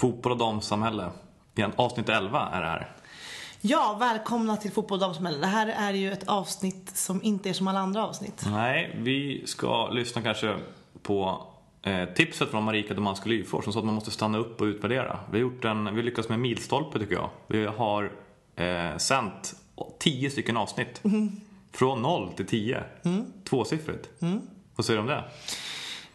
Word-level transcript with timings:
Fotboll 0.00 0.32
och 0.32 0.38
damsamhälle. 0.38 1.10
Igen, 1.54 1.72
avsnitt 1.76 2.08
11 2.08 2.48
är 2.52 2.60
det 2.60 2.66
här. 2.66 2.92
Ja, 3.60 3.96
välkomna 4.00 4.56
till 4.56 4.70
Fotboll 4.70 4.96
och 4.96 5.00
damsamhälle. 5.00 5.38
Det 5.38 5.46
här 5.46 5.66
är 5.66 5.92
ju 5.92 6.12
ett 6.12 6.28
avsnitt 6.28 6.90
som 6.96 7.22
inte 7.22 7.48
är 7.48 7.52
som 7.52 7.68
alla 7.68 7.80
andra 7.80 8.06
avsnitt. 8.06 8.44
Nej, 8.46 8.96
vi 8.98 9.42
ska 9.46 9.88
lyssna 9.88 10.22
kanske 10.22 10.56
på 11.02 11.46
eh, 11.82 12.04
tipset 12.04 12.50
från 12.50 12.64
Marika 12.64 12.94
Domanski 12.94 13.28
Lyfors 13.28 13.64
som 13.64 13.72
sa 13.72 13.78
att 13.78 13.84
man 13.84 13.94
måste 13.94 14.10
stanna 14.10 14.38
upp 14.38 14.60
och 14.60 14.64
utvärdera. 14.64 15.18
Vi 15.30 15.38
har, 15.38 15.42
gjort 15.42 15.64
en, 15.64 15.84
vi 15.84 15.90
har 15.90 16.02
lyckats 16.02 16.28
med 16.28 16.34
en 16.36 16.42
milstolpe 16.42 16.98
tycker 16.98 17.14
jag. 17.14 17.30
Vi 17.46 17.66
har 17.66 18.12
eh, 18.56 18.96
sänt 18.96 19.54
10 19.98 20.30
stycken 20.30 20.56
avsnitt. 20.56 21.02
Från 21.72 22.02
0 22.02 22.32
till 22.36 22.46
10. 22.46 22.84
Tvåsiffrigt. 23.48 24.08
Vad 24.76 24.86
säger 24.86 24.96
du 24.96 25.00
om 25.00 25.06
det? 25.06 25.24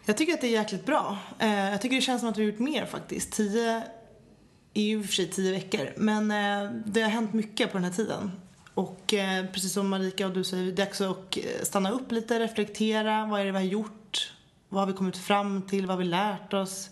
Jag 0.05 0.17
tycker 0.17 0.33
att 0.33 0.41
det 0.41 0.47
är 0.47 0.51
jäkligt 0.51 0.85
bra. 0.85 1.17
Eh, 1.39 1.69
jag 1.69 1.81
tycker 1.81 1.95
det 1.95 2.01
känns 2.01 2.19
som 2.19 2.29
att 2.29 2.37
vi 2.37 2.45
har 2.45 2.51
gjort 2.51 2.59
mer 2.59 2.85
faktiskt. 2.85 3.31
Tio 3.31 3.83
är 4.73 4.81
ju 4.81 4.97
i 4.97 5.01
och 5.01 5.05
för 5.05 5.13
sig 5.13 5.27
tio 5.27 5.51
veckor. 5.51 5.93
Men 5.97 6.31
eh, 6.31 6.71
det 6.85 7.01
har 7.01 7.09
hänt 7.09 7.33
mycket 7.33 7.71
på 7.71 7.77
den 7.77 7.83
här 7.83 7.91
tiden. 7.91 8.31
Och 8.73 9.13
eh, 9.13 9.45
precis 9.45 9.73
som 9.73 9.89
Marika 9.89 10.27
och 10.27 10.33
du 10.33 10.43
säger, 10.43 10.63
det 10.63 10.71
är 10.71 10.85
dags 10.85 11.01
att 11.01 11.37
eh, 11.37 11.43
stanna 11.63 11.91
upp 11.91 12.11
lite, 12.11 12.39
reflektera. 12.39 13.25
Vad 13.25 13.41
är 13.41 13.45
det 13.45 13.51
vi 13.51 13.57
har 13.57 13.65
gjort? 13.65 14.33
Vad 14.69 14.81
har 14.81 14.87
vi 14.87 14.93
kommit 14.93 15.17
fram 15.17 15.61
till? 15.61 15.85
Vad 15.85 15.95
har 15.95 16.03
vi 16.03 16.09
lärt 16.09 16.53
oss? 16.53 16.89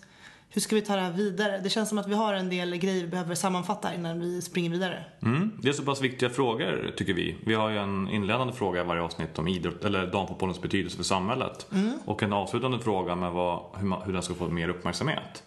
Hur 0.53 0.61
ska 0.61 0.75
vi 0.75 0.81
ta 0.81 0.95
det 0.95 1.01
här 1.01 1.11
vidare? 1.11 1.59
Det 1.63 1.69
känns 1.69 1.89
som 1.89 1.97
att 1.97 2.07
vi 2.07 2.13
har 2.13 2.33
en 2.33 2.49
del 2.49 2.75
grejer 2.75 3.01
vi 3.01 3.07
behöver 3.07 3.35
sammanfatta 3.35 3.93
innan 3.93 4.19
vi 4.19 4.41
springer 4.41 4.69
vidare. 4.69 5.05
Mm, 5.21 5.51
det 5.61 5.69
är 5.69 5.73
så 5.73 5.83
pass 5.83 6.01
viktiga 6.01 6.29
frågor 6.29 6.93
tycker 6.97 7.13
vi. 7.13 7.35
Vi 7.45 7.53
har 7.53 7.69
ju 7.69 7.77
en 7.77 8.09
inledande 8.09 8.53
fråga 8.53 8.81
i 8.81 8.83
varje 8.83 9.01
avsnitt 9.01 9.39
om 9.39 9.47
idrott, 9.47 9.85
eller 9.85 10.07
damfotbollens 10.07 10.61
betydelse 10.61 10.97
för 10.97 11.03
samhället. 11.03 11.67
Och 12.05 12.23
en 12.23 12.33
avslutande 12.33 12.79
fråga 12.79 13.15
med 13.15 13.31
vad, 13.31 13.61
hur, 13.77 13.87
man, 13.87 14.01
hur 14.01 14.13
den 14.13 14.23
ska 14.23 14.33
få 14.33 14.47
mer 14.47 14.69
uppmärksamhet. 14.69 15.43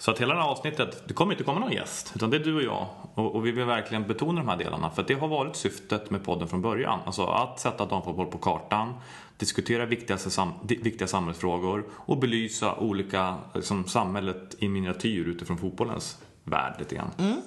Så 0.00 0.10
att 0.10 0.20
hela 0.20 0.34
det 0.34 0.40
här 0.40 0.48
avsnittet, 0.48 1.02
det 1.08 1.14
kommer 1.14 1.32
inte 1.32 1.44
komma 1.44 1.58
någon 1.58 1.72
gäst, 1.72 2.12
utan 2.14 2.30
det 2.30 2.36
är 2.36 2.40
du 2.40 2.54
och 2.54 2.62
jag. 2.62 2.86
Och, 3.14 3.34
och 3.34 3.46
vi 3.46 3.50
vill 3.50 3.64
verkligen 3.64 4.06
betona 4.06 4.40
de 4.40 4.48
här 4.48 4.56
delarna, 4.56 4.90
för 4.90 5.02
att 5.02 5.08
det 5.08 5.14
har 5.14 5.28
varit 5.28 5.56
syftet 5.56 6.10
med 6.10 6.24
podden 6.24 6.48
från 6.48 6.62
början. 6.62 7.00
Alltså 7.06 7.26
att 7.26 7.60
sätta 7.60 7.86
damfotboll 7.86 8.26
på 8.26 8.38
kartan, 8.38 8.94
diskutera 9.36 10.16
sam, 10.18 10.52
viktiga 10.62 11.06
samhällsfrågor 11.06 11.84
och 11.92 12.18
belysa 12.18 12.74
olika, 12.74 13.36
liksom, 13.54 13.84
samhället 13.84 14.56
i 14.58 14.68
miniatyr 14.68 15.24
utifrån 15.24 15.58
fotbollens 15.58 16.18
värld 16.44 16.74
lite 16.78 16.94
grann. 16.94 17.10
Mm. 17.18 17.40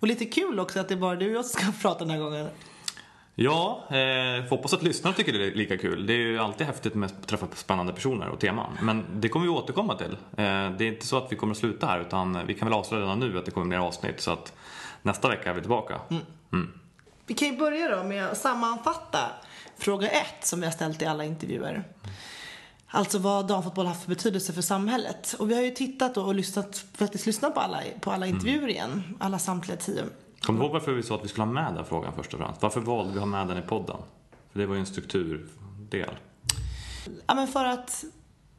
Och 0.00 0.08
lite 0.08 0.24
kul 0.24 0.60
också 0.60 0.80
att 0.80 0.88
det 0.88 0.94
är 0.94 0.98
bara 0.98 1.16
du 1.16 1.26
och 1.26 1.36
jag 1.36 1.44
som 1.44 1.60
ska 1.60 1.72
prata 1.82 1.98
den 1.98 2.10
här 2.10 2.18
gången. 2.18 2.48
Ja, 3.38 3.84
eh, 3.90 4.44
hoppas 4.48 4.74
att 4.74 4.82
lyssnarna 4.82 5.16
tycker 5.16 5.32
det 5.32 5.46
är 5.46 5.54
lika 5.54 5.78
kul. 5.78 6.06
Det 6.06 6.12
är 6.12 6.18
ju 6.18 6.38
alltid 6.38 6.66
häftigt 6.66 6.94
med 6.94 7.06
att 7.06 7.28
träffa 7.28 7.46
spännande 7.54 7.92
personer 7.92 8.28
och 8.28 8.40
teman. 8.40 8.78
Men 8.82 9.04
det 9.14 9.28
kommer 9.28 9.46
vi 9.46 9.52
återkomma 9.52 9.94
till. 9.94 10.12
Eh, 10.12 10.70
det 10.70 10.80
är 10.80 10.82
inte 10.82 11.06
så 11.06 11.16
att 11.16 11.32
vi 11.32 11.36
kommer 11.36 11.52
att 11.52 11.58
sluta 11.58 11.86
här 11.86 12.00
utan 12.00 12.46
vi 12.46 12.54
kan 12.54 12.68
väl 12.68 12.78
avslöja 12.78 13.02
redan 13.02 13.20
nu 13.20 13.38
att 13.38 13.44
det 13.44 13.50
kommer 13.50 13.66
mer 13.66 13.78
avsnitt 13.78 14.20
så 14.20 14.30
att 14.30 14.52
nästa 15.02 15.28
vecka 15.28 15.50
är 15.50 15.54
vi 15.54 15.60
tillbaka. 15.60 16.00
Vi 17.26 17.34
kan 17.34 17.48
ju 17.48 17.56
börja 17.56 17.96
då 17.96 18.04
med 18.04 18.26
att 18.26 18.38
sammanfatta 18.38 19.18
fråga 19.78 20.08
ett 20.08 20.46
som 20.46 20.60
vi 20.60 20.66
har 20.66 20.72
ställt 20.72 21.02
i 21.02 21.06
alla 21.06 21.24
intervjuer. 21.24 21.84
Alltså 22.88 23.18
vad 23.18 23.46
damfotboll 23.46 23.86
haft 23.86 24.02
för 24.02 24.08
betydelse 24.08 24.52
för 24.52 24.62
samhället. 24.62 25.36
Och 25.38 25.50
vi 25.50 25.54
har 25.54 25.62
ju 25.62 25.70
tittat 25.70 26.16
och 26.16 26.34
lyssnat, 26.34 26.84
faktiskt 26.94 27.26
lyssnat 27.26 27.54
på 27.54 27.60
alla, 27.60 27.80
på 28.00 28.10
alla 28.10 28.26
intervjuer 28.26 28.68
igen. 28.68 29.16
Alla 29.20 29.38
samtliga 29.38 29.76
tio. 29.76 30.04
Kommer 30.46 30.60
du 30.60 30.64
ihåg 30.64 30.72
varför 30.72 30.92
vi 30.92 31.02
sa 31.02 31.14
att 31.14 31.24
vi 31.24 31.28
skulle 31.28 31.44
ha 31.44 31.52
med 31.52 31.74
den 31.74 31.84
frågan 31.84 32.12
först 32.16 32.34
och 32.34 32.40
främst? 32.40 32.62
Varför 32.62 32.80
valde 32.80 33.12
vi 33.12 33.18
att 33.18 33.22
ha 33.22 33.26
med 33.26 33.48
den 33.48 33.58
i 33.58 33.62
podden? 33.62 33.96
För 34.52 34.58
det 34.58 34.66
var 34.66 34.74
ju 34.74 34.80
en 34.80 34.86
strukturdel. 34.86 36.14
Ja 37.26 37.34
men 37.34 37.48
för 37.48 37.64
att 37.64 38.04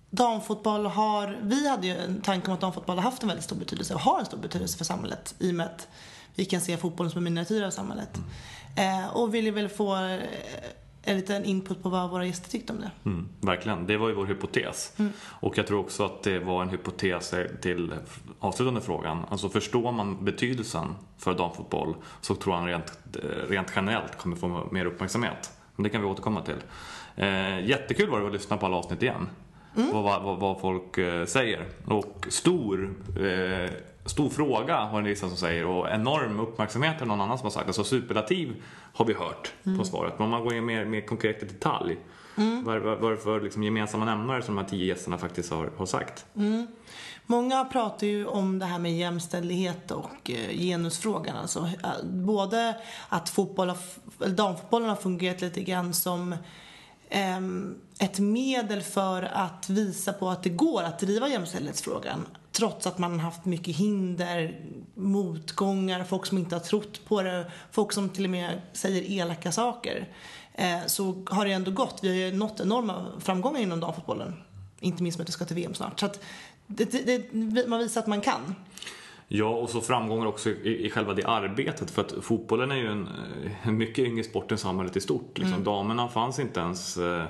damfotboll 0.10 0.86
har, 0.86 1.38
vi 1.42 1.70
hade 1.70 1.88
ju 1.88 1.98
en 1.98 2.22
tanke 2.22 2.48
om 2.48 2.54
att 2.54 2.62
damfotboll 2.62 2.96
har 2.96 3.04
haft 3.04 3.22
en 3.22 3.28
väldigt 3.28 3.46
stor 3.46 3.56
betydelse 3.56 3.94
och 3.94 4.00
har 4.00 4.20
en 4.20 4.26
stor 4.26 4.38
betydelse 4.38 4.78
för 4.78 4.86
samhället. 4.86 5.36
I 5.40 5.52
och 5.52 5.56
med 5.56 5.66
att 5.66 5.88
vi 6.36 6.46
kan 6.46 6.62
se 6.62 6.78
fotbollen 6.78 7.12
som 7.12 7.18
en 7.18 7.24
miniatyr 7.24 7.64
av 7.64 7.72
samhället. 7.72 8.20
Eh, 8.76 9.18
och 9.18 9.34
ville 9.34 9.52
väl 9.52 9.70
få 9.70 10.20
en 11.08 11.18
liten 11.18 11.46
input 11.46 11.84
på 11.84 11.90
vad 11.90 12.10
våra 12.10 12.26
gäster 12.26 12.50
tyckte 12.50 12.74
om 12.74 12.80
det. 12.80 12.92
Mm, 13.06 13.30
verkligen, 13.42 13.88
det 13.88 13.98
var 13.98 14.10
ju 14.10 14.16
vår 14.16 14.26
hypotes. 14.26 14.94
Och 15.40 15.58
jag 15.58 15.68
tror 15.68 15.80
också 15.80 16.06
att 16.06 16.24
det 16.24 16.40
var 16.40 16.62
en 16.62 16.70
hypotes 16.70 17.34
till 17.62 17.94
avslutande 18.40 18.82
frågan. 18.82 19.26
Alltså 19.30 19.50
förstår 19.50 19.92
man 19.92 20.26
betydelsen 20.26 20.96
för 21.18 21.34
damfotboll 21.34 21.96
så 22.22 22.36
tror 22.36 22.56
jag 22.56 22.68
rent, 22.68 23.00
rent 23.50 23.72
generellt 23.76 24.18
kommer 24.18 24.36
få 24.36 24.68
mer 24.72 24.86
uppmärksamhet. 24.86 25.52
Men 25.76 25.84
det 25.84 25.90
kan 25.90 26.02
vi 26.02 26.08
återkomma 26.08 26.42
till. 26.42 26.64
Eh, 27.16 27.66
jättekul 27.66 28.10
var 28.10 28.20
det 28.20 28.28
att 28.28 28.34
lyssna 28.34 28.58
på 28.58 28.66
alla 28.66 28.78
avsnitt 28.78 29.04
igen. 29.04 29.30
Vad, 29.74 30.24
vad, 30.24 30.40
vad 30.40 30.62
folk 30.62 30.98
eh, 30.98 31.26
säger. 31.26 31.66
Och 31.86 32.28
stor, 32.30 32.96
eh, 33.20 33.72
stor 34.08 34.30
fråga 34.30 34.76
har 34.78 35.00
en 35.00 35.06
vissa 35.06 35.28
som 35.28 35.38
säger 35.38 35.66
och 35.66 35.90
enorm 35.90 36.40
uppmärksamhet 36.40 37.02
är 37.02 37.06
någon 37.06 37.22
annan 37.22 37.38
som 37.38 37.46
har 37.46 37.52
sagt. 37.52 37.68
Alltså 37.68 37.84
superlativ 37.84 38.64
har 38.94 39.06
vi 39.06 39.14
hört 39.14 39.54
på 39.78 39.86
svaret. 39.86 40.14
Men 40.18 40.26
om 40.26 40.30
man 40.32 40.44
går 40.44 40.54
in 40.56 40.66
mer, 40.66 40.86
mer 40.86 41.02
konkret 41.02 41.44
i 41.44 41.46
detalj. 41.46 41.98
Vad 42.64 42.82
vad- 42.82 43.04
är 43.04 43.12
det 43.12 43.18
för 43.18 43.42
liksom, 43.42 43.64
gemensamma 43.64 44.06
nämnare 44.06 44.42
som 44.42 44.56
de 44.56 44.62
här 44.62 44.70
tio 44.70 44.86
gästerna 44.86 45.18
faktiskt 45.18 45.52
har, 45.52 45.72
har 45.78 45.86
sagt? 45.86 46.26
Många 47.26 47.66
pratar 47.66 48.08
ju 48.08 48.26
om 48.26 48.60
det 48.60 48.66
här 48.66 48.80
med 48.80 48.98
jämställdhet 48.98 49.92
och 49.92 50.32
eh, 50.32 50.58
genusfrågan. 50.58 51.36
Alltså, 51.38 51.60
eh, 51.84 52.04
både 52.04 52.76
att 53.10 53.30
fotboll 53.30 53.70
har, 53.70 54.28
damfotbollen 54.28 54.90
har 54.90 54.96
fungerat 54.96 55.42
lite 55.42 55.62
grann 55.64 55.94
som 55.94 56.36
ehm, 57.10 57.76
ett 58.00 58.20
medel 58.20 58.82
för 58.82 59.24
att 59.34 59.70
visa 59.70 60.14
på 60.14 60.30
att 60.30 60.44
det 60.44 60.50
går 60.50 60.84
att 60.84 61.00
driva 61.00 61.28
jämställdhetsfrågan. 61.28 62.26
Trots 62.52 62.88
att 62.88 62.98
man 62.98 63.12
har 63.12 63.20
haft 63.20 63.46
mycket 63.46 63.76
hinder, 63.76 64.62
motgångar, 64.94 66.04
folk 66.04 66.26
som 66.26 66.38
inte 66.38 66.56
har 66.56 66.60
trott 66.60 67.06
på 67.06 67.22
det, 67.22 67.52
folk 67.72 67.92
som 67.92 68.10
till 68.10 68.24
och 68.24 68.30
med 68.30 68.62
säger 68.74 69.12
elaka 69.12 69.52
saker. 69.52 70.08
Eh, 70.54 70.86
så 70.88 71.24
har 71.30 71.46
det 71.46 71.52
ändå 71.52 71.72
gått. 71.72 72.00
Vi 72.02 72.08
har 72.08 72.16
ju 72.16 72.38
nått 72.38 72.60
enorma 72.60 73.06
framgångar 73.20 73.60
inom 73.60 73.80
damfotbollen. 73.80 74.34
Inte 74.80 75.04
minst 75.04 75.18
med 75.18 75.24
att 75.24 75.28
det 75.28 75.34
ska 75.34 75.46
till 75.46 75.56
VM 75.56 75.74
snart. 75.74 76.00
Så 76.00 76.06
att 76.06 76.24
det, 76.68 76.92
det, 76.92 77.32
det, 77.32 77.68
man 77.68 77.80
visar 77.80 78.02
att 78.02 78.08
man 78.08 78.22
kan. 78.22 78.56
Ja, 79.28 79.50
och 79.50 79.70
så 79.70 79.82
framgångar 79.82 80.26
också 80.26 80.50
i, 80.50 80.86
i 80.86 80.90
själva 80.90 81.14
det 81.14 81.24
arbetet. 81.24 81.92
För 81.92 82.02
att 82.02 82.14
fotbollen 82.22 82.72
är 82.72 82.76
ju 82.76 82.88
en, 82.88 83.10
en 83.64 83.78
mycket 83.78 84.06
yngre 84.06 84.24
sport 84.24 84.52
än 84.52 84.58
samhället 84.58 84.98
i 84.98 85.02
stort. 85.02 85.38
Liksom. 85.38 85.64
Damerna 85.64 86.08
fanns 86.08 86.40
inte 86.40 86.60
ens 86.60 86.98
eh, 86.98 87.26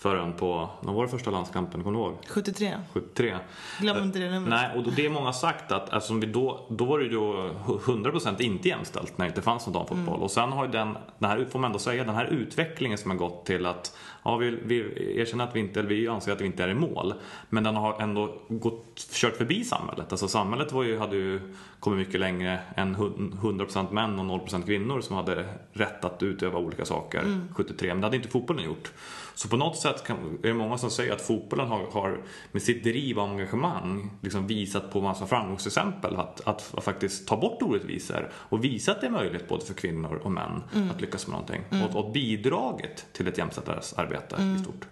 förrän 0.00 0.32
på, 0.32 0.70
när 0.80 0.92
var 0.92 1.04
det 1.04 1.10
första 1.10 1.30
landskampen, 1.30 1.82
kommer 1.82 1.98
du 1.98 2.04
ihåg? 2.04 2.16
73. 2.26 2.74
73. 2.92 3.36
Glöm 3.80 4.04
inte 4.04 4.18
det 4.18 4.30
numret. 4.30 4.50
Nej, 4.50 4.76
och 4.76 4.84
då, 4.84 4.90
det 4.96 5.06
är 5.06 5.10
många 5.10 5.32
sagt 5.32 5.72
att 5.72 5.92
eftersom 5.92 6.20
vi 6.20 6.26
då, 6.26 6.66
då 6.68 6.84
var 6.84 6.98
det 6.98 7.04
ju 7.04 7.10
då 7.10 7.50
100% 7.66 8.40
inte 8.40 8.68
jämställt 8.68 9.18
när 9.18 9.26
det 9.26 9.28
inte 9.28 9.42
fanns 9.42 9.66
någon 9.66 9.72
damfotboll. 9.72 10.08
Mm. 10.08 10.22
Och 10.22 10.30
sen 10.30 10.52
har 10.52 10.64
ju 10.64 10.70
den, 10.70 10.98
den 11.18 11.30
här, 11.30 11.44
får 11.44 11.58
man 11.58 11.68
ändå 11.68 11.78
säga, 11.78 12.04
den 12.04 12.14
här 12.14 12.24
utvecklingen 12.24 12.98
som 12.98 13.10
har 13.10 13.18
gått 13.18 13.46
till 13.46 13.66
att 13.66 13.96
ja, 14.22 14.36
vi, 14.36 14.58
vi 14.64 14.78
erkänner 15.20 15.44
att 15.44 15.56
vi 15.56 15.60
inte, 15.60 15.80
eller 15.80 15.88
vi 15.88 16.08
anser 16.08 16.32
att 16.32 16.40
vi 16.40 16.46
inte 16.46 16.64
är 16.64 16.68
i 16.68 16.74
mål. 16.74 17.14
Men 17.48 17.64
den 17.64 17.76
har 17.76 18.00
ändå 18.00 18.34
gått, 18.48 19.08
kört 19.12 19.36
förbi 19.36 19.64
samhället. 19.64 20.06
Alltså 20.10 20.28
samhället 20.28 20.72
var 20.72 20.82
ju, 20.82 20.98
hade 20.98 21.16
ju 21.16 21.40
kommit 21.80 22.06
mycket 22.06 22.20
längre 22.20 22.58
än 22.74 22.96
100% 22.96 23.92
män 23.92 24.18
och 24.30 24.46
0% 24.48 24.66
kvinnor 24.66 25.00
som 25.00 25.16
hade 25.16 25.44
rätt 25.72 26.04
att 26.04 26.22
utöva 26.22 26.58
olika 26.58 26.84
saker 26.84 27.40
73. 27.54 27.88
Men 27.88 28.00
det 28.00 28.06
hade 28.06 28.16
inte 28.16 28.28
fotbollen 28.28 28.64
gjort. 28.64 28.92
Så 29.40 29.48
på 29.48 29.56
något 29.56 29.76
sätt 29.76 30.04
kan, 30.04 30.38
är 30.42 30.48
det 30.48 30.54
många 30.54 30.78
som 30.78 30.90
säger 30.90 31.12
att 31.12 31.20
fotbollen 31.20 31.68
har, 31.68 31.86
har 31.92 32.20
med 32.52 32.62
sitt 32.62 32.84
driv 32.84 33.18
och 33.18 33.28
engagemang 33.28 34.10
liksom 34.22 34.46
visat 34.46 34.92
på 34.92 35.00
massa 35.00 35.26
framgångsexempel 35.26 36.16
att, 36.16 36.40
att, 36.40 36.74
att, 36.74 36.84
faktiskt 36.84 37.28
ta 37.28 37.36
bort 37.36 37.62
orättvisor 37.62 38.30
och 38.32 38.64
visa 38.64 38.92
att 38.92 39.00
det 39.00 39.06
är 39.06 39.10
möjligt 39.10 39.48
både 39.48 39.64
för 39.64 39.74
kvinnor 39.74 40.20
och 40.24 40.32
män 40.32 40.62
att 40.94 41.00
lyckas 41.00 41.26
med 41.26 41.32
någonting. 41.32 41.62
Och, 41.84 42.04
och 42.04 42.12
bidragit 42.12 43.06
till 43.12 43.28
ett 43.28 43.38
jämställt 43.38 43.68
arbete 43.96 44.36
i 44.56 44.62
stort. 44.62 44.86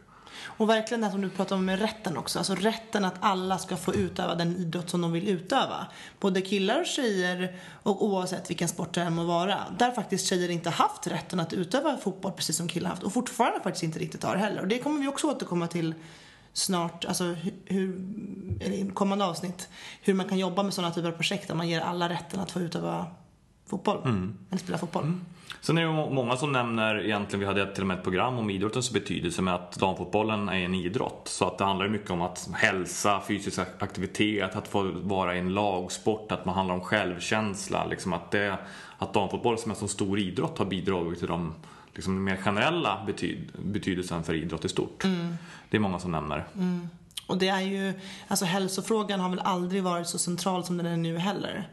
Och 0.58 0.68
verkligen 0.68 1.00
det 1.00 1.10
som 1.10 1.20
du 1.20 1.30
pratar 1.30 1.56
om 1.56 1.64
med 1.64 1.78
rätten 1.78 2.16
också. 2.16 2.38
Alltså 2.38 2.54
rätten 2.54 3.04
att 3.04 3.14
alla 3.20 3.58
ska 3.58 3.76
få 3.76 3.94
utöva 3.94 4.34
den 4.34 4.56
idrott 4.56 4.90
som 4.90 5.00
de 5.00 5.12
vill 5.12 5.28
utöva. 5.28 5.86
Både 6.20 6.40
killar 6.40 6.80
och 6.80 6.86
tjejer 6.86 7.56
och 7.82 8.04
oavsett 8.04 8.50
vilken 8.50 8.68
sport 8.68 8.94
det 8.94 9.00
än 9.00 9.14
må 9.14 9.24
vara. 9.24 9.58
Där 9.78 9.90
faktiskt 9.90 10.26
tjejer 10.26 10.48
inte 10.48 10.70
haft 10.70 11.06
rätten 11.06 11.40
att 11.40 11.52
utöva 11.52 11.96
fotboll 11.96 12.32
precis 12.32 12.56
som 12.56 12.68
killar 12.68 12.90
haft. 12.90 13.02
Och 13.02 13.12
fortfarande 13.12 13.60
faktiskt 13.60 13.82
inte 13.82 13.98
riktigt 13.98 14.22
har 14.22 14.36
heller. 14.36 14.60
Och 14.60 14.68
det 14.68 14.78
kommer 14.78 15.00
vi 15.00 15.08
också 15.08 15.26
återkomma 15.26 15.66
till 15.66 15.94
snart, 16.52 17.04
alltså 17.04 17.36
hur, 17.64 17.88
i 18.60 18.90
kommande 18.94 19.24
avsnitt. 19.24 19.68
Hur 20.02 20.14
man 20.14 20.28
kan 20.28 20.38
jobba 20.38 20.62
med 20.62 20.74
sådana 20.74 20.94
typer 20.94 21.08
av 21.08 21.12
projekt 21.12 21.48
där 21.48 21.54
man 21.54 21.68
ger 21.68 21.80
alla 21.80 22.08
rätten 22.08 22.40
att 22.40 22.50
få 22.50 22.60
utöva 22.60 23.06
fotboll. 23.66 23.98
Eller 24.50 24.58
spela 24.58 24.78
fotboll. 24.78 25.20
Sen 25.60 25.78
är 25.78 25.82
det 25.82 25.92
må- 25.92 26.10
många 26.10 26.36
som 26.36 26.52
nämner, 26.52 27.04
egentligen 27.04 27.40
vi 27.40 27.46
hade 27.46 27.74
till 27.74 27.82
och 27.82 27.86
med 27.86 27.96
ett 27.98 28.02
program 28.02 28.38
om 28.38 28.50
idrottens 28.50 28.92
betydelse 28.92 29.42
med 29.42 29.54
att 29.54 29.76
damfotbollen 29.76 30.48
är 30.48 30.54
en 30.64 30.74
idrott. 30.74 31.22
Så 31.24 31.44
att 31.44 31.58
det 31.58 31.64
handlar 31.64 31.88
mycket 31.88 32.10
om 32.10 32.22
att 32.22 32.48
hälsa, 32.52 33.22
fysisk 33.28 33.60
aktivitet, 33.78 34.56
att 34.56 34.68
få 34.68 34.82
vara 34.92 35.36
i 35.36 35.38
en 35.38 35.54
lagsport, 35.54 36.32
att 36.32 36.44
man 36.44 36.54
handlar 36.54 36.74
om 36.74 36.80
självkänsla. 36.80 37.86
Liksom 37.86 38.12
att, 38.12 38.30
det, 38.30 38.58
att 38.98 39.14
damfotboll 39.14 39.58
som 39.58 39.70
är 39.70 39.74
en 39.74 39.80
så 39.80 39.88
stor 39.88 40.18
idrott 40.18 40.58
har 40.58 40.64
bidragit 40.64 41.18
till 41.18 41.28
de 41.28 41.54
liksom, 41.94 42.24
mer 42.24 42.36
generella 42.36 43.02
betyd, 43.06 43.52
betydelsen 43.58 44.24
för 44.24 44.34
idrott 44.34 44.64
i 44.64 44.68
stort. 44.68 45.04
Det 45.70 45.76
är 45.76 45.80
många 45.80 45.98
som 45.98 46.12
nämner. 46.12 46.44
Och 47.26 47.38
det 47.38 47.48
är 47.48 47.60
ju, 47.60 47.92
alltså 48.28 48.44
hälsofrågan 48.44 49.20
har 49.20 49.28
väl 49.28 49.40
aldrig 49.44 49.82
varit 49.82 50.06
så 50.06 50.18
central 50.18 50.64
som 50.64 50.76
den 50.76 50.86
är 50.86 50.96
nu 50.96 51.18
heller. 51.18 51.68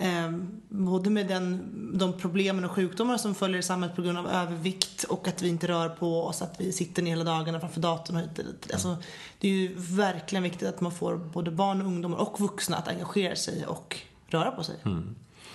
Eh, 0.00 0.32
både 0.68 1.10
med 1.10 1.28
den, 1.28 1.70
de 1.98 2.12
problemen 2.12 2.64
och 2.64 2.70
sjukdomar 2.70 3.16
som 3.16 3.34
följer 3.34 3.58
i 3.58 3.62
samhället 3.62 3.96
på 3.96 4.02
grund 4.02 4.18
av 4.18 4.28
övervikt 4.28 5.04
och 5.04 5.28
att 5.28 5.42
vi 5.42 5.48
inte 5.48 5.68
rör 5.68 5.88
på 5.88 6.24
oss, 6.24 6.42
att 6.42 6.60
vi 6.60 6.72
sitter 6.72 7.02
ner 7.02 7.10
hela 7.10 7.24
dagarna 7.24 7.60
framför 7.60 7.80
datorn 7.80 8.16
och 8.16 8.22
hit 8.22 8.38
och 8.38 8.44
dit. 8.44 8.70
Alltså, 8.72 8.96
det 9.38 9.48
är 9.48 9.52
ju 9.52 9.74
verkligen 9.76 10.42
viktigt 10.42 10.68
att 10.68 10.80
man 10.80 10.92
får 10.92 11.16
både 11.16 11.50
barn 11.50 11.80
och 11.80 11.86
ungdomar 11.86 12.18
och 12.18 12.40
vuxna 12.40 12.76
att 12.76 12.88
engagera 12.88 13.36
sig 13.36 13.66
och 13.66 14.00
röra 14.28 14.50
på 14.50 14.62
sig. 14.62 14.76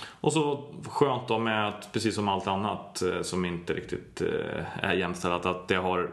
Och 0.04 0.34
så 0.34 0.64
skönt 0.88 1.28
då 1.28 1.40
med 1.40 1.68
att, 1.68 1.92
precis 1.92 2.16
som 2.16 2.28
allt 2.28 2.48
annat 2.48 3.02
eh, 3.02 3.22
som 3.22 3.46
inte 3.46 3.74
riktigt 3.74 4.22
eh, 4.22 4.84
är 4.86 4.94
jämställt, 4.94 5.46
att 5.46 5.68
det 5.68 5.76
har 5.76 6.12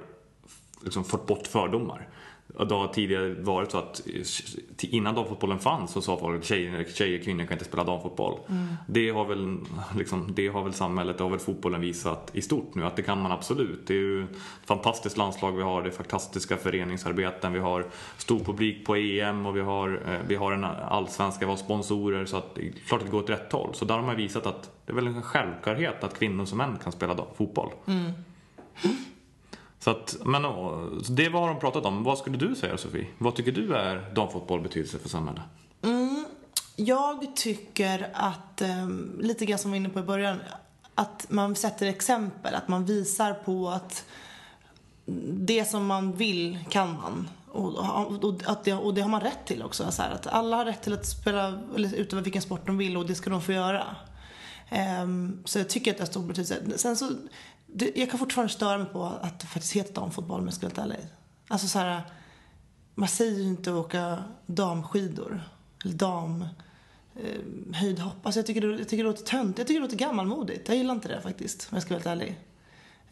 liksom 0.85 1.05
fått 1.05 1.27
bort 1.27 1.47
fördomar. 1.47 2.09
Och 2.59 2.67
Det 2.67 2.75
har 2.75 2.89
tidigare 2.89 3.35
varit 3.35 3.71
så 3.71 3.79
att 3.79 4.03
innan 4.81 5.15
damfotbollen 5.15 5.59
fanns 5.59 5.93
så 5.93 6.01
sa 6.01 6.19
folk 6.19 6.39
att 6.39 6.45
tjejer, 6.45 6.85
tjejer 6.95 7.23
kvinnor 7.23 7.45
kan 7.45 7.53
inte 7.53 7.65
spela 7.65 7.85
damfotboll. 7.85 8.39
Det, 8.87 9.11
har 9.11 9.25
väl, 9.25 9.59
liksom, 9.97 10.35
det 10.35 10.49
har 10.49 10.65
väl 10.65 10.73
samhället, 10.73 11.19
det 11.19 11.25
har 11.25 11.31
väl 11.31 11.39
fotbollen 11.39 11.81
visat 11.81 12.31
i 12.33 12.43
stort 12.43 12.75
nu 12.75 12.85
att 12.85 12.97
det 12.97 13.03
kan 13.03 13.23
man 13.23 13.33
absolut. 13.33 13.87
Det 13.87 13.95
är 13.95 13.99
ju 13.99 14.23
ett 14.23 14.37
fantastiskt 14.65 15.17
landslag 15.17 15.53
vi 15.53 15.63
har, 15.63 15.83
det 15.83 15.89
är 15.89 15.93
fantastiska 15.93 16.57
föreningsarbeten, 16.57 17.53
vi 17.53 17.59
har 17.59 17.87
stor 18.17 18.39
publik 18.39 18.87
på 18.87 18.97
EM 18.97 19.47
och 19.47 19.57
vi 19.57 19.61
har, 19.61 20.03
eh, 20.07 20.21
vi 20.29 20.35
har 20.35 20.53
en 20.53 20.65
allsvenska, 20.65 21.45
vi 21.45 21.51
har 21.51 21.57
sponsorer 21.57 22.25
så 22.25 22.37
att 22.37 22.55
det 22.55 22.67
är 22.67 22.73
klart 22.73 23.01
att 23.01 23.07
det 23.07 23.13
går 23.13 23.23
åt 23.23 23.31
rätt 23.31 23.53
håll. 23.53 23.75
Så 23.75 23.85
där 23.85 23.95
har 23.95 24.03
man 24.03 24.17
visat 24.17 24.47
att 24.47 24.71
det 24.87 24.93
är 24.93 24.95
väl 24.95 25.07
en 25.07 25.23
självklarhet 25.23 26.05
att 26.05 26.19
kvinnor 26.19 26.45
som 26.45 26.59
män 26.59 26.79
kan 26.83 26.93
spela 26.93 27.17
fotboll. 27.37 27.71
Så 29.81 29.91
att, 29.91 30.17
men 30.25 30.43
det 31.09 31.29
var 31.29 31.49
de 31.49 31.61
pratat 31.61 31.85
om. 31.85 32.05
Vad 32.05 32.19
skulle 32.19 32.39
du 32.39 32.55
säga 32.55 32.79
Sofie? 32.79 33.07
Vad 33.19 33.35
tycker 33.35 33.53
du 33.53 33.75
är 33.75 34.15
damfotboll 34.15 34.61
betydelse 34.61 34.99
för 34.99 35.09
samhället? 35.09 35.43
Mm, 35.83 36.25
jag 36.77 37.37
tycker 37.37 38.11
att, 38.15 38.63
ehm, 38.63 39.21
lite 39.21 39.47
grann 39.47 39.59
som 39.59 39.73
vi 39.73 39.79
var 39.79 39.85
inne 39.85 39.95
på 39.95 40.01
i 40.01 40.03
början, 40.03 40.41
att 40.95 41.27
man 41.29 41.55
sätter 41.55 41.87
exempel, 41.87 42.55
att 42.55 42.69
man 42.69 42.85
visar 42.85 43.35
på 43.35 43.69
att 43.69 44.05
det 45.31 45.65
som 45.65 45.87
man 45.87 46.13
vill 46.13 46.59
kan 46.69 46.93
man. 46.93 47.29
Och, 47.49 48.25
och, 48.25 48.35
att 48.45 48.65
det, 48.65 48.75
och 48.75 48.95
det 48.95 49.01
har 49.01 49.09
man 49.09 49.21
rätt 49.21 49.47
till 49.47 49.63
också. 49.63 49.93
Så 49.93 50.03
här, 50.03 50.11
att 50.11 50.27
alla 50.27 50.57
har 50.57 50.65
rätt 50.65 50.83
till 50.83 50.93
att 50.93 51.07
spela 51.07 51.59
eller 51.77 51.95
utöva 51.95 52.23
vilken 52.23 52.43
sport 52.43 52.67
de 52.67 52.79
vill 52.79 52.97
och 52.97 53.07
det 53.07 53.15
ska 53.15 53.31
de 53.31 53.43
få 53.43 53.53
göra. 53.53 53.97
Um, 55.03 55.43
så 55.45 55.59
jag 55.59 55.69
tycker 55.69 55.91
att 55.91 55.97
det 55.97 56.03
har 56.03 56.09
stor 56.09 56.27
betydelse. 56.27 56.79
Sen 56.79 56.97
så, 56.97 57.11
det, 57.73 57.93
jag 57.95 58.11
kan 58.11 58.19
fortfarande 58.19 58.53
störa 58.53 58.79
mig 58.79 58.87
på 58.87 59.05
att 59.05 59.41
det 59.41 59.47
faktiskt 59.47 59.73
heter 59.73 59.95
damfotboll 59.95 60.41
om 60.41 60.47
jag 60.47 60.55
ska 60.55 60.67
vara 60.67 60.75
helt 60.83 60.93
ärlig. 60.93 61.09
Alltså 61.49 61.69
så 61.69 61.79
här, 61.79 62.03
man 62.95 63.09
säger 63.09 63.39
ju 63.39 63.49
inte 63.49 63.73
åka 63.73 64.23
damskidor. 64.47 65.43
Eller 65.85 65.95
dam 65.95 66.45
eh, 67.17 67.75
höjdhopp. 67.75 68.27
Alltså 68.27 68.39
jag 68.39 68.47
tycker, 68.47 68.61
det, 68.61 68.79
jag 68.79 68.89
tycker 68.89 69.05
det 69.05 69.11
låter 69.11 69.25
tönt. 69.25 69.59
Jag 69.59 69.67
tycker 69.67 69.81
det 69.81 69.87
låter 69.87 69.97
gammalmodigt. 69.97 70.69
Jag 70.69 70.77
gillar 70.77 70.95
inte 70.95 71.09
det 71.09 71.21
faktiskt, 71.21 71.69
om 71.71 71.77
jag 71.77 71.83
ska 71.83 71.95
vara 71.95 72.03
helt 72.05 72.23
ärlig. 72.23 72.39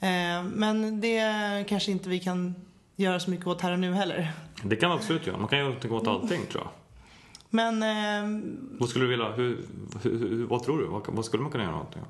Eh, 0.01 0.45
men 0.45 1.01
det 1.01 1.69
kanske 1.69 1.91
inte 1.91 2.09
vi 2.09 2.19
kan 2.21 2.55
göra 2.97 3.21
så 3.21 3.31
mycket 3.31 3.47
åt 3.47 3.61
här 3.61 3.73
och 3.73 3.79
nu 3.79 3.95
heller. 3.95 4.33
Det 4.65 4.77
kan 4.77 4.89
man 4.89 4.99
absolut 4.99 5.27
göra. 5.27 5.39
Man 5.39 5.49
kan 5.49 5.59
ju 5.59 5.67
inte 5.67 5.89
gå 5.89 5.97
åt 5.97 6.07
allting 6.07 6.47
tror 6.47 6.65
jag. 6.65 6.71
Men 7.51 7.83
eh, 7.83 8.43
Vad 8.79 8.89
skulle 8.89 9.05
du 9.05 9.09
vilja, 9.09 9.33
hur, 9.33 9.65
hur, 10.03 10.19
hur, 10.19 10.47
vad 10.47 10.63
tror 10.63 10.79
du? 10.79 10.87
Vad, 10.87 11.03
vad 11.07 11.25
skulle 11.25 11.43
man 11.43 11.53
kunna 11.53 11.65
göra 11.65 11.81
åt 11.81 11.93
det? 11.93 12.01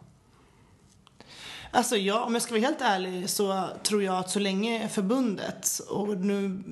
Alltså 1.76 1.96
ja, 1.96 2.24
om 2.24 2.34
jag 2.34 2.42
ska 2.42 2.54
vara 2.54 2.62
helt 2.62 2.80
ärlig 2.80 3.30
så 3.30 3.68
tror 3.82 4.02
jag 4.02 4.14
att 4.18 4.30
så 4.30 4.38
länge 4.38 4.88
förbundet, 4.88 5.80
och 5.88 6.08
nu 6.08 6.62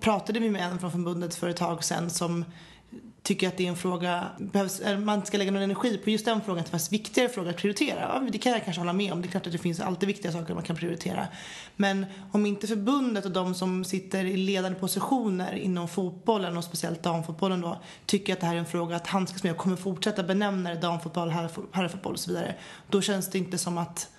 pratade 0.00 0.40
vi 0.40 0.50
med 0.50 0.62
en 0.62 0.78
från 0.78 0.90
förbundet 0.90 1.34
för 1.34 1.48
ett 1.48 1.56
tag 1.56 1.84
sedan 1.84 2.10
som 2.10 2.44
tycker 3.22 3.48
att 3.48 3.56
det 3.56 3.64
är 3.64 3.68
en 3.68 3.76
fråga, 3.76 4.24
behövs, 4.38 4.80
eh, 4.80 4.98
man 4.98 5.26
ska 5.26 5.38
lägga 5.38 5.50
någon 5.50 5.62
energi 5.62 5.98
på 5.98 6.10
just 6.10 6.24
den 6.24 6.40
frågan, 6.40 6.58
att 6.58 6.64
det 6.64 6.70
fanns 6.70 6.92
viktigare 6.92 7.28
frågor 7.28 7.50
att 7.50 7.56
prioritera. 7.56 8.00
Ja, 8.00 8.28
det 8.32 8.38
kan 8.38 8.52
jag 8.52 8.64
kanske 8.64 8.80
hålla 8.80 8.92
med 8.92 9.12
om. 9.12 9.22
Det 9.22 9.28
är 9.28 9.30
klart 9.30 9.46
att 9.46 9.52
det 9.52 9.58
finns 9.58 9.80
alltid 9.80 10.06
viktiga 10.06 10.32
saker 10.32 10.54
man 10.54 10.62
kan 10.62 10.76
prioritera. 10.76 11.26
Men 11.76 12.06
om 12.32 12.46
inte 12.46 12.66
förbundet 12.66 13.24
och 13.24 13.30
de 13.30 13.54
som 13.54 13.84
sitter 13.84 14.24
i 14.24 14.36
ledande 14.36 14.78
positioner 14.78 15.54
inom 15.54 15.88
fotbollen 15.88 16.56
och 16.56 16.64
speciellt 16.64 17.02
damfotbollen 17.02 17.60
då 17.60 17.80
tycker 18.06 18.32
att 18.32 18.40
det 18.40 18.46
här 18.46 18.54
är 18.54 18.58
en 18.58 18.66
fråga 18.66 18.96
att 18.96 19.06
handskas 19.06 19.42
med 19.42 19.52
och 19.52 19.58
kommer 19.58 19.76
fortsätta 19.76 20.22
benämna 20.22 20.70
det 20.70 20.80
damfotboll, 20.80 21.30
herrfotboll 21.72 22.12
och 22.12 22.20
så 22.20 22.30
vidare. 22.30 22.54
Då 22.88 23.00
känns 23.00 23.30
det 23.30 23.38
inte 23.38 23.58
som 23.58 23.78
att 23.78 24.10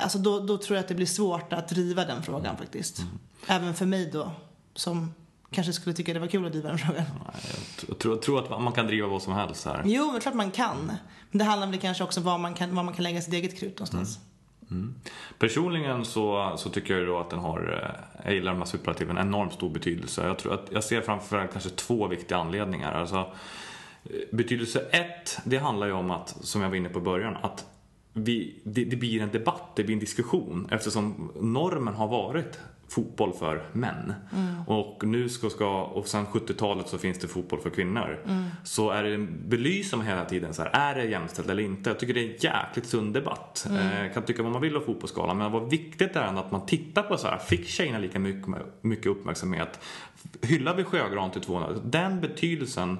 Alltså 0.00 0.18
då, 0.18 0.40
då 0.40 0.58
tror 0.58 0.76
jag 0.76 0.82
att 0.82 0.88
det 0.88 0.94
blir 0.94 1.06
svårt 1.06 1.52
att 1.52 1.68
driva 1.68 2.04
den 2.04 2.22
frågan 2.22 2.56
faktiskt. 2.56 3.02
Även 3.46 3.74
för 3.74 3.86
mig 3.86 4.10
då, 4.12 4.30
som 4.74 5.14
kanske 5.50 5.72
skulle 5.72 5.94
tycka 5.94 6.12
det 6.12 6.20
var 6.20 6.26
kul 6.26 6.46
att 6.46 6.52
driva 6.52 6.68
den 6.68 6.78
frågan. 6.78 7.04
Jag 7.88 7.98
tror, 7.98 8.14
jag 8.14 8.22
tror 8.22 8.38
att 8.38 8.62
man 8.62 8.72
kan 8.72 8.86
driva 8.86 9.08
vad 9.08 9.22
som 9.22 9.32
helst 9.32 9.64
här. 9.64 9.82
Jo, 9.84 10.12
men 10.12 10.20
klart 10.20 10.34
man 10.34 10.50
kan. 10.50 10.92
Men 11.30 11.38
det 11.38 11.44
handlar 11.44 11.66
väl 11.66 11.80
kanske 11.80 12.04
också 12.04 12.20
om 12.20 12.24
var 12.24 12.38
man 12.38 12.54
kan, 12.54 12.74
var 12.74 12.82
man 12.82 12.94
kan 12.94 13.02
lägga 13.02 13.20
sitt 13.20 13.34
eget 13.34 13.58
krut 13.58 13.78
någonstans. 13.78 14.18
Personligen 15.38 16.04
så, 16.04 16.54
så 16.56 16.70
tycker 16.70 16.98
jag 16.98 17.06
då 17.06 17.18
att 17.18 17.30
den 17.30 17.38
har, 17.38 17.82
eh, 17.82 18.24
jag 18.24 18.34
gillar 18.34 18.52
de 18.52 18.58
här 18.58 18.66
superlativen, 18.66 19.18
enormt 19.18 19.52
stor 19.52 19.70
betydelse. 19.70 20.26
Jag, 20.26 20.38
tror 20.38 20.54
att, 20.54 20.68
jag 20.70 20.84
ser 20.84 21.00
framför 21.00 21.38
allt 21.38 21.52
kanske 21.52 21.70
två 21.70 22.06
viktiga 22.06 22.38
anledningar. 22.38 22.92
Alltså, 22.92 23.16
eh, 24.04 24.10
betydelse 24.32 24.80
ett, 24.90 25.38
det 25.44 25.58
handlar 25.58 25.86
ju 25.86 25.92
om 25.92 26.10
att, 26.10 26.36
som 26.40 26.62
jag 26.62 26.68
var 26.68 26.76
inne 26.76 26.88
på 26.88 26.98
i 26.98 27.02
början, 27.02 27.36
att 27.42 27.66
vi, 28.12 28.60
det, 28.64 28.84
det 28.84 28.96
blir 28.96 29.22
en 29.22 29.30
debatt, 29.30 29.76
det 29.76 29.84
blir 29.84 29.94
en 29.94 30.00
diskussion 30.00 30.68
eftersom 30.70 31.32
normen 31.40 31.94
har 31.94 32.08
varit 32.08 32.58
fotboll 32.92 33.32
för 33.32 33.66
män. 33.72 34.14
Och 34.66 35.02
nu 35.06 35.28
ska, 35.28 35.50
ska 35.50 35.82
och 35.82 36.08
sen 36.08 36.26
70-talet 36.26 36.88
så 36.88 36.98
finns 36.98 37.18
det 37.18 37.28
fotboll 37.28 37.60
för 37.60 37.70
kvinnor. 37.70 38.18
Så 38.64 38.90
är 38.90 39.02
det, 39.02 39.18
belyser 39.18 39.96
man 39.96 40.06
hela 40.06 40.24
tiden 40.24 40.54
så 40.54 40.62
här, 40.62 40.70
är 40.72 40.94
det 40.94 41.04
jämställt 41.04 41.48
eller 41.48 41.62
inte? 41.62 41.90
Jag 41.90 41.98
tycker 41.98 42.14
det 42.14 42.20
är 42.20 42.28
en 42.28 42.36
jäkligt 42.40 42.86
sund 42.86 43.14
debatt. 43.14 43.66
Eh, 43.70 44.12
kan 44.14 44.22
tycka 44.22 44.42
vad 44.42 44.52
man 44.52 44.62
vill 44.62 44.76
om 44.76 44.82
fotbollsskalan 44.84 45.38
men 45.38 45.52
vad 45.52 45.70
viktigt 45.70 46.16
är 46.16 46.22
ändå 46.22 46.40
att 46.40 46.52
man 46.52 46.66
tittar 46.66 47.02
på 47.02 47.16
så 47.16 47.26
här, 47.26 47.38
fick 47.38 47.68
tjejerna 47.68 47.98
lika 47.98 48.18
mycket, 48.18 48.48
mycket 48.80 49.06
uppmärksamhet? 49.06 49.80
Hyllar 50.42 50.74
vi 50.74 50.84
Sjögran 50.84 51.30
till 51.30 51.40
200? 51.40 51.68
Den 51.84 52.20
betydelsen 52.20 52.98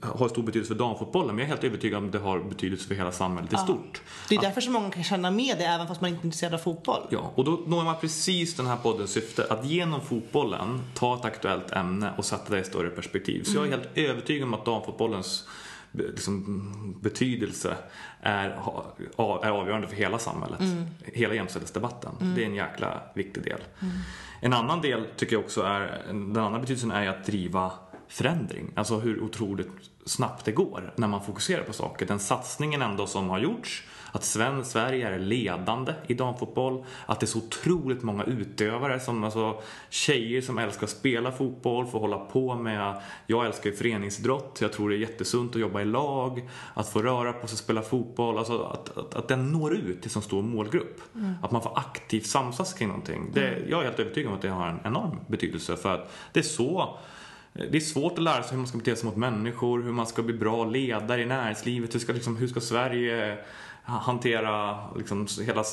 har 0.00 0.28
stor 0.28 0.42
betydelse 0.42 0.74
för 0.74 0.78
damfotbollen, 0.78 1.36
men 1.36 1.38
jag 1.38 1.44
är 1.44 1.48
helt 1.48 1.64
övertygad 1.64 1.98
om 1.98 2.06
att 2.06 2.12
det 2.12 2.18
har 2.18 2.40
betydelse 2.40 2.88
för 2.88 2.94
hela 2.94 3.12
samhället 3.12 3.52
i 3.52 3.56
stort. 3.56 4.02
Det 4.28 4.34
är 4.34 4.40
därför 4.40 4.60
så 4.60 4.70
många 4.70 4.90
kan 4.90 5.04
känna 5.04 5.30
med 5.30 5.58
det 5.58 5.64
även 5.64 5.86
fast 5.86 6.00
man 6.00 6.10
inte 6.10 6.22
är 6.22 6.24
intresserad 6.24 6.54
av 6.54 6.58
fotboll. 6.58 7.02
Ja, 7.10 7.32
och 7.34 7.44
då 7.44 7.60
når 7.66 7.84
man 7.84 7.96
precis 8.00 8.56
den 8.56 8.66
här 8.66 8.76
poddens 8.76 9.10
syfte, 9.10 9.46
att 9.50 9.64
genom 9.64 10.00
fotbollen 10.00 10.80
ta 10.94 11.16
ett 11.16 11.24
aktuellt 11.24 11.70
ämne 11.70 12.12
och 12.16 12.24
sätta 12.24 12.54
det 12.54 12.60
i 12.60 12.64
större 12.64 12.90
perspektiv. 12.90 13.42
Så 13.42 13.56
jag 13.56 13.66
är 13.66 13.70
helt 13.70 13.88
övertygad 13.94 14.48
om 14.48 14.54
att 14.54 14.64
damfotbollens 14.64 15.48
liksom, 15.92 16.94
betydelse 17.02 17.76
är, 18.22 18.48
är 19.42 19.50
avgörande 19.50 19.88
för 19.88 19.96
hela 19.96 20.18
samhället. 20.18 20.60
Mm. 20.60 20.84
Hela 21.04 21.34
jämställdhetsdebatten. 21.34 22.12
Mm. 22.20 22.34
Det 22.34 22.42
är 22.42 22.46
en 22.46 22.54
jäkla 22.54 23.02
viktig 23.14 23.42
del. 23.42 23.60
Mm. 23.80 23.94
En 24.40 24.52
annan 24.52 24.80
del 24.80 25.06
tycker 25.16 25.32
jag 25.36 25.44
också 25.44 25.62
är, 25.62 26.02
den 26.06 26.36
andra 26.36 26.58
betydelsen 26.58 26.90
är 26.90 27.08
att 27.08 27.26
driva 27.26 27.72
förändring. 28.08 28.72
Alltså 28.74 28.98
hur 28.98 29.22
otroligt 29.22 29.68
snabbt 30.04 30.44
det 30.44 30.52
går 30.52 30.92
när 30.96 31.08
man 31.08 31.24
fokuserar 31.24 31.62
på 31.62 31.72
saker. 31.72 32.06
Den 32.06 32.18
satsningen 32.18 32.82
ändå 32.82 33.06
som 33.06 33.28
har 33.28 33.38
gjorts 33.38 33.84
att 34.12 34.24
Sverige 34.24 35.08
är 35.08 35.18
ledande 35.18 35.92
i 36.06 36.14
damfotboll, 36.14 36.84
att 37.06 37.20
det 37.20 37.24
är 37.24 37.28
så 37.28 37.38
otroligt 37.38 38.02
många 38.02 38.24
utövare, 38.24 39.00
som, 39.00 39.24
alltså, 39.24 39.62
tjejer 39.90 40.40
som 40.40 40.58
älskar 40.58 40.84
att 40.84 40.90
spela 40.90 41.32
fotboll, 41.32 41.86
får 41.86 42.00
hålla 42.00 42.18
på 42.18 42.54
med, 42.54 43.02
jag 43.26 43.46
älskar 43.46 43.70
ju 43.70 43.76
föreningsidrott, 43.76 44.58
jag 44.60 44.72
tror 44.72 44.90
det 44.90 44.96
är 44.96 44.98
jättesunt 44.98 45.54
att 45.54 45.60
jobba 45.60 45.80
i 45.80 45.84
lag, 45.84 46.48
att 46.74 46.88
få 46.88 47.02
röra 47.02 47.32
på 47.32 47.46
sig 47.46 47.54
och 47.54 47.58
spela 47.58 47.82
fotboll, 47.82 48.38
alltså 48.38 48.62
att, 48.62 48.98
att, 48.98 49.14
att 49.14 49.28
den 49.28 49.52
når 49.52 49.74
ut 49.74 50.02
till 50.02 50.10
så 50.10 50.20
stor 50.20 50.42
målgrupp. 50.42 51.00
Mm. 51.14 51.34
Att 51.42 51.50
man 51.50 51.62
får 51.62 51.78
aktivt 51.78 52.26
samsas 52.26 52.74
kring 52.74 52.88
någonting. 52.88 53.30
Det, 53.34 53.48
mm. 53.48 53.70
jag 53.70 53.80
är 53.80 53.84
helt 53.84 54.00
övertygad 54.00 54.28
om 54.28 54.36
att 54.36 54.42
det 54.42 54.48
har 54.48 54.68
en 54.68 54.80
enorm 54.84 55.20
betydelse 55.26 55.76
för 55.76 55.94
att 55.94 56.12
det 56.32 56.40
är 56.40 56.44
så 56.44 56.98
det 57.70 57.76
är 57.76 57.80
svårt 57.80 58.12
att 58.12 58.24
lära 58.24 58.42
sig 58.42 58.50
hur 58.50 58.58
man 58.58 58.66
ska 58.66 58.78
bete 58.78 58.96
sig 58.96 59.06
mot 59.06 59.16
människor, 59.16 59.82
hur 59.82 59.92
man 59.92 60.06
ska 60.06 60.22
bli 60.22 60.34
bra 60.34 60.64
ledare 60.64 61.22
i 61.22 61.26
näringslivet, 61.26 61.94
hur 61.94 61.98
ska, 61.98 62.12
liksom, 62.12 62.36
hur 62.36 62.48
ska 62.48 62.60
Sverige 62.60 63.38
hantera 63.82 64.78
liksom, 64.96 65.26
hela 65.46 65.64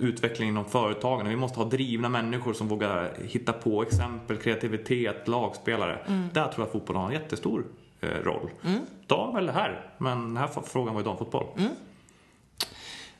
utvecklingen 0.00 0.54
inom 0.54 0.64
företagen. 0.64 1.28
Vi 1.28 1.36
måste 1.36 1.60
ha 1.60 1.66
drivna 1.66 2.08
människor 2.08 2.52
som 2.52 2.68
vågar 2.68 3.14
hitta 3.24 3.52
på 3.52 3.82
exempel, 3.82 4.36
kreativitet, 4.36 5.28
lagspelare. 5.28 5.98
Mm. 6.06 6.28
Där 6.32 6.48
tror 6.48 6.66
jag 6.66 6.72
fotbollen 6.72 7.02
har 7.02 7.08
en 7.08 7.14
jättestor 7.14 7.64
eh, 8.00 8.08
roll. 8.08 8.50
Mm. 8.64 8.80
Dam 9.06 9.36
eller 9.36 9.52
här, 9.52 9.90
men 9.98 10.20
den 10.20 10.36
här 10.36 10.48
frågan 10.64 10.94
var 10.94 11.00
ju 11.00 11.04
damfotboll. 11.04 11.46
Mm. 11.56 11.70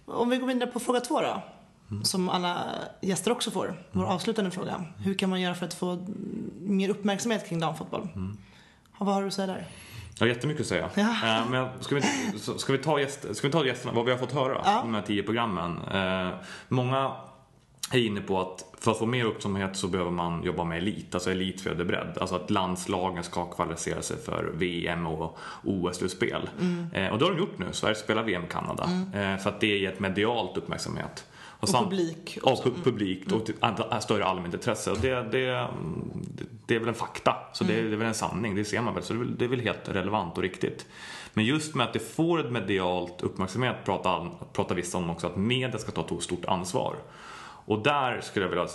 Om 0.04 0.30
vi 0.30 0.36
går 0.36 0.46
vidare 0.46 0.70
på 0.70 0.80
fråga 0.80 1.00
två 1.00 1.20
då. 1.20 1.42
Mm. 1.90 2.04
Som 2.04 2.28
alla 2.28 2.64
gäster 3.00 3.30
också 3.30 3.50
får, 3.50 3.84
vår 3.92 4.00
mm. 4.00 4.14
avslutande 4.14 4.50
fråga. 4.50 4.84
Hur 4.98 5.14
kan 5.14 5.30
man 5.30 5.40
göra 5.40 5.54
för 5.54 5.66
att 5.66 5.74
få 5.74 6.06
mer 6.60 6.88
uppmärksamhet 6.88 7.48
kring 7.48 7.60
damfotboll? 7.60 8.08
Mm. 8.14 8.36
Vad 8.98 9.14
har 9.14 9.22
du 9.22 9.28
att 9.28 9.34
säga 9.34 9.46
där? 9.46 9.66
Jag 10.18 10.26
har 10.26 10.28
jättemycket 10.34 10.60
att 10.60 10.66
säga. 10.66 10.90
Ja. 10.94 11.02
Eh, 11.02 11.50
men 11.50 11.68
ska 11.80 11.94
vi, 11.94 12.02
ska, 12.58 12.72
vi 12.72 12.78
ta 12.78 13.00
gäster, 13.00 13.34
ska 13.34 13.46
vi 13.48 13.52
ta 13.52 13.66
gästerna, 13.66 13.92
vad 13.92 14.04
vi 14.04 14.10
har 14.10 14.18
fått 14.18 14.32
höra 14.32 14.62
ja. 14.64 14.80
de 14.82 14.94
här 14.94 15.02
tio 15.02 15.22
programmen. 15.22 15.78
Eh, 15.92 16.34
många 16.68 17.12
är 17.92 17.98
inne 17.98 18.20
på 18.20 18.40
att 18.40 18.64
för 18.80 18.90
att 18.90 18.98
få 18.98 19.06
mer 19.06 19.24
uppmärksamhet 19.24 19.76
så 19.76 19.88
behöver 19.88 20.10
man 20.10 20.42
jobba 20.42 20.64
med 20.64 20.78
elit, 20.78 21.14
alltså 21.14 21.30
elit 21.30 21.60
för 21.60 21.84
bredd. 21.84 22.18
Alltså 22.20 22.36
att 22.36 22.50
landslagen 22.50 23.24
ska 23.24 23.46
kvalificera 23.50 24.02
sig 24.02 24.16
för 24.16 24.52
VM 24.54 25.06
och 25.06 25.38
OS-slutspel. 25.64 26.48
Mm. 26.60 26.86
Eh, 26.92 27.12
och 27.12 27.18
det 27.18 27.24
har 27.24 27.32
de 27.32 27.38
gjort 27.38 27.58
nu. 27.58 27.66
Sverige 27.72 27.94
spelar 27.94 28.22
VM 28.22 28.46
Kanada. 28.50 28.84
Mm. 28.84 29.38
För 29.38 29.50
att 29.50 29.60
det 29.60 29.78
ger 29.78 29.92
ett 29.92 30.00
medialt 30.00 30.56
uppmärksamhet. 30.56 31.24
Och, 31.74 31.82
och 31.82 31.90
publik. 31.90 32.38
Också. 32.42 32.68
Och 32.68 32.84
publik 32.84 33.32
och 33.32 33.50
mm. 33.62 34.00
större 34.00 34.24
allmänt 34.24 34.54
intresse. 34.54 34.90
Och 34.90 34.98
det, 34.98 35.14
det, 35.32 35.68
det 36.66 36.74
är 36.74 36.78
väl 36.78 36.88
en 36.88 36.94
fakta, 36.94 37.36
så 37.52 37.64
det, 37.64 37.74
mm. 37.74 37.86
det 37.86 37.96
är 37.96 37.98
väl 37.98 38.08
en 38.08 38.14
sanning, 38.14 38.54
det 38.54 38.64
ser 38.64 38.80
man 38.80 38.94
väl. 38.94 39.02
Så 39.02 39.12
det 39.12 39.18
är, 39.18 39.24
väl, 39.24 39.36
det 39.38 39.44
är 39.44 39.48
väl 39.48 39.60
helt 39.60 39.88
relevant 39.88 40.36
och 40.36 40.42
riktigt. 40.42 40.86
Men 41.34 41.44
just 41.44 41.74
med 41.74 41.86
att 41.86 41.92
det 41.92 41.98
får 41.98 42.40
ett 42.40 42.52
medialt 42.52 43.22
uppmärksamhet 43.22 43.76
pratar, 43.84 44.30
pratar 44.52 44.74
vissa 44.74 44.98
om 44.98 45.10
också 45.10 45.26
att 45.26 45.36
media 45.36 45.78
ska 45.78 45.92
ta 45.92 46.16
ett 46.16 46.22
stort 46.22 46.44
ansvar. 46.44 46.96
Och 47.66 47.82
där 47.82 48.20
skulle 48.20 48.44
jag 48.44 48.50
vilja 48.50 48.66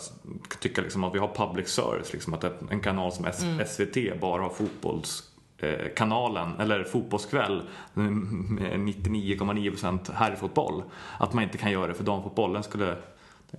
tycka 0.59 0.81
liksom 0.81 1.03
att 1.03 1.15
vi 1.15 1.19
har 1.19 1.27
public 1.27 1.67
service, 1.67 2.13
liksom 2.13 2.33
att 2.33 2.71
en 2.71 2.79
kanal 2.79 3.11
som 3.11 3.25
SVT 3.67 3.97
mm. 3.97 4.19
bara 4.19 4.41
har 4.41 4.49
fotbolls 4.49 5.30
Eh, 5.61 5.87
kanalen, 5.95 6.59
eller 6.59 6.83
Fotbollskväll 6.83 7.61
99,9% 7.93 10.13
herrfotboll. 10.13 10.83
Att 11.17 11.33
man 11.33 11.43
inte 11.43 11.57
kan 11.57 11.71
göra 11.71 11.87
det 11.87 11.93
för 11.93 12.03
damfotbollen 12.03 12.63
skulle 12.63 12.95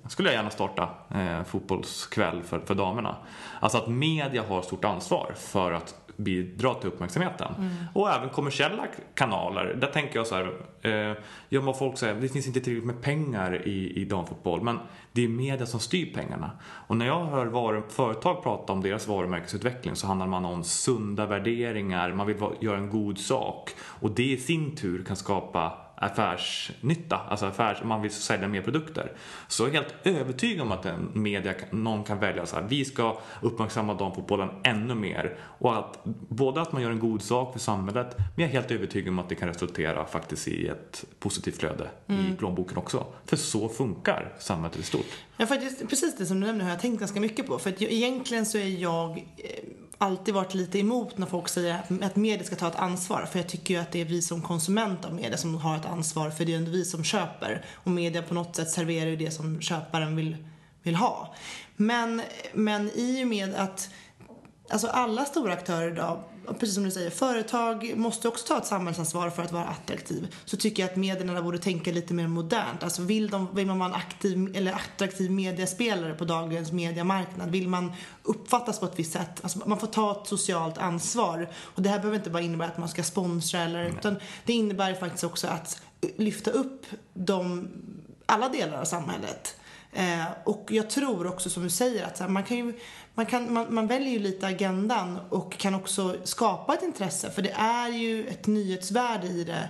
skulle 0.06 0.28
jag 0.28 0.36
gärna 0.36 0.50
starta 0.50 0.88
eh, 1.14 1.44
fotbollskväll 1.44 2.42
för, 2.42 2.60
för 2.60 2.74
damerna. 2.74 3.16
Alltså 3.60 3.78
att 3.78 3.88
media 3.88 4.44
har 4.48 4.62
stort 4.62 4.84
ansvar 4.84 5.32
för 5.36 5.72
att 5.72 5.94
bidra 6.16 6.74
till 6.74 6.88
uppmärksamheten. 6.88 7.54
Mm. 7.58 7.70
Och 7.94 8.10
även 8.10 8.28
kommersiella 8.28 8.86
kanaler. 9.14 9.74
Där 9.80 9.88
tänker 9.88 10.16
jag 10.16 10.26
så 10.26 10.34
här, 10.34 10.52
eh, 10.82 11.16
ja 11.48 11.60
vad 11.60 11.78
folk 11.78 11.98
säger, 11.98 12.14
det 12.14 12.28
finns 12.28 12.46
inte 12.46 12.60
tillräckligt 12.60 12.86
med 12.86 13.02
pengar 13.02 13.68
i, 13.68 13.92
i 14.00 14.04
damfotboll. 14.04 14.62
Men 14.62 14.78
det 15.12 15.24
är 15.24 15.28
media 15.28 15.66
som 15.66 15.80
styr 15.80 16.14
pengarna. 16.14 16.50
Och 16.86 16.96
när 16.96 17.06
jag 17.06 17.24
hör 17.24 17.46
var, 17.46 17.82
företag 17.88 18.42
prata 18.42 18.72
om 18.72 18.82
deras 18.82 19.08
varumärkesutveckling 19.08 19.96
så 19.96 20.06
handlar 20.06 20.26
man 20.26 20.44
om 20.44 20.64
sunda 20.64 21.26
värderingar, 21.26 22.12
man 22.12 22.26
vill 22.26 22.36
göra 22.60 22.76
en 22.76 22.90
god 22.90 23.18
sak. 23.18 23.70
Och 23.80 24.10
det 24.10 24.32
i 24.32 24.36
sin 24.36 24.76
tur 24.76 25.04
kan 25.04 25.16
skapa 25.16 25.72
affärsnytta, 26.02 27.16
alltså 27.28 27.46
affärs, 27.46 27.82
man 27.82 28.02
vill 28.02 28.10
sälja 28.10 28.48
mer 28.48 28.62
produkter. 28.62 29.12
Så 29.48 29.62
jag 29.62 29.68
är 29.68 29.72
helt 29.74 29.94
övertygad 30.04 30.62
om 30.62 30.72
att 30.72 30.86
en 30.86 31.10
media, 31.12 31.54
någon 31.70 32.04
kan 32.04 32.18
välja 32.18 32.46
så 32.46 32.56
här, 32.56 32.62
vi 32.68 32.84
ska 32.84 33.18
uppmärksamma 33.40 33.94
damfotbollen 33.94 34.48
ännu 34.62 34.94
mer. 34.94 35.36
Och 35.40 35.78
att 35.78 35.98
både 36.28 36.60
att 36.60 36.72
man 36.72 36.82
gör 36.82 36.90
en 36.90 36.98
god 36.98 37.22
sak 37.22 37.52
för 37.52 37.60
samhället, 37.60 38.16
men 38.16 38.26
jag 38.36 38.48
är 38.48 38.52
helt 38.52 38.70
övertygad 38.70 39.08
om 39.08 39.18
att 39.18 39.28
det 39.28 39.34
kan 39.34 39.48
resultera 39.48 40.06
faktiskt 40.06 40.48
i 40.48 40.66
ett 40.66 41.04
positivt 41.18 41.58
flöde 41.58 41.90
mm. 42.06 42.32
i 42.32 42.36
plånboken 42.36 42.76
också. 42.76 43.06
För 43.24 43.36
så 43.36 43.68
funkar 43.68 44.32
samhället 44.38 44.78
i 44.78 44.82
stort. 44.82 45.06
Ja, 45.36 45.46
faktiskt, 45.46 45.88
precis 45.88 46.16
det 46.16 46.26
som 46.26 46.40
du 46.40 46.46
nämner 46.46 46.64
har 46.64 46.70
jag 46.70 46.80
tänkt 46.80 47.00
ganska 47.00 47.20
mycket 47.20 47.46
på. 47.46 47.58
För 47.58 47.70
att 47.70 47.82
egentligen 47.82 48.46
så 48.46 48.58
är 48.58 48.68
jag 48.68 49.10
eh, 49.36 49.44
alltid 50.02 50.34
varit 50.34 50.54
lite 50.54 50.78
emot 50.78 51.18
när 51.18 51.26
folk 51.26 51.48
säger 51.48 51.82
att 52.02 52.16
media 52.16 52.46
ska 52.46 52.56
ta 52.56 52.68
ett 52.68 52.76
ansvar. 52.76 53.28
För 53.32 53.38
jag 53.38 53.48
tycker 53.48 53.74
ju 53.74 53.80
att 53.80 53.92
det 53.92 54.00
är 54.00 54.04
vi 54.04 54.22
som 54.22 54.42
konsumenter 54.42 55.08
av 55.08 55.14
media 55.14 55.36
som 55.36 55.54
har 55.54 55.76
ett 55.76 55.86
ansvar. 55.86 56.30
För 56.30 56.44
det 56.44 56.52
är 56.52 56.56
ändå 56.56 56.70
vi 56.70 56.84
som 56.84 57.04
köper. 57.04 57.64
Och 57.74 57.90
media 57.90 58.22
på 58.22 58.34
något 58.34 58.56
sätt 58.56 58.70
serverar 58.70 59.10
ju 59.10 59.16
det 59.16 59.30
som 59.30 59.60
köparen 59.60 60.16
vill, 60.16 60.36
vill 60.82 60.94
ha. 60.94 61.34
Men, 61.76 62.22
men 62.52 62.90
i 62.94 63.24
och 63.24 63.28
med 63.28 63.54
att 63.54 63.90
alltså 64.70 64.86
alla 64.86 65.24
stora 65.24 65.52
aktörer 65.52 65.90
idag 65.92 66.22
precis 66.58 66.74
som 66.74 66.84
du 66.84 66.90
säger, 66.90 67.10
företag 67.10 67.92
måste 67.96 68.28
också 68.28 68.46
ta 68.46 68.58
ett 68.58 68.66
samhällsansvar 68.66 69.30
för 69.30 69.42
att 69.42 69.52
vara 69.52 69.64
attraktiv. 69.64 70.34
Så 70.44 70.56
tycker 70.56 70.82
jag 70.82 70.90
att 70.90 70.96
medierna 70.96 71.42
borde 71.42 71.58
tänka 71.58 71.92
lite 71.92 72.14
mer 72.14 72.28
modernt. 72.28 72.82
Alltså 72.82 73.02
vill, 73.02 73.30
de, 73.30 73.48
vill 73.54 73.66
man 73.66 73.78
vara 73.78 73.88
en 73.88 73.94
aktiv 73.94 74.56
eller 74.56 74.72
attraktiv 74.72 75.30
mediespelare 75.30 76.14
på 76.14 76.24
dagens 76.24 76.72
mediemarknad? 76.72 77.50
Vill 77.50 77.68
man 77.68 77.92
uppfattas 78.22 78.80
på 78.80 78.86
ett 78.86 78.98
visst 78.98 79.12
sätt? 79.12 79.40
Alltså 79.42 79.68
man 79.68 79.78
får 79.78 79.86
ta 79.86 80.20
ett 80.22 80.28
socialt 80.28 80.78
ansvar. 80.78 81.48
Och 81.62 81.82
det 81.82 81.88
här 81.88 81.98
behöver 81.98 82.16
inte 82.16 82.30
bara 82.30 82.42
innebära 82.42 82.68
att 82.68 82.78
man 82.78 82.88
ska 82.88 83.02
sponsra 83.02 83.60
eller, 83.60 83.84
utan 83.84 84.16
det 84.44 84.52
innebär 84.52 84.94
faktiskt 84.94 85.24
också 85.24 85.46
att 85.46 85.82
lyfta 86.16 86.50
upp 86.50 86.86
de, 87.14 87.68
alla 88.26 88.48
delar 88.48 88.80
av 88.80 88.84
samhället. 88.84 89.56
Eh, 89.92 90.24
och 90.44 90.68
jag 90.72 90.90
tror 90.90 91.26
också 91.26 91.50
som 91.50 91.62
du 91.62 91.70
säger 91.70 92.04
att 92.04 92.18
här, 92.18 92.28
man 92.28 92.44
kan 92.44 92.56
ju 92.56 92.74
man, 93.14 93.26
kan, 93.26 93.52
man, 93.52 93.74
man, 93.74 93.86
väljer 93.86 94.10
ju 94.10 94.18
lite 94.18 94.46
agendan 94.46 95.18
och 95.30 95.58
kan 95.58 95.74
också 95.74 96.16
skapa 96.24 96.74
ett 96.74 96.82
intresse 96.82 97.30
för 97.30 97.42
det 97.42 97.52
är 97.52 97.88
ju 97.88 98.26
ett 98.26 98.46
nyhetsvärde 98.46 99.26
i 99.26 99.44
det 99.44 99.68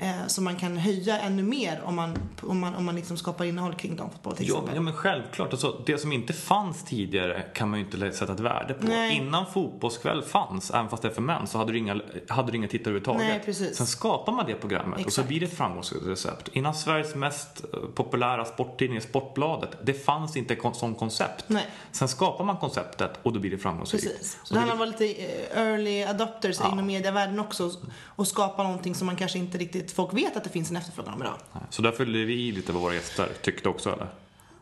eh, 0.00 0.26
som 0.26 0.44
man 0.44 0.56
kan 0.56 0.76
höja 0.76 1.18
ännu 1.18 1.42
mer 1.42 1.80
om 1.84 1.96
man, 1.96 2.18
om 2.42 2.58
man, 2.58 2.74
om 2.74 2.84
man 2.84 2.94
liksom 2.96 3.16
skapar 3.16 3.44
innehåll 3.44 3.74
kring 3.74 3.96
damfotboll 3.96 4.36
till 4.36 4.46
exempel. 4.46 4.74
Ja, 4.74 4.80
men 4.80 4.92
självklart. 4.92 5.52
Alltså, 5.52 5.82
det 5.86 5.98
som 5.98 6.12
inte 6.12 6.32
fanns 6.32 6.84
tidigare 6.84 7.42
kan 7.54 7.70
man 7.70 7.78
ju 7.78 7.84
inte 7.84 8.12
sätta 8.12 8.32
ett 8.32 8.40
värde 8.40 8.74
på. 8.74 8.86
Nej. 8.86 9.16
Innan 9.16 9.46
Fotbollskväll 9.46 10.22
fanns, 10.22 10.70
även 10.70 10.88
fast 10.88 11.02
det 11.02 11.08
är 11.08 11.12
för 11.12 11.22
män, 11.22 11.46
så 11.46 11.58
hade 11.58 11.72
du 11.72 11.78
inga, 11.78 12.00
hade 12.28 12.52
du 12.52 12.56
inga 12.56 12.68
tittare 12.68 12.82
överhuvudtaget. 12.82 13.22
Nej, 13.22 13.42
precis. 13.44 13.76
Sen 13.76 13.86
skapar 13.86 14.32
man 14.32 14.46
det 14.46 14.54
programmet 14.54 14.98
Exakt. 14.98 15.06
och 15.06 15.12
så 15.12 15.22
blir 15.22 15.40
det 15.40 15.46
ett 15.46 15.56
framgångsrecept. 15.56 16.48
Innan 16.52 16.74
Sveriges 16.74 17.14
mest 17.14 17.64
eh, 17.72 17.80
populära 17.94 18.44
sporttidning, 18.44 19.00
Sportbladet, 19.00 19.70
det 19.82 19.94
fanns 19.94 20.36
inte 20.36 20.54
ett 20.54 20.76
sånt 20.76 20.98
koncept. 20.98 21.44
Nej. 21.46 21.66
Sen 21.92 22.08
skapar 22.08 22.44
man 22.44 22.56
konceptet 22.56 23.18
och 23.22 23.32
då 23.32 23.40
blir 23.40 23.50
det 23.50 23.58
framgångsrikt. 23.58 24.04
Precis. 24.04 24.38
Så 24.44 24.54
det 24.54 24.60
handlar 24.60 24.76
om 24.76 24.82
att 24.82 24.88
vara 24.88 25.06
lite 25.08 25.22
eh, 25.22 25.58
early 25.58 26.02
adopters 26.02 26.56
ja. 26.60 26.72
inom 26.72 26.86
medievärlden 26.86 27.40
också 27.40 27.72
och 28.04 28.28
skapa 28.28 28.62
någonting 28.62 28.94
som 28.94 29.06
man 29.06 29.16
kanske 29.16 29.38
inte 29.38 29.58
riktigt 29.58 29.89
folk 29.92 30.14
vet 30.14 30.36
att 30.36 30.44
det 30.44 30.50
finns 30.50 30.70
en 30.70 30.76
efterfrågan 30.76 31.14
om 31.14 31.22
idag. 31.22 31.36
Så 31.70 31.82
där 31.82 31.92
fyllde 31.92 32.24
vi 32.24 32.34
i 32.34 32.52
lite 32.52 32.72
vad 32.72 32.82
våra 32.82 32.94
gäster 32.94 33.28
tyckte 33.42 33.68
också 33.68 33.92
eller? 33.92 34.06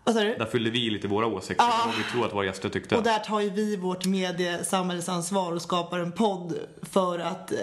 Vad 0.09 0.15
sa 0.17 0.23
du? 0.23 0.35
Där 0.35 0.47
fyllde 0.47 0.71
vi 0.71 0.91
lite 0.91 1.09
våra 1.09 1.27
åsikter 1.27 1.65
Ja. 1.65 1.81
och 1.83 1.89
vad 1.89 1.97
vi 1.99 2.03
tror 2.13 2.27
att 2.27 2.35
våra 2.35 2.45
gäster 2.45 2.69
tyckte. 2.69 2.97
Och 2.97 3.03
där 3.03 3.19
tar 3.19 3.41
ju 3.41 3.51
vi 3.51 3.77
vårt 3.77 4.07
mediesamhällsansvar 4.07 5.53
och 5.53 5.63
skapar 5.63 5.99
en 5.99 6.13
podd 6.13 6.55
för 6.83 7.19
att, 7.19 7.53
eh, 7.53 7.59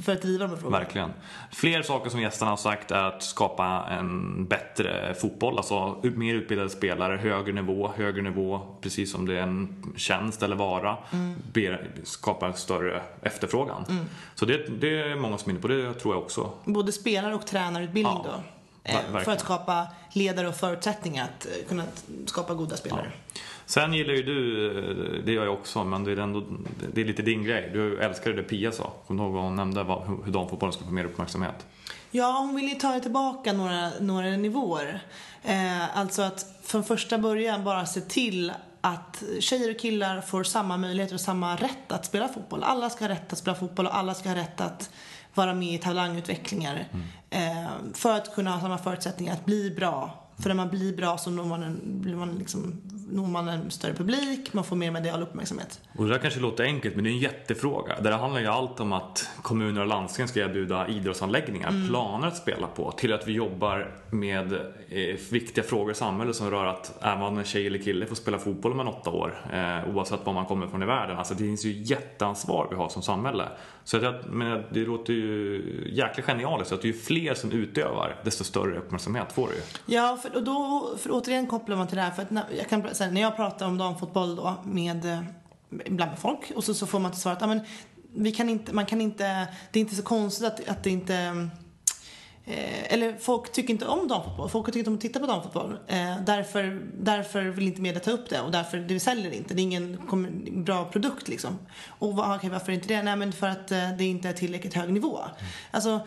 för 0.00 0.12
att 0.12 0.22
driva 0.22 0.44
de 0.44 0.50
här 0.50 0.56
frågorna. 0.56 0.78
Verkligen. 0.78 1.10
Fler 1.52 1.82
saker 1.82 2.10
som 2.10 2.20
gästerna 2.20 2.50
har 2.50 2.56
sagt 2.56 2.90
är 2.90 3.02
att 3.04 3.22
skapa 3.22 3.84
en 3.90 4.44
bättre 4.46 5.14
fotboll. 5.20 5.56
Alltså 5.56 5.96
mer 6.02 6.34
utbildade 6.34 6.70
spelare, 6.70 7.16
högre 7.16 7.52
nivå, 7.52 7.92
högre 7.96 8.22
nivå, 8.22 8.60
precis 8.80 9.12
som 9.12 9.26
det 9.26 9.38
är 9.38 9.42
en 9.42 9.92
tjänst 9.96 10.42
eller 10.42 10.56
vara. 10.56 10.96
Ber, 11.52 11.90
skapa 12.04 12.46
en 12.46 12.54
större 12.54 13.02
efterfrågan. 13.22 13.84
Så 14.34 14.46
det, 14.46 14.80
det 14.80 15.00
är 15.00 15.16
många 15.16 15.38
som 15.38 15.50
är 15.50 15.52
inne 15.52 15.62
på 15.62 15.68
det, 15.68 15.94
tror 15.94 16.14
jag 16.14 16.22
också. 16.22 16.50
Både 16.64 16.92
spelar 16.92 17.32
och 17.32 17.46
tränarutbildning 17.46 18.16
Ja, 18.24 18.30
då. 18.36 18.42
Eh, 18.88 19.00
för 19.00 19.12
verkligen. 19.12 19.36
att 19.36 19.40
skapa 19.40 19.86
ledare 20.12 20.48
och 20.48 20.54
förutsättningar 20.54 21.24
att 21.24 21.46
eh, 21.46 21.68
kunna 21.68 21.82
skapa 22.26 22.54
goda 22.54 22.76
spelare. 22.76 23.12
Sen 23.66 23.92
gillar 23.94 24.14
ju 24.14 24.22
du, 24.22 24.66
eh, 24.78 25.24
det 25.24 25.32
gör 25.32 25.44
jag 25.44 25.54
också, 25.54 25.84
men 25.84 26.04
det 26.04 26.12
är, 26.12 26.16
ändå, 26.16 26.44
det 26.94 27.00
är 27.00 27.04
lite 27.04 27.22
din 27.22 27.44
grej. 27.44 27.70
Du 27.72 28.00
älskar 28.00 28.32
det 28.32 28.42
Pia 28.42 28.72
sa. 28.72 28.92
Kommer 29.06 29.22
du 29.22 29.26
ihåg 29.26 29.34
vad 29.34 29.44
hon 29.44 29.56
nämnde, 29.56 29.80
hur 30.24 30.32
damfotbollen 30.32 30.72
ska 30.72 30.84
få 30.84 30.90
mer 30.90 31.04
uppmärksamhet? 31.04 31.66
Ja, 32.10 32.38
hon 32.38 32.56
vill 32.56 32.68
ju 32.68 32.74
ta 32.74 32.92
det 32.92 33.00
tillbaka 33.00 33.52
några, 33.52 33.90
några 34.00 34.28
nivåer. 34.28 35.00
Eh, 35.44 35.98
alltså 35.98 36.22
att 36.22 36.46
från 36.62 36.84
första 36.84 37.18
början 37.18 37.64
bara 37.64 37.86
se 37.86 38.00
till 38.00 38.52
att 38.80 39.22
tjejer 39.40 39.70
och 39.70 39.78
killar 39.80 40.20
får 40.20 40.44
samma 40.44 40.76
möjligheter 40.76 41.14
och 41.14 41.20
samma 41.20 41.56
rätt 41.56 41.92
att 41.92 42.06
spela 42.06 42.28
fotboll. 42.28 42.62
Alla 42.62 42.90
ska 42.90 43.04
ha 43.04 43.08
rätt 43.08 43.32
att 43.32 43.38
spela 43.38 43.56
fotboll 43.56 43.86
och 43.86 43.96
alla 43.96 44.14
ska 44.14 44.28
ha 44.28 44.36
rätt 44.36 44.60
att 44.60 44.90
vara 45.34 45.54
med 45.54 45.74
i 45.74 45.78
talangutvecklingar. 45.78 46.88
Eh, 46.92 46.98
för 47.94 48.16
att 48.16 48.34
kunna 48.34 48.50
ha 48.50 48.60
samma 48.60 48.78
förutsättningar 48.78 49.34
att 49.34 49.44
bli 49.44 49.70
bra. 49.70 50.28
För 50.42 50.48
när 50.48 50.54
man 50.54 50.68
blir 50.68 50.96
bra 50.96 51.18
så 51.18 51.30
når 51.30 51.44
man 51.44 51.62
en, 51.62 51.80
blir 51.84 52.14
man 52.14 52.34
liksom, 52.38 52.80
når 53.10 53.26
man 53.26 53.48
en 53.48 53.70
större 53.70 53.94
publik, 53.94 54.52
man 54.52 54.64
får 54.64 54.76
mer 54.76 54.90
medial 54.90 55.22
uppmärksamhet. 55.22 55.80
Och 55.96 56.04
det 56.04 56.10
där 56.10 56.18
kanske 56.18 56.40
låter 56.40 56.64
enkelt, 56.64 56.94
men 56.94 57.04
det 57.04 57.10
är 57.10 57.12
en 57.12 57.18
jättefråga. 57.18 57.96
Det 58.00 58.10
där 58.10 58.18
handlar 58.18 58.40
ju 58.40 58.46
allt 58.46 58.80
om 58.80 58.92
att 58.92 59.28
kommuner 59.42 59.80
och 59.80 59.86
landsting 59.86 60.28
ska 60.28 60.40
erbjuda 60.40 60.88
idrottsanläggningar, 60.88 61.88
planer 61.88 62.28
att 62.28 62.36
spela 62.36 62.66
på, 62.66 62.92
till 62.92 63.12
att 63.12 63.28
vi 63.28 63.32
jobbar 63.32 63.94
med 64.10 64.52
eh, 64.88 65.16
viktiga 65.30 65.64
frågor 65.64 65.92
i 65.92 65.94
samhället 65.94 66.36
som 66.36 66.50
rör 66.50 66.66
att 66.66 66.98
man 67.02 67.38
en 67.38 67.44
tjej 67.44 67.66
eller 67.66 67.78
kille 67.78 68.06
får 68.06 68.16
spela 68.16 68.38
fotboll 68.38 68.70
om 68.70 68.76
man 68.76 68.88
är 68.88 68.98
åtta 69.00 69.10
år, 69.10 69.50
eh, 69.52 69.94
oavsett 69.94 70.26
var 70.26 70.32
man 70.32 70.46
kommer 70.46 70.66
från 70.66 70.82
i 70.82 70.86
världen. 70.86 71.18
Alltså 71.18 71.34
det 71.34 71.44
finns 71.44 71.64
ju 71.64 71.82
jätteansvar 71.82 72.66
vi 72.70 72.76
har 72.76 72.88
som 72.88 73.02
samhälle. 73.02 73.48
Så 73.88 73.96
att 73.96 74.02
jag, 74.02 74.14
men 74.26 74.64
det 74.70 74.80
låter 74.80 75.12
ju 75.12 75.90
jäkla 75.92 76.22
genialiskt, 76.22 76.72
att 76.72 76.84
ju 76.84 76.92
fler 76.92 77.34
som 77.34 77.52
utövar, 77.52 78.16
desto 78.24 78.44
större 78.44 78.78
uppmärksamhet 78.78 79.32
får 79.32 79.48
du 79.48 79.54
ju. 79.54 79.60
Ja, 79.86 80.18
för, 80.22 80.36
och 80.36 80.42
då, 80.42 80.88
för 80.98 81.10
återigen 81.12 81.46
kopplar 81.46 81.76
man 81.76 81.86
till 81.86 81.96
det 81.96 82.02
här. 82.02 82.10
För 82.10 82.22
att 82.22 82.30
när, 82.30 82.44
jag 82.58 82.68
kan, 82.68 82.82
här, 82.82 83.10
när 83.10 83.20
jag 83.20 83.36
pratar 83.36 83.66
om 83.66 83.78
damfotboll 83.78 84.36
då 84.36 84.54
med, 84.64 85.04
eh, 85.04 85.20
ibland 85.84 86.10
med 86.10 86.18
folk 86.18 86.52
och 86.56 86.64
så, 86.64 86.74
så 86.74 86.86
får 86.86 86.98
man 86.98 87.12
till 87.12 87.20
svar 87.20 87.32
att 87.32 87.42
ah, 87.42 87.46
men, 87.46 87.60
vi 88.14 88.32
kan 88.32 88.48
inte, 88.48 88.72
man 88.72 88.86
kan 88.86 89.00
inte, 89.00 89.48
det 89.72 89.78
är 89.78 89.80
inte 89.80 89.94
så 89.94 90.02
konstigt 90.02 90.46
att, 90.46 90.68
att 90.68 90.84
det 90.84 90.90
inte 90.90 91.14
mm, 91.14 91.50
Eh, 92.48 92.92
eller 92.92 93.16
folk 93.18 93.52
tycker 93.52 93.70
inte 93.70 93.86
om 93.86 94.08
damfotboll. 94.08 94.48
Folk 94.48 94.66
tycker 94.66 94.78
inte 94.78 94.90
om 94.90 94.96
att 94.96 95.00
titta 95.00 95.20
på 95.20 95.26
damfotboll. 95.26 95.78
Eh, 95.86 96.16
därför, 96.26 96.82
därför 97.00 97.42
vill 97.42 97.66
inte 97.66 97.80
media 97.80 98.00
ta 98.00 98.10
upp 98.10 98.30
det 98.30 98.40
och 98.40 98.50
därför 98.50 98.78
det 98.78 99.00
säljer 99.00 99.30
inte. 99.30 99.54
Det 99.54 99.60
är 99.60 99.64
ingen 99.64 99.98
bra 100.64 100.84
produkt 100.84 101.28
liksom. 101.28 101.58
Och 101.98 102.16
vad, 102.16 102.36
okej, 102.36 102.50
varför 102.50 102.72
inte 102.72 102.88
det? 102.88 103.02
Nej 103.02 103.16
men 103.16 103.32
för 103.32 103.46
att 103.46 103.70
eh, 103.70 103.90
det 103.98 104.04
inte 104.04 104.28
är 104.28 104.32
tillräckligt 104.32 104.74
hög 104.74 104.92
nivå. 104.92 105.20
Alltså, 105.70 106.00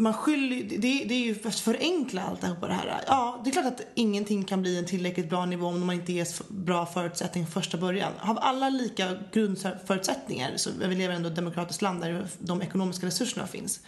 man 0.00 0.14
skyller, 0.14 0.78
det, 0.78 1.04
det 1.04 1.14
är 1.14 1.18
ju 1.18 1.34
för 1.34 1.48
att 1.48 1.58
förenkla 1.58 2.22
allt 2.22 2.40
det 2.40 2.72
här. 2.72 3.04
Ja, 3.06 3.40
det 3.44 3.50
är 3.50 3.52
klart 3.52 3.66
att 3.66 3.80
ingenting 3.94 4.44
kan 4.44 4.62
bli 4.62 4.78
en 4.78 4.86
tillräckligt 4.86 5.30
bra 5.30 5.46
nivå 5.46 5.66
om 5.66 5.86
man 5.86 5.94
inte 5.94 6.12
ges 6.12 6.42
bra 6.48 6.86
förutsättningar 6.86 7.48
från 7.48 7.62
första 7.62 7.78
början. 7.78 8.12
Har 8.18 8.34
alla 8.34 8.68
lika 8.68 9.18
grundförutsättningar, 9.32 10.52
så 10.56 10.70
vi 10.80 10.94
lever 10.94 11.14
ändå 11.14 11.28
i 11.28 11.30
ett 11.30 11.36
demokratiskt 11.36 11.82
land 11.82 12.00
där 12.00 12.26
de 12.38 12.62
ekonomiska 12.62 13.06
resurserna 13.06 13.46
finns. 13.46 13.80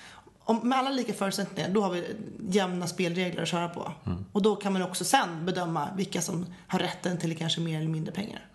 Om, 0.50 0.68
med 0.68 0.78
alla 0.78 0.90
lika 0.90 1.12
förutsättningar, 1.12 1.70
då 1.70 1.82
har 1.82 1.90
vi 1.90 2.16
jämna 2.50 2.86
spelregler 2.86 3.42
att 3.42 3.48
köra 3.48 3.68
på. 3.68 3.92
Och 4.32 4.42
då 4.42 4.56
kan 4.56 4.72
man 4.72 4.82
också 4.82 5.04
sen 5.04 5.46
bedöma 5.46 5.88
vilka 5.96 6.20
som 6.20 6.46
har 6.66 6.78
rätten 6.78 7.18
till 7.18 7.38
kanske 7.38 7.60
mer 7.60 7.78
eller 7.78 7.88
mindre 7.88 8.12
pengar. 8.12 8.46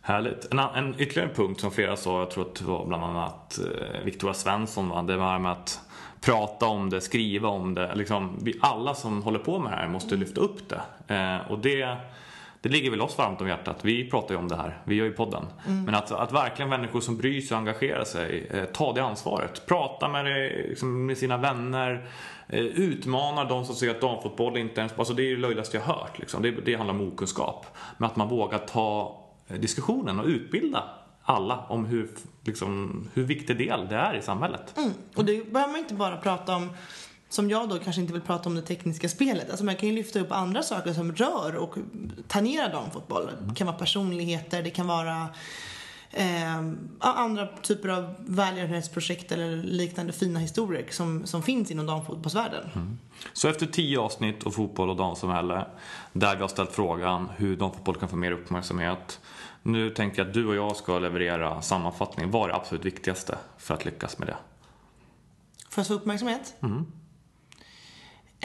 Härligt. 0.00 0.52
En, 0.52 0.58
en 0.58 1.00
ytterligare 1.00 1.34
punkt 1.34 1.60
som 1.60 1.70
flera 1.70 1.96
sa, 1.96 2.18
jag 2.18 2.30
tror 2.30 2.46
att 2.46 2.54
det 2.54 2.64
var 2.64 2.86
bland 2.86 3.04
annat 3.04 3.58
eh, 3.58 4.04
Victoria 4.04 4.34
Svensson, 4.34 4.88
va? 4.88 5.02
det 5.02 5.16
var 5.16 5.38
med 5.38 5.52
att 5.52 5.80
prata 6.20 6.66
om 6.66 6.90
det, 6.90 7.00
skriva 7.00 7.48
om 7.48 7.74
det. 7.74 7.94
Liksom, 7.94 8.38
vi, 8.42 8.58
alla 8.60 8.94
som 8.94 9.22
håller 9.22 9.38
på 9.38 9.58
med 9.58 9.72
det 9.72 9.76
här 9.76 9.88
måste 9.88 10.16
lyfta 10.16 10.40
upp 10.40 10.68
det. 10.68 11.14
Eh, 11.14 11.50
och 11.50 11.58
det, 11.58 11.96
det 12.60 12.68
ligger 12.68 12.90
väl 12.90 13.00
oss 13.00 13.18
varmt 13.18 13.40
om 13.40 13.48
hjärtat. 13.48 13.78
Vi 13.82 14.10
pratar 14.10 14.34
ju 14.34 14.38
om 14.38 14.48
det 14.48 14.56
här, 14.56 14.82
vi 14.84 14.94
gör 14.94 15.04
ju 15.04 15.12
podden. 15.12 15.46
Men 15.66 15.94
att, 15.94 16.12
att 16.12 16.32
verkligen 16.32 16.68
människor 16.68 17.00
som 17.00 17.16
bryr 17.16 17.40
sig 17.40 17.54
och 17.54 17.58
engagerar 17.58 18.04
sig, 18.04 18.46
eh, 18.50 18.64
ta 18.64 18.92
det 18.92 19.04
ansvaret. 19.04 19.66
Prata 19.66 20.08
med, 20.08 20.24
det, 20.24 20.48
liksom, 20.68 21.06
med 21.06 21.18
sina 21.18 21.36
vänner. 21.36 22.08
Eh, 22.48 22.60
utmana 22.60 23.44
de 23.44 23.64
som 23.64 23.74
säger 23.74 23.94
att 23.94 24.00
damfotboll 24.00 24.56
inte 24.56 24.80
ens... 24.80 24.98
Alltså 24.98 25.14
det 25.14 25.22
är 25.22 25.30
det 25.30 25.40
löjligaste 25.40 25.76
jag 25.76 25.84
hört. 25.84 26.18
Liksom. 26.18 26.42
Det, 26.42 26.50
det 26.50 26.74
handlar 26.74 26.94
om 26.94 27.08
okunskap. 27.08 27.66
Men 27.98 28.10
att 28.10 28.16
man 28.16 28.28
vågar 28.28 28.58
ta 28.58 29.18
eh, 29.48 29.56
diskussionen 29.56 30.20
och 30.20 30.26
utbilda 30.26 30.84
alla 31.22 31.58
om 31.68 31.84
hur, 31.84 32.08
liksom, 32.44 33.08
hur 33.14 33.24
viktig 33.24 33.58
del 33.58 33.88
det 33.88 33.96
är 33.96 34.14
i 34.14 34.22
samhället. 34.22 34.74
Mm. 34.76 34.90
Och 35.14 35.24
det 35.24 35.52
behöver 35.52 35.72
man 35.72 35.80
inte 35.80 35.94
bara 35.94 36.16
prata 36.16 36.56
om 36.56 36.70
som 37.28 37.50
jag 37.50 37.68
då 37.68 37.78
kanske 37.78 38.00
inte 38.00 38.12
vill 38.12 38.22
prata 38.22 38.48
om 38.48 38.54
det 38.54 38.62
tekniska 38.62 39.08
spelet. 39.08 39.50
Alltså 39.50 39.64
man 39.64 39.76
kan 39.76 39.88
ju 39.88 39.94
lyfta 39.94 40.20
upp 40.20 40.32
andra 40.32 40.62
saker 40.62 40.92
som 40.92 41.12
rör 41.12 41.56
och 41.56 41.74
tangerar 42.28 42.72
damfotboll. 42.72 43.30
Det 43.40 43.54
kan 43.54 43.66
vara 43.66 43.76
personligheter, 43.76 44.62
det 44.62 44.70
kan 44.70 44.86
vara 44.86 45.28
eh, 46.10 46.56
andra 46.98 47.46
typer 47.62 47.88
av 47.88 48.14
välgörenhetsprojekt 48.18 49.32
eller 49.32 49.56
liknande 49.56 50.12
fina 50.12 50.38
historier 50.38 50.86
som, 50.90 51.26
som 51.26 51.42
finns 51.42 51.70
inom 51.70 51.86
damfotbollsvärlden. 51.86 52.98
Så 53.32 53.48
efter 53.48 53.66
tio 53.66 54.00
avsnitt 54.00 54.46
av 54.46 54.50
fotboll 54.50 54.90
och 54.90 54.96
damsamhälle 54.96 55.66
där 56.12 56.36
vi 56.36 56.40
har 56.40 56.48
ställt 56.48 56.72
frågan 56.72 57.28
hur 57.36 57.56
damfotboll 57.56 57.96
kan 57.96 58.08
få 58.08 58.16
mer 58.16 58.32
uppmärksamhet. 58.32 59.20
Nu 59.62 59.90
tänker 59.90 60.18
jag 60.18 60.28
att 60.28 60.34
du 60.34 60.46
och 60.46 60.54
jag 60.54 60.76
ska 60.76 60.98
leverera 60.98 61.62
sammanfattning. 61.62 62.30
Vad 62.30 62.44
är 62.44 62.48
det 62.48 62.54
absolut 62.54 62.84
viktigaste 62.84 63.38
för 63.58 63.74
att 63.74 63.84
lyckas 63.84 64.18
med 64.18 64.28
det? 64.28 64.36
För 65.68 65.80
att 65.80 65.88
få 65.88 65.94
uppmärksamhet. 65.94 66.54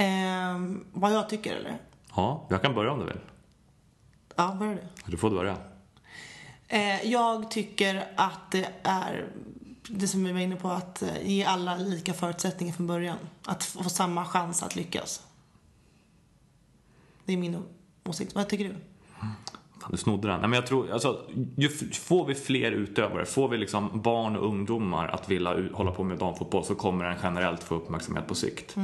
Eh, 0.02 0.60
vad 0.94 1.14
jag 1.14 1.30
tycker 1.30 1.56
eller? 1.56 1.78
Ja, 2.16 2.46
jag 2.50 2.62
kan 2.62 2.76
börja 2.76 2.92
om 2.92 3.00
du 3.00 3.06
vill. 3.06 3.20
Ja, 4.36 4.56
börja 4.60 4.74
du. 4.74 4.82
Du 5.06 5.18
får 5.18 5.30
börja. 5.30 5.58
Eh, 6.68 7.06
jag 7.06 7.52
tycker 7.52 8.12
att 8.16 8.52
det 8.52 8.70
är 8.84 9.28
det 9.90 10.08
som 10.08 10.24
vi 10.24 10.32
var 10.32 10.40
inne 10.40 10.56
på, 10.56 10.70
att 10.70 11.02
eh, 11.02 11.22
ge 11.24 11.44
alla 11.44 11.76
lika 11.76 12.14
förutsättningar 12.14 12.74
från 12.74 12.88
början. 12.88 13.18
Att 13.46 13.64
få 13.64 13.90
samma 13.90 14.26
chans 14.26 14.64
att 14.64 14.76
lyckas. 14.76 15.24
Det 17.26 17.34
är 17.34 17.38
min 17.38 17.64
åsikt. 18.04 18.36
Vad 18.36 18.50
tycker 18.50 18.66
du? 18.66 18.76
Fan, 19.82 19.92
du 19.92 19.98
snodde 19.98 20.28
den. 20.28 20.40
Nej, 20.40 20.50
men 20.50 20.58
jag 20.58 20.68
tror, 20.68 20.92
alltså, 20.92 21.20
ju, 21.58 21.70
får 21.94 22.26
vi 22.26 22.36
fler 22.36 22.72
utövare, 22.72 23.26
får 23.26 23.48
vi 23.48 23.58
liksom 23.58 24.02
barn 24.02 24.36
och 24.36 24.48
ungdomar 24.48 25.08
att 25.08 25.30
vilja 25.30 25.56
hålla 25.74 25.92
på 25.92 26.04
med 26.04 26.18
damfotboll 26.18 26.64
så 26.64 26.76
kommer 26.76 27.06
den 27.06 27.18
generellt 27.24 27.64
få 27.64 27.76
uppmärksamhet 27.76 28.28
på 28.28 28.36
sikt. 28.36 28.76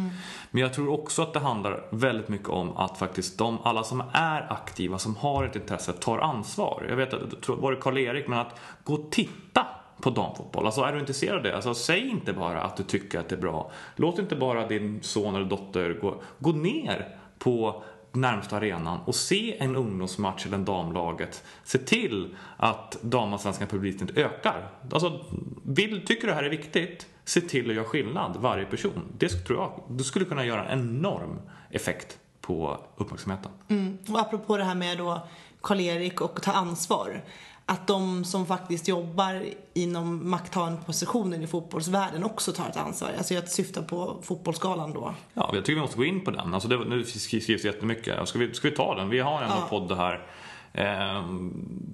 Men 0.51 0.62
jag 0.62 0.73
tror 0.73 0.89
också 0.89 1.21
att 1.21 1.33
det 1.33 1.39
handlar 1.39 1.83
väldigt 1.89 2.29
mycket 2.29 2.49
om 2.49 2.77
att 2.77 2.97
faktiskt 2.97 3.38
de, 3.38 3.57
alla 3.63 3.83
som 3.83 4.03
är 4.13 4.51
aktiva, 4.53 4.97
som 4.97 5.15
har 5.15 5.45
ett 5.45 5.55
intresse, 5.55 5.93
tar 5.93 6.19
ansvar. 6.19 6.86
Jag 6.89 6.95
vet 6.95 7.13
att, 7.13 7.49
var 7.49 7.71
det 7.71 7.77
Karl-Erik, 7.77 8.27
men 8.27 8.39
att 8.39 8.60
gå 8.83 8.93
och 8.93 9.12
titta 9.12 9.67
på 10.01 10.10
damfotboll. 10.10 10.65
Alltså 10.65 10.81
är 10.81 10.93
du 10.93 10.99
intresserad 10.99 11.38
av 11.38 11.43
det, 11.43 11.55
alltså, 11.55 11.73
säg 11.73 12.10
inte 12.10 12.33
bara 12.33 12.62
att 12.62 12.77
du 12.77 12.83
tycker 12.83 13.19
att 13.19 13.29
det 13.29 13.36
är 13.36 13.41
bra. 13.41 13.71
Låt 13.95 14.19
inte 14.19 14.36
bara 14.36 14.67
din 14.67 14.99
son 15.03 15.36
eller 15.36 15.45
dotter 15.45 15.99
gå, 16.01 16.21
gå 16.39 16.51
ner 16.51 17.17
på 17.39 17.83
närmsta 18.17 18.58
arenan 18.58 18.99
och 19.06 19.15
se 19.15 19.58
en 19.60 19.75
ungdomsmatch 19.75 20.45
eller 20.45 20.58
en 20.58 20.65
damlaget. 20.65 21.43
Se 21.63 21.77
till 21.77 22.36
att 22.58 22.97
damallsvenskan 23.01 23.67
publiken 23.67 24.10
ökar. 24.15 24.69
Alltså, 24.91 25.25
vill, 25.63 26.06
tycker 26.06 26.21
du 26.21 26.27
det 26.27 26.36
här 26.36 26.43
är 26.43 26.49
viktigt, 26.49 27.08
se 27.25 27.41
till 27.41 27.69
att 27.69 27.75
göra 27.75 27.86
skillnad, 27.86 28.38
varje 28.39 28.65
person. 28.65 29.01
Det 29.17 29.30
tror 29.30 29.60
jag 29.60 29.84
du 29.89 30.03
skulle 30.03 30.25
kunna 30.25 30.45
göra 30.45 30.65
en 30.65 30.80
enorm 30.80 31.39
effekt 31.69 32.17
på 32.41 32.80
uppmärksamheten. 32.95 33.51
Mm. 33.67 33.97
Och 34.10 34.19
apropå 34.19 34.58
det 34.58 34.63
här 34.63 34.75
med 34.75 34.97
då 34.97 35.27
Karl-Erik 35.62 36.21
och 36.21 36.41
ta 36.41 36.51
ansvar. 36.51 37.23
Att 37.69 37.88
de 37.88 38.25
som 38.25 38.45
faktiskt 38.45 38.88
jobbar 38.88 39.43
inom 39.73 40.30
makthavande 40.30 40.77
positioner 40.86 41.39
i 41.41 41.47
fotbollsvärlden 41.47 42.23
också 42.23 42.51
tar 42.51 42.69
ett 42.69 42.77
ansvar. 42.77 43.10
Alltså 43.17 43.34
jag 43.34 43.49
syftar 43.49 43.82
på 43.82 44.17
fotbollsskalan 44.21 44.93
då. 44.93 45.13
Ja, 45.34 45.49
jag 45.53 45.65
tycker 45.65 45.75
vi 45.75 45.82
måste 45.82 45.97
gå 45.97 46.06
in 46.06 46.25
på 46.25 46.32
den. 46.32 46.53
Alltså 46.53 46.69
det, 46.69 46.77
nu 46.86 47.03
skrivs 47.03 47.45
det 47.47 47.63
jättemycket. 47.63 48.27
Ska 48.30 48.39
vi, 48.39 48.53
ska 48.53 48.69
vi 48.69 48.75
ta 48.75 48.95
den? 48.95 49.10
Vi 49.10 49.19
har 49.19 49.41
en 49.41 49.49
Ja. 49.49 49.67
podd 49.69 49.91
här. 49.91 50.27
Ehm, 50.73 51.53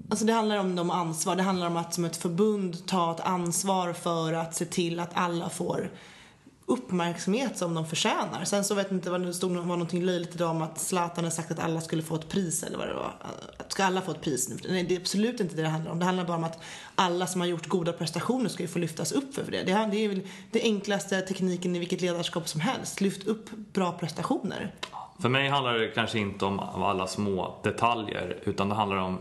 Alltså 0.09 0.25
det 0.25 0.33
handlar 0.33 0.57
om 0.57 0.75
de 0.75 0.89
ansvar. 0.91 1.35
Det 1.35 1.43
handlar 1.43 1.67
om 1.67 1.77
att 1.77 1.93
som 1.93 2.05
ett 2.05 2.17
förbund 2.17 2.85
ta 2.87 3.11
ett 3.11 3.19
ansvar 3.19 3.93
för 3.93 4.33
att 4.33 4.55
se 4.55 4.65
till 4.65 4.99
att 4.99 5.11
alla 5.13 5.49
får 5.49 5.89
uppmärksamhet 6.65 7.57
som 7.57 7.73
de 7.73 7.85
förtjänar. 7.85 8.45
Sen 8.45 8.63
så 8.63 8.75
vet 8.75 8.87
jag 8.89 8.97
inte 8.97 9.09
vad 9.09 9.21
det 9.21 9.33
stod 9.33 9.51
var 9.51 9.63
någonting 9.63 10.05
löjligt 10.05 10.35
idag 10.35 10.49
om 10.49 10.61
att 10.61 10.79
Zlatan 10.79 11.23
har 11.23 11.31
sagt 11.31 11.51
att 11.51 11.59
alla 11.59 11.81
skulle 11.81 12.03
få 12.03 12.15
ett 12.15 12.29
pris 12.29 12.63
eller 12.63 12.77
vad 12.77 12.87
det 12.87 12.93
var. 12.93 13.13
Att 13.57 13.71
ska 13.71 13.83
alla 13.83 14.01
få 14.01 14.11
ett 14.11 14.21
pris 14.21 14.49
nu? 14.49 14.55
Nej, 14.69 14.83
det 14.83 14.95
är 14.95 14.99
absolut 14.99 15.39
inte 15.39 15.55
det 15.55 15.61
det 15.61 15.67
handlar 15.67 15.91
om. 15.91 15.99
Det 15.99 16.05
handlar 16.05 16.25
bara 16.25 16.37
om 16.37 16.43
att 16.43 16.59
alla 16.95 17.27
som 17.27 17.41
har 17.41 17.47
gjort 17.47 17.67
goda 17.67 17.93
prestationer 17.93 18.49
ska 18.49 18.63
ju 18.63 18.69
få 18.69 18.79
lyftas 18.79 19.11
upp 19.11 19.35
för 19.35 19.51
det. 19.51 19.63
Det, 19.63 19.73
här, 19.73 19.87
det 19.87 19.97
är 19.97 20.09
väl 20.09 20.21
den 20.51 20.61
enklaste 20.61 21.21
tekniken 21.21 21.75
i 21.75 21.79
vilket 21.79 22.01
ledarskap 22.01 22.47
som 22.47 22.61
helst. 22.61 23.01
Lyft 23.01 23.27
upp 23.27 23.49
bra 23.73 23.91
prestationer. 23.91 24.71
För 25.19 25.29
mig 25.29 25.49
handlar 25.49 25.73
det 25.73 25.87
kanske 25.87 26.19
inte 26.19 26.45
om 26.45 26.59
alla 26.59 27.07
små 27.07 27.59
detaljer 27.63 28.39
utan 28.43 28.69
det 28.69 28.75
handlar 28.75 28.97
om 28.97 29.19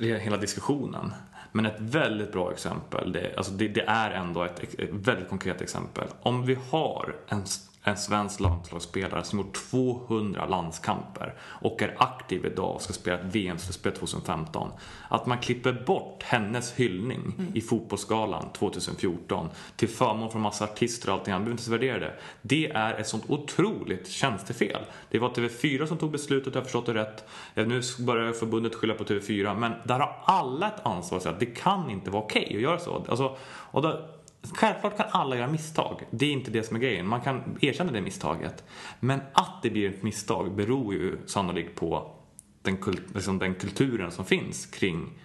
hela 0.00 0.36
diskussionen. 0.36 1.12
Men 1.52 1.66
ett 1.66 1.80
väldigt 1.80 2.32
bra 2.32 2.52
exempel, 2.52 3.12
det, 3.12 3.36
alltså 3.36 3.52
det, 3.52 3.68
det 3.68 3.84
är 3.86 4.10
ändå 4.10 4.42
ett, 4.42 4.62
ett, 4.78 4.90
väldigt 4.90 5.28
konkret 5.28 5.60
exempel. 5.60 6.08
Om 6.22 6.46
vi 6.46 6.58
har 6.70 7.16
en 7.28 7.42
en 7.82 7.96
svensk 7.96 8.40
landslagsspelare 8.40 9.24
som 9.24 9.38
gjort 9.38 9.54
200 9.70 10.46
landskamper 10.46 11.34
och 11.40 11.82
är 11.82 11.96
aktiv 11.98 12.46
idag 12.46 12.74
och 12.74 12.82
ska 12.82 12.92
spela 12.92 13.18
ett 13.18 13.34
VM-slutspel 13.34 13.92
2015. 13.92 14.70
Att 15.08 15.26
man 15.26 15.38
klipper 15.38 15.84
bort 15.86 16.22
hennes 16.22 16.72
hyllning 16.72 17.34
mm. 17.38 17.52
i 17.54 17.60
Fotbollsgalan 17.60 18.52
2014 18.52 19.48
till 19.76 19.88
förmån 19.88 20.30
för 20.30 20.38
en 20.38 20.42
massa 20.42 20.64
artister 20.64 21.08
och 21.08 21.14
allting 21.14 21.34
annat, 21.34 21.44
behöver 21.44 21.60
inte 21.60 21.70
värdera 21.70 21.98
det. 21.98 22.14
Det 22.42 22.70
är 22.70 22.94
ett 22.94 23.08
sånt 23.08 23.24
otroligt 23.28 24.08
tjänstefel. 24.08 24.82
Det 25.10 25.18
var 25.18 25.28
TV4 25.28 25.86
som 25.86 25.98
tog 25.98 26.10
beslutet, 26.10 26.54
jag 26.54 26.60
har 26.60 26.64
förstått 26.64 26.86
det 26.86 26.94
rätt. 26.94 27.24
Nu 27.54 27.82
börjar 27.98 28.32
förbundet 28.32 28.74
skylla 28.74 28.94
på 28.94 29.04
TV4, 29.04 29.58
men 29.58 29.72
där 29.84 29.98
har 29.98 30.16
alla 30.24 30.66
ett 30.66 30.86
ansvar 30.86 31.18
att 31.18 31.40
det 31.40 31.46
kan 31.46 31.90
inte 31.90 32.10
vara 32.10 32.22
okej 32.22 32.42
okay 32.42 32.56
att 32.56 32.62
göra 32.62 32.78
så. 32.78 33.04
Alltså, 33.08 33.36
och 33.46 33.82
då, 33.82 34.08
Självklart 34.42 34.96
kan 34.96 35.06
alla 35.10 35.36
göra 35.36 35.48
misstag. 35.48 36.02
Det 36.10 36.26
är 36.26 36.32
inte 36.32 36.50
det 36.50 36.62
som 36.62 36.76
är 36.76 36.80
grejen. 36.80 37.06
Man 37.06 37.20
kan 37.20 37.58
erkänna 37.60 37.92
det 37.92 38.00
misstaget. 38.00 38.64
Men 39.00 39.20
att 39.32 39.62
det 39.62 39.70
blir 39.70 39.90
ett 39.90 40.02
misstag 40.02 40.54
beror 40.54 40.94
ju 40.94 41.18
sannolikt 41.26 41.74
på 41.74 42.16
den, 42.62 42.76
kult, 42.76 43.14
liksom 43.14 43.38
den 43.38 43.54
kulturen 43.54 44.10
som 44.10 44.24
finns 44.24 44.66
kring 44.66 45.18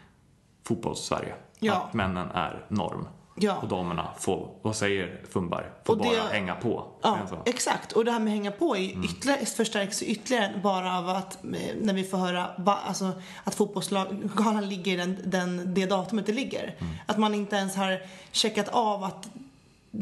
fotbolls-Sverige. 0.63 1.36
Ja. 1.60 1.73
Att 1.73 1.93
männen 1.93 2.28
är 2.32 2.65
norm. 2.69 3.08
Ja. 3.38 3.58
Och 3.62 3.67
damerna 3.67 4.08
får, 4.17 4.50
vad 4.62 4.76
säger 4.76 5.21
Fumbar, 5.30 5.74
får 5.84 5.93
och 5.93 6.04
det, 6.04 6.10
bara 6.10 6.28
hänga 6.28 6.56
på. 6.56 6.88
Ja, 7.02 7.19
exakt. 7.45 7.91
Och 7.91 8.06
det 8.06 8.12
här 8.12 8.19
med 8.19 8.34
hänga 8.34 8.52
på 8.52 8.78
är 8.78 8.91
mm. 8.91 9.04
ytterligare, 9.04 9.45
förstärks 9.45 10.04
ytterligare 10.04 10.60
bara 10.63 10.98
av 10.98 11.10
att 11.10 11.38
när 11.82 11.93
vi 11.93 12.04
får 12.04 12.17
höra 12.17 12.48
alltså, 12.65 13.12
att 13.43 13.56
fotbollsgalan 13.56 14.69
ligger 14.69 14.98
den, 14.98 15.17
den, 15.26 15.74
det 15.74 15.86
datumet 15.86 16.26
det 16.26 16.34
ligger. 16.34 16.76
Mm. 16.80 16.93
Att 17.06 17.17
man 17.17 17.34
inte 17.34 17.56
ens 17.56 17.76
har 17.76 18.02
checkat 18.32 18.69
av 18.69 19.04
att 19.04 19.30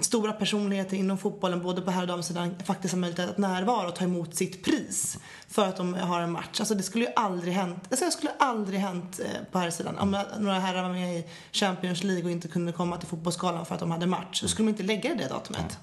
stora 0.01 0.33
personligheter 0.33 0.97
inom 0.97 1.17
fotbollen, 1.17 1.61
både 1.61 1.81
på 1.81 1.91
herr 1.91 2.01
och 2.01 2.07
damsidan, 2.07 2.55
faktiskt 2.65 2.93
har 2.93 2.99
möjlighet 2.99 3.29
att 3.29 3.37
närvara 3.37 3.87
och 3.87 3.95
ta 3.95 4.03
emot 4.03 4.35
sitt 4.35 4.65
pris 4.65 5.17
för 5.47 5.67
att 5.67 5.77
de 5.77 5.93
har 5.93 6.21
en 6.21 6.31
match. 6.31 6.59
Alltså 6.59 6.75
det 6.75 6.83
skulle 6.83 7.05
ju 7.05 7.11
aldrig 7.15 7.53
hänt, 7.53 7.87
alltså 7.89 8.05
det 8.05 8.11
skulle 8.11 8.31
aldrig 8.39 8.79
hänt 8.79 9.19
eh, 9.19 9.51
på 9.51 9.59
herrsidan. 9.59 9.97
Om 9.97 10.17
några 10.39 10.59
herrar 10.59 10.83
var 10.83 10.89
med 10.89 11.19
i 11.19 11.25
Champions 11.51 12.03
League 12.03 12.23
och 12.23 12.31
inte 12.31 12.47
kunde 12.47 12.71
komma 12.71 12.97
till 12.97 13.07
fotbollsgalan 13.07 13.65
för 13.65 13.73
att 13.73 13.79
de 13.79 13.91
hade 13.91 14.05
match, 14.05 14.39
så 14.39 14.47
skulle 14.47 14.67
de 14.67 14.69
inte 14.69 14.83
lägga 14.83 15.09
det, 15.09 15.15
det 15.15 15.29
datumet. 15.29 15.79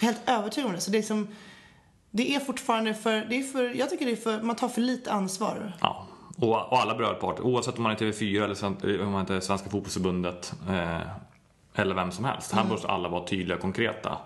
Jag 0.00 0.10
är 0.10 0.12
helt 0.12 0.28
övertygad 0.28 0.66
om 0.66 0.74
det. 0.74 0.80
Så 0.80 0.90
det 0.90 0.98
är 0.98 1.02
som, 1.02 1.28
det 2.10 2.34
är 2.34 2.40
fortfarande 2.40 2.94
för, 2.94 3.24
det 3.24 3.38
är 3.38 3.42
för, 3.42 3.74
jag 3.74 3.90
tycker 3.90 4.06
det 4.06 4.12
är 4.12 4.16
för, 4.16 4.42
man 4.42 4.56
tar 4.56 4.68
för 4.68 4.80
lite 4.80 5.12
ansvar. 5.12 5.76
Ja. 5.80 6.06
Och, 6.36 6.78
alla 6.78 6.94
berörda 6.94 7.14
parter, 7.14 7.42
oavsett 7.42 7.76
om 7.76 7.82
man 7.82 7.92
är 7.92 7.96
TV4 7.96 8.44
eller 8.44 9.02
om 9.02 9.12
man 9.12 9.26
är 9.26 9.40
Svenska 9.40 9.70
Fotbollförbundet 9.70 10.52
eh, 10.68 11.00
eller 11.74 11.94
vem 11.94 12.10
som 12.10 12.24
helst. 12.24 12.52
Här 12.52 12.60
mm. 12.60 12.72
måste 12.72 12.88
alla 12.88 13.08
vara 13.08 13.26
tydliga 13.26 13.54
och 13.54 13.62
konkreta. 13.62 14.18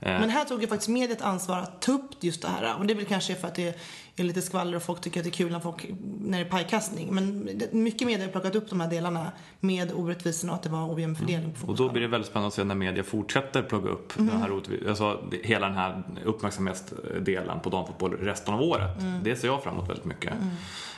Eh, 0.00 0.20
Men 0.20 0.30
här 0.30 0.44
tog 0.44 0.62
ju 0.62 0.68
faktiskt 0.68 0.88
media 0.88 1.16
ett 1.16 1.22
ansvar 1.22 1.58
att 1.58 1.82
ta 1.82 1.92
upp 1.92 2.10
just 2.20 2.42
det 2.42 2.48
här. 2.48 2.78
Och 2.78 2.86
det 2.86 2.92
är 2.92 2.96
väl 2.96 3.04
kanske 3.04 3.34
för 3.34 3.48
att 3.48 3.54
det 3.54 3.78
är 4.16 4.24
lite 4.24 4.42
skvaller 4.42 4.76
och 4.76 4.82
folk 4.82 5.00
tycker 5.00 5.20
att 5.20 5.24
det 5.24 5.30
är 5.30 5.32
kul 5.32 5.52
när, 5.52 5.60
folk, 5.60 5.86
när 6.20 6.38
det 6.38 6.44
är 6.44 6.50
pajkastning. 6.50 7.14
Men 7.14 7.50
mycket 7.72 8.06
media 8.06 8.26
har 8.26 8.32
plockat 8.32 8.54
upp 8.54 8.70
de 8.70 8.80
här 8.80 8.90
delarna 8.90 9.32
med 9.60 9.92
orättvisorna 9.92 10.52
och 10.52 10.56
att 10.56 10.62
det 10.62 10.68
var 10.68 10.94
ojämn 10.94 11.16
fördelning 11.16 11.54
på 11.54 11.66
Och 11.66 11.76
då 11.76 11.88
blir 11.88 12.02
det 12.02 12.08
väldigt 12.08 12.30
spännande 12.30 12.48
att 12.48 12.54
se 12.54 12.64
när 12.64 12.74
media 12.74 13.04
fortsätter 13.04 13.62
plocka 13.62 13.88
upp 13.88 14.18
mm. 14.18 14.30
den 14.30 14.42
här, 14.42 14.88
alltså, 14.88 15.20
hela 15.42 15.66
den 15.66 15.76
här 15.76 16.02
uppmärksamhetsdelen 16.24 17.60
på 17.60 17.70
damfotboll 17.70 18.12
resten 18.12 18.54
av 18.54 18.62
året. 18.62 19.00
Mm. 19.00 19.22
Det 19.22 19.36
ser 19.36 19.48
jag 19.48 19.62
fram 19.62 19.74
emot 19.74 19.88
väldigt 19.88 20.04
mycket. 20.04 20.32
Mm. 20.32 20.50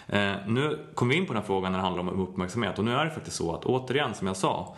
Eh, 0.09 0.47
nu 0.47 0.87
kommer 0.95 1.15
vi 1.15 1.21
in 1.21 1.27
på 1.27 1.33
den 1.33 1.43
här 1.43 1.47
frågan 1.47 1.73
när 1.73 1.79
det 1.79 1.85
handlar 1.85 2.03
om 2.03 2.21
uppmärksamhet 2.21 2.79
och 2.79 2.85
nu 2.85 2.93
är 2.93 3.05
det 3.05 3.11
faktiskt 3.11 3.37
så 3.37 3.55
att 3.55 3.65
återigen 3.65 4.15
som 4.15 4.27
jag 4.27 4.37
sa 4.37 4.77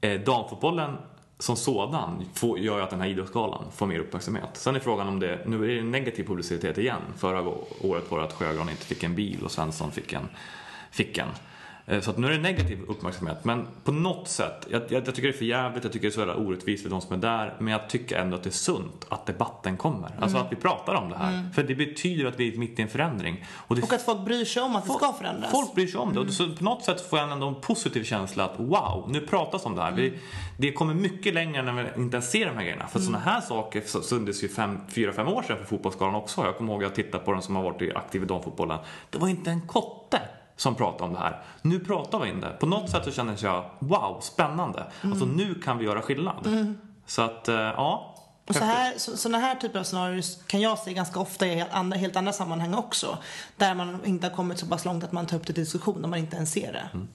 eh, 0.00 0.20
damfotbollen 0.20 0.96
som 1.38 1.56
sådan 1.56 2.24
får, 2.34 2.58
gör 2.58 2.76
ju 2.76 2.82
att 2.82 2.90
den 2.90 3.00
här 3.00 3.08
idrottsgalan 3.08 3.64
får 3.72 3.86
mer 3.86 3.98
uppmärksamhet. 3.98 4.50
Sen 4.52 4.76
är 4.76 4.80
frågan 4.80 5.08
om 5.08 5.20
det, 5.20 5.40
nu 5.46 5.64
är 5.64 5.74
det 5.76 5.82
negativ 5.82 6.24
publicitet 6.24 6.78
igen. 6.78 7.00
Förra 7.16 7.40
året 7.80 8.10
var 8.10 8.18
det 8.18 8.24
att 8.24 8.32
Sjögran 8.32 8.68
inte 8.68 8.84
fick 8.84 9.02
en 9.02 9.14
bil 9.14 9.44
och 9.44 9.50
Svensson 9.50 9.92
fick 9.92 10.12
en. 10.12 10.28
Fick 10.90 11.18
en. 11.18 11.28
Eh, 11.86 12.00
så 12.00 12.10
att 12.10 12.18
nu 12.18 12.26
är 12.26 12.30
det 12.30 12.38
negativ 12.38 12.82
uppmärksamhet. 12.88 13.44
Men 13.44 13.66
på 13.84 13.92
något 13.92 14.28
sätt, 14.28 14.66
jag, 14.70 14.82
jag, 14.88 15.06
jag 15.06 15.14
tycker 15.14 15.22
det 15.22 15.34
är 15.34 15.38
för 15.38 15.44
jävligt, 15.44 15.84
jag 15.84 15.92
tycker 15.92 16.06
det 16.06 16.10
är 16.10 16.14
så 16.14 16.20
jävla 16.20 16.36
orättvist 16.36 16.82
för 16.82 16.90
de 16.90 17.00
som 17.00 17.16
är 17.16 17.20
där. 17.20 17.54
Men 17.58 17.72
jag 17.72 17.90
tycker 17.90 18.16
ändå 18.16 18.36
att 18.36 18.42
det 18.42 18.48
är 18.48 18.52
sunt 18.52 19.06
att 19.08 19.26
debatten 19.26 19.76
kommer. 19.76 20.08
Mm. 20.08 20.22
Alltså 20.22 20.38
att 20.38 20.52
vi 20.52 20.56
pratar 20.56 20.94
om 20.94 21.10
det 21.10 21.16
här. 21.16 21.32
Mm. 21.32 21.52
För 21.52 21.62
det 21.62 21.74
betyder 21.74 22.26
att 22.26 22.40
vi 22.40 22.54
är 22.54 22.58
mitt 22.58 22.78
i 22.78 22.82
en 22.82 22.88
förändring. 22.88 23.44
Och, 23.54 23.76
det, 23.76 23.82
och 23.82 23.92
att 23.92 24.02
folk 24.02 24.24
bryr 24.24 24.44
sig 24.44 24.62
om 24.62 24.76
att 24.76 24.86
folk, 24.86 25.00
det 25.00 25.06
ska 25.06 25.14
förändras. 25.14 25.50
Folk 25.50 25.74
bryr 25.74 25.86
sig 25.86 26.00
om 26.00 26.12
det. 26.14 26.20
Mm. 26.20 26.32
Så 26.32 26.54
på 26.54 26.64
något 26.64 26.84
sätt 26.84 27.00
får 27.00 27.18
jag 27.18 27.32
ändå 27.32 27.48
en 27.48 27.60
positiv 27.60 28.04
känsla 28.04 28.44
att 28.44 28.60
wow, 28.60 29.04
nu 29.08 29.20
pratas 29.20 29.66
om 29.66 29.74
det 29.74 29.82
här. 29.82 29.92
Vi, 29.92 30.08
mm. 30.08 30.20
det 30.58 30.72
kommer 30.72 30.94
mycket 30.94 31.34
längre 31.34 31.62
när 31.62 31.72
vi 31.72 32.02
inte 32.02 32.16
ens 32.16 32.30
ser 32.30 32.46
de 32.46 32.56
här 32.56 32.62
grejerna. 32.62 32.86
För 32.86 32.98
mm. 32.98 33.06
sådana 33.06 33.24
här 33.24 33.40
saker 33.40 34.00
sändes 34.02 34.44
ju 34.44 34.48
fem, 34.48 34.78
fyra, 34.88 35.12
fem 35.12 35.28
år 35.28 35.42
sedan 35.42 35.56
för 35.58 35.64
Fotbollsgalan 35.64 36.14
också. 36.14 36.44
Jag 36.44 36.56
kommer 36.56 36.72
ihåg 36.72 36.84
att 36.84 36.98
jag 36.98 37.06
tittade 37.06 37.24
på 37.24 37.32
den 37.32 37.42
som 37.42 37.56
har 37.56 37.62
varit 37.62 37.96
aktiv 37.96 38.22
i 38.22 38.26
damfotbollen. 38.26 38.78
Det 39.10 39.18
var 39.18 39.28
inte 39.28 39.50
en 39.50 39.60
kotte 39.60 40.20
som 40.56 40.74
pratade 40.74 41.04
om 41.04 41.12
det 41.12 41.18
här. 41.18 41.42
Nu 41.62 41.80
pratar 41.80 42.20
vi 42.20 42.28
in 42.28 42.40
det. 42.40 42.56
På 42.60 42.66
något 42.66 42.90
sätt 42.90 43.04
så 43.04 43.12
känner 43.12 43.36
jag, 43.44 43.64
wow, 43.78 44.20
spännande. 44.20 44.86
Mm. 45.02 45.12
Alltså 45.12 45.26
nu 45.26 45.54
kan 45.54 45.78
vi 45.78 45.84
göra 45.84 46.02
skillnad. 46.02 46.46
Mm. 46.46 46.78
Så 47.06 47.22
att, 47.22 47.48
eh, 47.48 47.54
ja. 47.54 48.12
Och 48.48 48.54
så 48.54 48.64
här, 48.64 48.94
så, 48.96 49.16
såna 49.16 49.38
här 49.38 49.54
typer 49.54 49.78
av 49.78 49.84
scenarier 49.84 50.24
kan 50.46 50.60
jag 50.60 50.78
se 50.78 50.92
ganska 50.92 51.20
ofta 51.20 51.46
i 51.46 51.54
helt 51.54 51.72
andra, 51.72 51.98
helt 51.98 52.16
andra 52.16 52.32
sammanhang 52.32 52.74
också. 52.74 53.18
Där 53.56 53.74
man 53.74 54.04
inte 54.04 54.28
har 54.28 54.36
kommit 54.36 54.58
så 54.58 54.66
pass 54.66 54.84
långt 54.84 55.04
att 55.04 55.12
man 55.12 55.26
tar 55.26 55.36
upp 55.36 55.46
det 55.46 55.52
till 55.52 55.64
diskussion 55.64 56.04
och 56.04 56.10
man 56.10 56.18
inte 56.18 56.36
ens 56.36 56.52
ser 56.52 56.72
det. 56.72 56.88
Mm. 56.94 57.08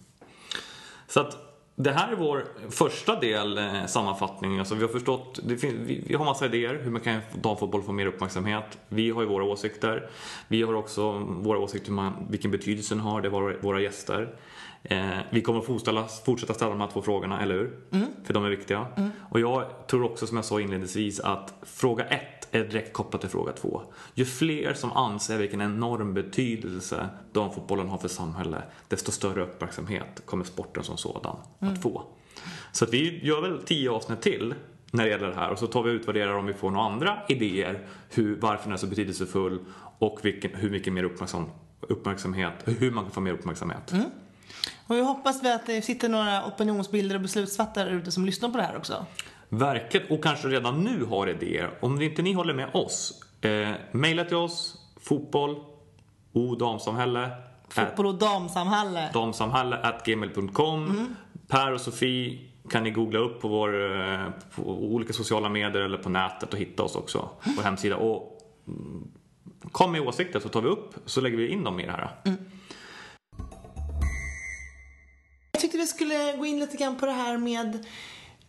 Så 1.08 1.20
att 1.20 1.51
det 1.76 1.92
här 1.92 2.12
är 2.12 2.16
vår 2.16 2.46
första 2.70 3.20
del 3.20 3.58
eh, 3.58 3.86
sammanfattning. 3.86 4.60
Alltså 4.60 4.76
vi 4.76 4.82
har 4.82 4.90
förstått, 4.90 5.40
finns, 5.48 5.64
vi, 5.64 6.04
vi, 6.08 6.16
har 6.16 6.26
massa 6.26 6.46
idéer 6.46 6.80
hur 6.84 6.92
man 6.92 7.02
kan 7.02 7.22
damfotboll 7.42 7.84
få 7.84 7.92
mer 7.92 8.06
uppmärksamhet. 8.06 8.78
Vi 8.88 9.10
har 9.10 9.22
ju 9.22 9.28
våra 9.28 9.44
åsikter. 9.44 10.10
Vi 10.48 10.62
har 10.62 10.74
också 10.74 11.12
våra 11.20 11.60
åsikter 11.60 11.88
hur 11.88 11.96
man, 11.96 12.28
vilken 12.30 12.52
betydelse 12.52 12.96
den 12.96 13.02
har. 13.02 13.22
Det 13.22 13.28
är 13.28 13.62
våra 13.62 13.82
gäster. 13.82 14.36
Eh, 14.84 15.20
vi 15.30 15.42
kommer 15.42 15.62
fortsätta, 15.62 16.08
fortsätta 16.26 16.54
ställa 16.54 16.72
de 16.72 16.82
här 16.82 16.88
två 16.88 17.02
frågorna, 17.02 17.42
eller 17.42 17.56
hur? 17.56 17.80
Mm. 17.92 18.08
För 18.24 18.34
de 18.34 18.46
är 18.46 18.50
viktiga. 18.50 18.88
Mm. 18.98 19.10
Och 19.30 19.40
jag 19.40 19.88
tror 19.88 20.04
också, 20.04 20.28
som 20.28 20.38
jag 20.38 20.46
sa 20.46 20.62
inledningsvis, 20.62 21.20
att 21.20 21.54
fråga 21.62 22.04
ett 22.04 22.48
är 22.52 22.64
direkt 22.64 22.94
kopplat 22.94 23.22
till 23.22 23.30
fråga 23.30 23.52
två. 23.52 23.82
Ju 24.14 24.26
fler 24.26 24.74
som 24.74 24.92
anser 24.92 25.38
vilken 25.38 25.62
enorm 25.62 26.14
betydelse 26.14 27.10
damfotbollen 27.32 27.90
har 27.90 27.98
för 27.98 28.08
samhället, 28.08 28.64
desto 28.88 29.12
större 29.12 29.44
uppmärksamhet 29.44 30.22
kommer 30.26 30.44
sporten 30.44 30.84
som 30.84 30.98
sådan 30.98 31.36
mm. 31.60 31.74
att 31.74 31.82
få. 31.82 32.04
Så 32.72 32.86
att 32.86 32.94
vi 32.94 33.26
gör 33.26 33.42
väl 33.42 33.64
tio 33.64 33.92
avsnitt 33.92 34.22
till 34.22 34.54
när 34.92 35.04
det 35.04 35.10
gäller 35.10 35.28
det 35.28 35.36
här 35.36 35.50
och 35.52 35.60
så 35.60 35.68
tar 35.68 35.84
vi 35.84 35.90
och 35.90 35.96
utvärderar 35.96 36.34
om 36.38 36.46
vi 36.46 36.54
får 36.54 36.72
några 36.72 36.86
andra 36.86 37.20
idéer 37.28 37.88
hur, 38.10 38.40
varför 38.42 38.64
den 38.64 38.74
är 38.74 38.78
så 38.78 38.88
betydelsefull 38.88 39.60
och 40.00 40.20
vilken, 40.22 40.52
hur 40.54 40.70
mycket 40.70 40.94
mer 40.94 41.04
uppmärksam, 41.04 41.46
uppmärksamhet, 41.80 42.54
hur 42.66 42.92
man 42.92 43.04
kan 43.04 43.12
få 43.12 43.22
mer 43.22 43.34
uppmärksamhet. 43.34 43.92
Mm. 43.92 44.06
Och 44.88 44.96
vi 44.96 45.02
hoppas 45.02 45.46
att 45.46 45.66
det 45.66 45.82
sitter 45.82 46.10
några 46.10 46.46
opinionsbilder 46.46 47.16
och 47.16 47.22
beslutsfattare 47.22 47.90
ute 47.90 48.12
som 48.12 48.26
lyssnar 48.26 48.50
på 48.50 48.58
det 48.58 48.64
här 48.64 48.78
också. 48.78 49.06
Verket 49.50 50.12
och 50.12 50.24
kanske 50.24 50.48
redan 50.48 50.84
nu 50.84 51.06
har 51.06 51.28
idéer. 51.30 51.72
Om 51.80 52.02
inte 52.02 52.22
ni 52.22 52.34
håller 52.34 52.54
med 52.54 52.70
oss, 52.74 53.24
eh, 53.42 53.70
mejla 53.92 54.24
till 54.24 54.36
oss, 54.36 54.78
fotboll, 55.02 55.56
o 56.34 56.56
damsamhälle. 56.56 57.30
Fotboll 57.70 58.06
och 58.06 58.16
damsamhälle. 58.16 59.10
Damsamhälle 59.14 59.78
at 59.78 60.06
gmail.com. 60.06 60.86
Mm. 60.86 61.16
Per 61.48 61.74
och 61.74 61.82
Sofie 61.82 62.40
kan 62.70 62.84
ni 62.84 62.92
googla 62.92 63.20
upp 63.20 63.42
på, 63.42 63.48
vår, 63.48 64.02
eh, 64.02 64.20
på 64.56 64.62
olika 64.72 65.14
sociala 65.14 65.50
medier 65.50 65.82
eller 65.82 65.98
på 65.98 66.10
nätet 66.10 66.54
och 66.54 66.60
hitta 66.60 66.84
oss 66.84 66.96
också 66.96 67.30
på 67.58 67.62
hemsida. 67.62 67.96
Och 67.96 68.42
mm, 68.68 69.08
kom 69.72 69.92
med 69.92 70.02
åsikter 70.02 70.40
så 70.40 70.50
tar 70.50 70.62
vi 70.62 70.70
upp 70.70 70.94
så 71.06 71.22
lägger 71.22 71.38
vi 71.38 71.48
in 71.48 71.64
dem 71.64 71.80
i 71.80 71.86
det 71.86 71.92
här. 71.92 72.10
Mm. 72.26 72.38
Vi 75.82 75.88
skulle 75.88 76.38
gå 76.38 76.46
in 76.46 76.60
lite 76.60 76.78
grann 76.78 76.96
på 76.96 77.06
det 77.06 77.12
här 77.12 77.38
med 77.38 77.86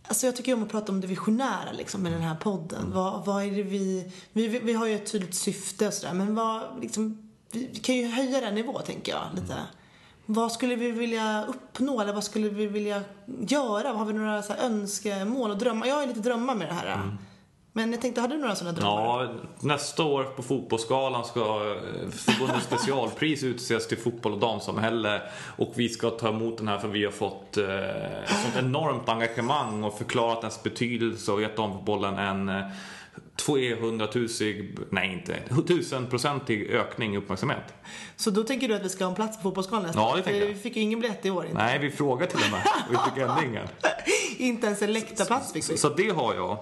Alltså 0.08 0.26
jag 0.26 0.36
tycker 0.36 0.54
om 0.54 0.62
att 0.62 0.68
prata 0.68 0.92
om 0.92 1.00
det 1.00 1.06
visionära 1.06 1.72
liksom 1.72 2.02
med 2.02 2.12
den 2.12 2.22
här 2.22 2.34
podden. 2.34 2.80
Mm. 2.80 2.92
Vad, 2.92 3.24
vad 3.24 3.44
är 3.44 3.50
det 3.50 3.62
vi, 3.62 4.12
vi, 4.32 4.48
vi 4.48 4.72
har 4.72 4.86
ju 4.86 4.94
ett 4.94 5.12
tydligt 5.12 5.34
syfte 5.34 5.86
och 5.86 5.94
sådär 5.94 6.14
men 6.14 6.34
vad, 6.34 6.80
liksom, 6.80 7.30
vi 7.52 7.66
kan 7.66 7.94
ju 7.94 8.06
höja 8.06 8.40
den 8.40 8.54
nivå 8.54 8.78
tänker 8.78 9.12
jag 9.12 9.22
lite. 9.34 9.52
Mm. 9.52 9.64
Vad 10.26 10.52
skulle 10.52 10.76
vi 10.76 10.90
vilja 10.90 11.44
uppnå 11.44 12.00
eller 12.00 12.12
vad 12.12 12.24
skulle 12.24 12.48
vi 12.48 12.66
vilja 12.66 13.02
göra? 13.40 13.92
Har 13.92 14.04
vi 14.04 14.12
några 14.12 14.42
så 14.42 14.52
önskemål 14.52 15.50
och 15.50 15.58
drömmar? 15.58 15.86
Jag 15.86 15.94
har 15.94 16.06
lite 16.06 16.20
drömmar 16.20 16.54
med 16.54 16.68
det 16.68 16.74
här. 16.74 16.94
Mm. 16.94 17.18
Men 17.74 17.92
jag 17.92 18.00
tänkte, 18.00 18.20
har 18.20 18.28
du 18.28 18.38
några 18.38 18.54
sådana 18.54 18.78
drömmar? 18.78 19.22
Ja, 19.22 19.34
nästa 19.60 20.04
år 20.04 20.24
på 20.24 20.42
Fotbollsgalan 20.42 21.24
ska 21.24 21.40
eh, 21.40 22.10
förbundets 22.10 22.66
specialpris 22.66 23.42
utses 23.42 23.88
till 23.88 23.98
fotboll 23.98 24.32
och 24.32 24.38
damsamhälle. 24.38 25.22
Och 25.56 25.72
vi 25.76 25.88
ska 25.88 26.10
ta 26.10 26.28
emot 26.28 26.58
den 26.58 26.68
här 26.68 26.78
för 26.78 26.88
vi 26.88 27.04
har 27.04 27.12
fått 27.12 27.56
eh, 27.56 27.64
sånt 28.26 28.56
enormt 28.58 29.08
engagemang 29.08 29.84
och 29.84 29.98
förklarat 29.98 30.42
dess 30.42 30.62
betydelse 30.62 31.32
och 31.32 31.42
gett 31.42 31.56
damfotbollen 31.56 32.18
en 32.18 32.48
eh, 32.48 32.66
200 33.36 34.08
000, 34.14 34.28
nej 34.90 35.12
inte, 35.12 35.36
1000-procentig 35.48 36.70
ökning 36.70 37.14
i 37.14 37.18
uppmärksamhet. 37.18 37.74
Så 38.16 38.30
då 38.30 38.42
tänker 38.42 38.68
du 38.68 38.74
att 38.74 38.84
vi 38.84 38.88
ska 38.88 39.04
ha 39.04 39.10
en 39.10 39.16
plats 39.16 39.36
på 39.36 39.42
Fotbollsgalan 39.42 39.86
nästa 39.86 40.00
Ja, 40.00 40.16
det 40.16 40.22
tänker 40.22 40.40
jag. 40.40 40.46
Vi 40.46 40.54
fick 40.54 40.76
ju 40.76 40.82
ingen 40.82 41.00
biljett 41.00 41.26
i 41.26 41.30
år 41.30 41.44
inte. 41.44 41.58
Nej, 41.58 41.78
vi 41.78 41.90
frågade 41.90 42.30
till 42.30 42.40
och 42.44 42.50
med. 42.50 42.62
Vi 42.90 42.96
fick 42.96 43.22
ändå 43.22 43.42
ingen. 43.42 43.68
Inte 44.38 44.66
ens 44.66 44.82
en 44.82 44.92
läktarplats 44.92 45.52
fick 45.52 45.70
vi. 45.70 45.76
Så 45.76 45.88
det 45.88 46.10
har 46.10 46.34
jag 46.34 46.58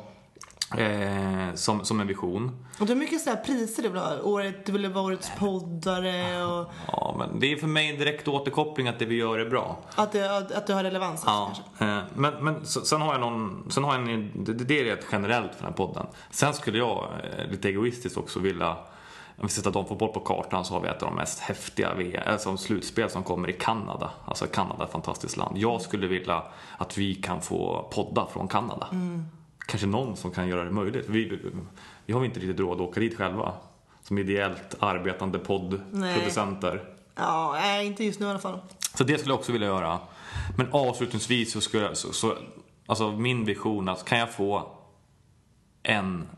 eh, 0.77 1.55
som, 1.55 1.85
som 1.85 2.01
en 2.01 2.07
vision. 2.07 2.67
Och 2.81 2.87
du 2.87 2.93
har 2.93 2.99
mycket 2.99 3.27
här 3.27 3.37
priser 3.37 3.83
du 3.83 3.89
vill 3.89 4.01
ha. 4.01 4.21
Året, 4.23 4.67
du 4.67 4.73
ville 4.73 4.89
vara 4.89 5.05
årets 5.05 5.31
poddare 5.39 6.45
och 6.45 6.73
Ja, 6.87 7.15
men 7.19 7.41
det 7.41 7.53
är 7.53 7.57
för 7.57 7.67
mig 7.67 7.91
en 7.91 7.99
direkt 7.99 8.29
återkoppling 8.29 8.89
att 8.89 8.99
det 8.99 9.05
vi 9.07 9.15
gör 9.15 9.39
är 9.39 9.51
bra. 9.51 9.79
att, 9.95 10.13
det, 10.13 10.37
att, 10.37 10.53
att 10.53 10.67
du 10.67 10.73
har 10.75 10.83
relevans 10.85 11.23
Ja, 11.27 11.53
kanske. 11.79 11.85
eh, 11.85 12.03
men, 12.15 12.45
men 12.45 12.67
så- 12.67 12.81
sen 12.81 13.01
har 13.01 13.13
jag 13.13 13.21
någon, 13.21 13.67
sen 13.71 13.85
har 13.85 13.99
jag 13.99 14.11
en, 14.11 14.45
det, 14.45 14.53
det 14.55 14.81
är 14.81 14.85
rätt 14.85 15.07
generellt 15.13 15.51
för 15.55 15.59
den 15.63 15.67
här 15.73 15.77
podden. 15.77 16.07
Sen 16.31 16.55
skulle 16.55 16.79
jag 16.79 17.09
eh, 17.39 17.51
lite 17.51 17.69
egoistiskt 17.69 18.17
också 18.19 18.41
vilja 18.41 18.77
om 19.37 19.47
vi 19.47 19.53
sätter 19.53 19.71
damfotboll 19.71 20.09
på 20.13 20.21
kartan 20.21 20.65
så 20.65 20.75
har 20.75 20.81
vi 20.81 20.89
ett 20.89 21.03
av 21.03 21.09
de 21.09 21.15
mest 21.17 21.41
häftiga 21.41 21.95
VM, 21.95 22.23
alltså 22.27 22.57
slutspel 22.57 23.11
som 23.11 23.23
kommer 23.23 23.51
i 23.51 23.53
Kanada. 23.53 24.11
Alltså 24.25 24.47
Kanada 24.47 24.83
är 24.83 24.87
ett 24.87 24.93
fantastiskt 24.93 25.37
land. 25.37 25.59
Jag 25.59 25.81
skulle 25.81 26.07
vilja 26.07 26.43
att 26.79 26.99
vi 26.99 27.15
kan 27.15 27.41
få 27.41 27.89
podda 27.95 28.27
från 28.27 28.49
Kanada. 28.49 28.89
Kanske 29.71 29.87
någon 29.87 30.17
som 30.17 30.31
kan 30.31 30.49
göra 30.49 30.65
det 30.65 30.71
möjligt. 30.71 31.09
Vi, 31.09 31.39
vi 32.07 32.13
har 32.13 32.25
inte 32.25 32.41
riktigt 32.41 32.61
råd 32.61 32.81
att 32.81 32.89
åka 32.89 33.01
dit 33.01 33.17
själva. 33.17 33.53
Som 34.03 34.19
ideellt 34.19 34.77
arbetande 34.79 35.39
poddproducenter. 35.39 36.85
Ja, 37.15 37.53
nej, 37.53 37.87
inte 37.87 38.05
just 38.05 38.21
nu 38.21 38.27
i 38.27 38.31
alla 38.31 38.39
fall. 38.39 38.61
Så 38.95 39.05
det 39.05 39.19
skulle 39.19 39.33
jag 39.33 39.39
också 39.39 39.53
vilja 39.53 39.69
göra. 39.69 39.99
Men 40.57 40.67
avslutningsvis 40.73 41.53
så 41.53 41.61
skulle 41.61 41.83
jag, 41.83 41.97
så, 41.97 42.13
så, 42.13 42.37
alltså 42.87 43.13
min 43.13 43.45
vision 43.45 43.89
att 43.89 44.05
kan 44.05 44.19
jag 44.19 44.35
få 44.35 44.77
en 45.83 46.29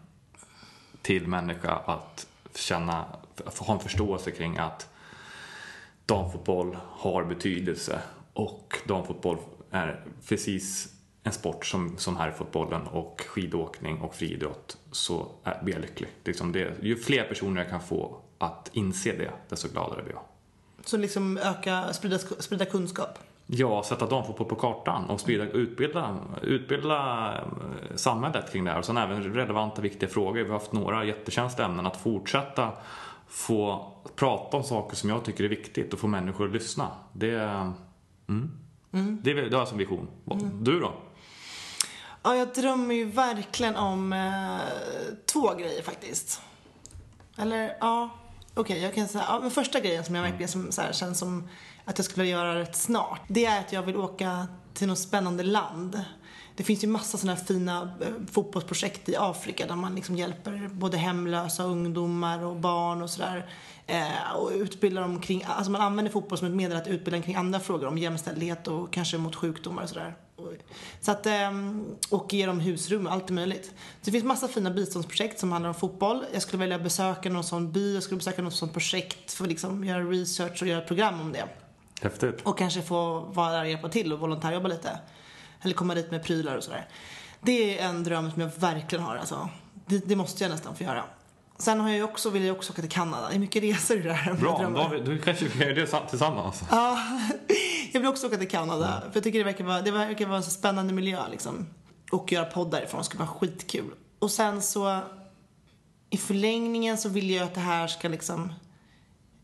till 1.02 1.26
människa 1.26 1.72
att 1.86 2.26
känna, 2.54 3.04
ha 3.58 3.74
en 3.74 3.80
förståelse 3.80 4.30
kring 4.30 4.58
att 4.58 4.88
damfotboll 6.06 6.76
har 6.90 7.24
betydelse 7.24 8.00
och 8.32 8.76
damfotboll 8.86 9.36
är 9.70 10.04
precis 10.28 10.91
en 11.22 11.32
sport 11.32 11.66
som, 11.66 11.98
som 11.98 12.16
herrfotbollen 12.16 12.86
och 12.86 13.24
skidåkning 13.28 14.00
och 14.00 14.14
friidrott 14.14 14.78
så 14.90 15.28
är, 15.44 15.62
blir 15.62 15.74
jag 15.74 15.80
lycklig. 15.80 16.08
Liksom 16.24 16.52
det, 16.52 16.82
ju 16.82 16.96
fler 16.96 17.24
personer 17.24 17.62
jag 17.62 17.70
kan 17.70 17.80
få 17.80 18.16
att 18.38 18.70
inse 18.72 19.12
det, 19.12 19.30
desto 19.48 19.68
gladare 19.68 20.02
blir 20.02 20.12
jag. 20.12 20.22
Så 20.84 20.96
liksom 20.96 21.38
öka, 21.38 21.92
sprida, 21.92 22.18
sprida 22.18 22.64
kunskap. 22.64 23.18
Ja, 23.46 23.82
sätta 23.82 24.06
damfotboll 24.06 24.48
på 24.48 24.54
kartan 24.54 25.04
och 25.10 25.20
sprida, 25.20 25.44
utbilda, 25.44 26.16
utbilda 26.42 27.32
eh, 27.34 27.96
samhället 27.96 28.52
kring 28.52 28.64
det 28.64 28.70
här. 28.70 28.78
Och 28.78 28.84
sen 28.84 28.96
även 28.96 29.22
relevanta, 29.22 29.82
viktiga 29.82 30.08
frågor. 30.08 30.42
Vi 30.42 30.50
har 30.50 30.58
haft 30.58 30.72
några 30.72 31.04
jättekänsliga 31.04 31.66
ämnen. 31.66 31.86
Att 31.86 31.96
fortsätta 31.96 32.72
få 33.28 33.92
prata 34.16 34.56
om 34.56 34.62
saker 34.62 34.96
som 34.96 35.10
jag 35.10 35.24
tycker 35.24 35.44
är 35.44 35.48
viktigt 35.48 35.92
och 35.92 35.98
få 35.98 36.06
människor 36.06 36.46
att 36.46 36.52
lyssna. 36.52 36.88
Det, 37.12 37.34
mm. 38.28 38.50
det, 39.22 39.30
är, 39.30 39.34
väl- 39.34 39.50
det 39.50 39.56
har 39.56 39.60
jag 39.60 39.68
som 39.68 39.78
vision. 39.78 40.08
Du 40.60 40.80
då? 40.80 40.92
Ja, 42.22 42.36
jag 42.36 42.48
drömmer 42.48 42.94
ju 42.94 43.04
verkligen 43.04 43.76
om 43.76 44.12
eh, 44.12 45.14
två 45.26 45.54
grejer 45.54 45.82
faktiskt. 45.82 46.40
Eller, 47.38 47.76
ja. 47.80 48.10
Okej, 48.54 48.82
jag 48.82 48.94
kan 48.94 49.08
säga, 49.08 49.24
ja, 49.28 49.40
men 49.40 49.50
första 49.50 49.80
grejen 49.80 50.04
som 50.04 50.14
jag 50.14 50.22
verkligen 50.22 50.48
som, 50.48 50.72
så 50.72 50.80
här, 50.82 50.92
känns 50.92 51.18
som 51.18 51.48
att 51.84 51.98
jag 51.98 52.04
skulle 52.04 52.24
vilja 52.24 52.38
göra 52.38 52.58
rätt 52.58 52.76
snart. 52.76 53.20
Det 53.28 53.46
är 53.46 53.60
att 53.60 53.72
jag 53.72 53.82
vill 53.82 53.96
åka 53.96 54.46
till 54.74 54.88
något 54.88 54.98
spännande 54.98 55.42
land. 55.42 56.00
Det 56.56 56.64
finns 56.64 56.84
ju 56.84 56.88
massa 56.88 57.18
sådana 57.18 57.38
här 57.38 57.44
fina 57.44 57.94
eh, 58.00 58.06
fotbollsprojekt 58.32 59.08
i 59.08 59.16
Afrika 59.16 59.66
där 59.66 59.76
man 59.76 59.94
liksom 59.94 60.16
hjälper 60.16 60.70
både 60.72 60.96
hemlösa 60.96 61.64
ungdomar 61.64 62.44
och 62.44 62.56
barn 62.56 63.02
och 63.02 63.10
sådär. 63.10 63.50
Eh, 63.86 64.36
och 64.36 64.50
utbildar 64.54 65.02
dem 65.02 65.20
kring, 65.20 65.44
alltså 65.44 65.70
man 65.70 65.80
använder 65.80 66.12
fotboll 66.12 66.38
som 66.38 66.48
ett 66.48 66.54
medel 66.54 66.76
att 66.76 66.86
utbilda 66.86 67.22
kring 67.22 67.34
andra 67.34 67.60
frågor 67.60 67.86
om 67.86 67.98
jämställdhet 67.98 68.68
och 68.68 68.92
kanske 68.92 69.18
mot 69.18 69.36
sjukdomar 69.36 69.82
och 69.82 69.88
sådär. 69.88 70.14
Så 71.00 71.10
att, 71.10 71.26
ehm, 71.26 71.84
och 72.10 72.34
ge 72.34 72.46
dem 72.46 72.60
husrum 72.60 73.06
och 73.06 73.12
allt 73.12 73.30
möjligt. 73.30 73.64
Så 73.66 73.72
det 74.02 74.10
finns 74.10 74.24
massa 74.24 74.48
fina 74.48 74.70
biståndsprojekt 74.70 75.38
som 75.38 75.52
handlar 75.52 75.68
om 75.68 75.74
fotboll. 75.74 76.24
Jag 76.32 76.42
skulle 76.42 76.60
vilja 76.60 76.78
besöka 76.78 77.30
någon 77.30 77.44
sån 77.44 77.72
by, 77.72 77.94
jag 77.94 78.02
skulle 78.02 78.18
besöka 78.18 78.42
något 78.42 78.54
sånt 78.54 78.72
projekt 78.72 79.32
för 79.32 79.44
att 79.44 79.48
liksom 79.48 79.84
göra 79.84 80.02
research 80.02 80.62
och 80.62 80.68
göra 80.68 80.80
program 80.80 81.20
om 81.20 81.32
det. 81.32 81.44
Häftigt. 82.02 82.40
Och 82.42 82.58
kanske 82.58 82.82
få 82.82 83.20
vara 83.20 83.52
där 83.52 83.62
och 83.62 83.68
hjälpa 83.68 83.88
till 83.88 84.12
och 84.12 84.20
volontärjobba 84.20 84.68
lite. 84.68 84.98
Eller 85.62 85.74
komma 85.74 85.94
dit 85.94 86.10
med 86.10 86.24
prylar 86.24 86.56
och 86.56 86.64
sådär. 86.64 86.88
Det 87.40 87.78
är 87.78 87.88
en 87.88 88.04
dröm 88.04 88.30
som 88.30 88.42
jag 88.42 88.50
verkligen 88.56 89.04
har 89.04 89.16
alltså. 89.16 89.48
Det, 89.86 90.08
det 90.08 90.16
måste 90.16 90.44
jag 90.44 90.50
nästan 90.50 90.76
få 90.76 90.84
göra. 90.84 91.04
Sen 91.62 91.80
har 91.80 91.88
jag 91.88 91.96
ju 91.96 92.02
också, 92.04 92.30
vill 92.30 92.44
jag 92.44 92.56
också 92.56 92.72
åka 92.72 92.82
till 92.82 92.90
Kanada. 92.90 93.28
Det 93.28 93.34
är 93.34 93.38
mycket 93.38 93.62
resor 93.62 93.96
i 93.96 94.02
det 94.02 94.12
här. 94.12 94.34
Bra, 94.34 94.70
då, 94.74 95.12
då 95.12 95.18
kanske 95.24 95.44
vi 95.44 95.50
kan 95.50 95.60
göra 95.60 95.74
det 95.74 95.86
sam- 95.86 96.06
tillsammans. 96.10 96.62
Ja, 96.70 96.98
jag 97.92 98.00
vill 98.00 98.08
också 98.08 98.26
åka 98.26 98.36
till 98.36 98.48
Kanada. 98.48 99.00
För 99.00 99.10
jag 99.14 99.24
tycker 99.24 99.38
det 99.38 99.44
verkar 99.44 99.64
vara, 99.64 99.82
det 99.82 99.90
verkar 99.90 100.26
vara 100.26 100.36
en 100.36 100.42
så 100.42 100.50
spännande 100.50 100.92
miljö 100.94 101.20
liksom. 101.30 101.66
Och 102.12 102.32
göra 102.32 102.44
podd 102.44 102.70
därifrån, 102.70 102.98
det 103.00 103.04
ska 103.04 103.18
vara 103.18 103.28
skitkul. 103.28 103.90
Och 104.18 104.30
sen 104.30 104.62
så, 104.62 105.00
i 106.10 106.16
förlängningen 106.16 106.98
så 106.98 107.08
vill 107.08 107.30
jag 107.30 107.44
att 107.44 107.54
det 107.54 107.60
här 107.60 107.86
ska 107.86 108.08
liksom 108.08 108.52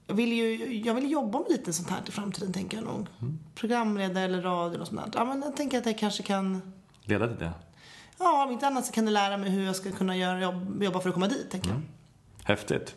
jag 0.07 0.15
vill 0.15 0.33
ju 0.33 0.77
jag 0.85 0.95
vill 0.95 1.11
jobba 1.11 1.39
med 1.39 1.51
lite 1.51 1.73
sånt 1.73 1.91
här 1.91 2.01
i 2.09 2.11
framtiden 2.11 2.53
tänker 2.53 2.77
jag 2.77 2.87
nog. 2.87 3.07
Programledare 3.55 4.25
eller 4.25 4.43
radio 4.43 4.79
och 4.81 4.87
sånt 4.87 5.01
där. 5.13 5.21
Ja 5.21 5.25
men 5.25 5.43
jag 5.43 5.57
tänker 5.57 5.79
att 5.79 5.87
jag 5.87 5.99
kanske 5.99 6.23
kan, 6.23 6.73
Leda 7.05 7.29
till 7.29 7.39
det. 7.39 7.53
ja 8.19 8.45
om 8.45 8.53
inte 8.53 8.67
annat 8.67 8.87
så 8.87 8.93
kan 8.93 9.05
det 9.05 9.11
lära 9.11 9.37
mig 9.37 9.51
hur 9.51 9.65
jag 9.67 9.77
ska 9.77 9.93
kunna 9.93 10.17
göra, 10.17 10.41
jobb, 10.41 10.83
jobba 10.83 11.01
för 11.01 11.09
att 11.09 11.15
komma 11.15 11.29
dit 11.29 11.51
tänker 11.51 11.69
jag. 11.71 11.81
Häftigt. 12.49 12.97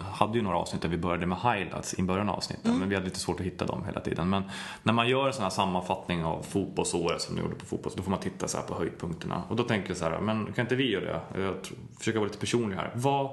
Hade 0.00 0.38
ju 0.38 0.42
några 0.44 0.56
avsnitt 0.56 0.82
där 0.82 0.88
vi 0.88 0.96
började 0.98 1.26
med 1.26 1.38
highlights 1.38 1.94
i 1.98 2.02
början 2.02 2.28
av 2.28 2.36
avsnitten 2.36 2.78
men 2.78 2.88
vi 2.88 2.94
hade 2.94 3.06
lite 3.06 3.18
svårt 3.18 3.40
att 3.40 3.46
hitta 3.46 3.66
dem 3.66 3.84
hela 3.84 4.00
tiden. 4.00 4.30
Men 4.30 4.42
när 4.82 4.92
man 4.92 5.08
gör 5.08 5.26
en 5.26 5.32
sån 5.32 5.42
här 5.42 5.50
sammanfattning 5.50 6.24
av 6.24 6.42
fotbollsåret 6.42 7.20
som 7.20 7.34
ni 7.34 7.40
gjorde 7.40 7.54
på 7.54 7.64
fotboll 7.66 7.92
då 7.96 8.02
får 8.02 8.10
man 8.10 8.20
titta 8.20 8.48
så 8.48 8.62
på 8.62 8.74
höjdpunkterna. 8.74 9.42
Och 9.48 9.56
då 9.56 9.62
tänker 9.62 9.88
jag 9.88 9.96
så 9.96 10.04
här, 10.04 10.20
men 10.20 10.52
kan 10.52 10.64
inte 10.64 10.76
vi 10.76 10.90
göra 10.90 11.04
det? 11.34 11.42
Jag 11.42 11.62
tror, 11.62 11.78
försöker 11.98 12.18
vara 12.18 12.26
lite 12.28 12.40
personlig 12.40 12.76
här. 12.76 12.90
Vad, 12.94 13.30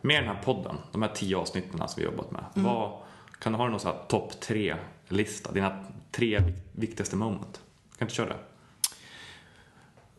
med 0.00 0.22
den 0.22 0.36
här 0.36 0.42
podden, 0.42 0.76
de 0.92 1.02
här 1.02 1.10
tio 1.14 1.36
avsnitten 1.36 1.88
som 1.88 2.00
vi 2.00 2.04
jobbat 2.04 2.30
med. 2.30 2.44
Vad, 2.54 2.92
kan 3.40 3.52
du 3.52 3.58
ha 3.58 3.68
någon 3.68 3.80
sån 3.80 3.92
här 3.92 4.02
topp 4.08 4.40
tre-lista? 4.40 5.52
Dina 5.52 5.84
tre 6.12 6.38
vik- 6.38 6.64
viktigaste 6.72 7.16
moment? 7.16 7.52
Kan 7.52 7.98
du 7.98 8.04
inte 8.04 8.14
köra 8.14 8.28
det? 8.28 8.38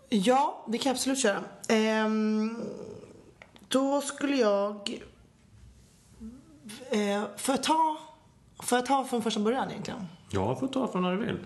Ja, 0.09 0.65
det 0.67 0.77
kan 0.77 0.89
jag 0.89 0.93
absolut 0.93 1.19
köra. 1.19 1.43
Ehm, 1.69 2.65
då 3.67 4.01
skulle 4.01 4.35
jag... 4.35 4.99
Eh, 6.91 7.23
får 7.37 7.55
jag 7.55 7.63
ta... 7.63 7.97
Får 8.63 8.77
jag 8.77 8.85
ta 8.85 9.05
från 9.05 9.21
första 9.21 9.39
början 9.39 9.69
egentligen? 9.69 10.07
Ja, 10.29 10.55
får 10.55 10.67
ta 10.67 10.87
från 10.87 11.01
när 11.01 11.11
du 11.11 11.25
vill. 11.25 11.37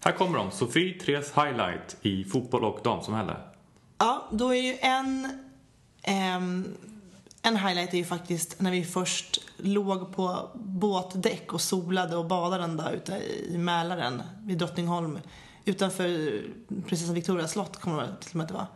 Här 0.00 0.12
kommer 0.12 0.38
de. 0.38 0.50
Sofie 0.50 1.00
Tres 1.00 1.32
highlight 1.32 1.96
i 2.02 2.24
fotboll 2.24 2.64
och 2.64 2.80
damsamhälle. 2.84 3.36
Ja, 3.98 4.28
då 4.30 4.54
är 4.54 4.62
ju 4.62 4.78
en... 4.80 5.28
ehm, 6.02 6.76
en 7.42 7.56
highlight 7.56 7.94
är 7.94 7.98
ju 7.98 8.04
faktiskt 8.04 8.60
när 8.60 8.70
vi 8.70 8.84
först 8.84 9.38
låg 9.56 10.12
på 10.16 10.50
båtdäck 10.54 11.52
och 11.52 11.60
solade 11.60 12.16
och 12.16 12.24
badade 12.24 12.64
en 12.64 12.76
dag 12.76 12.94
ute 12.94 13.12
i 13.48 13.58
Mälaren 13.58 14.22
vid 14.44 14.58
Drottningholm. 14.58 15.18
Utanför 15.68 16.42
prinsessan 16.86 17.14
Victorias 17.14 17.52
slott 17.52 17.76
kommer 17.76 18.02
det 18.02 18.16
till 18.20 18.30
och 18.30 18.36
med 18.36 18.44
att 18.44 18.48
det 18.48 18.54
var. 18.54 18.66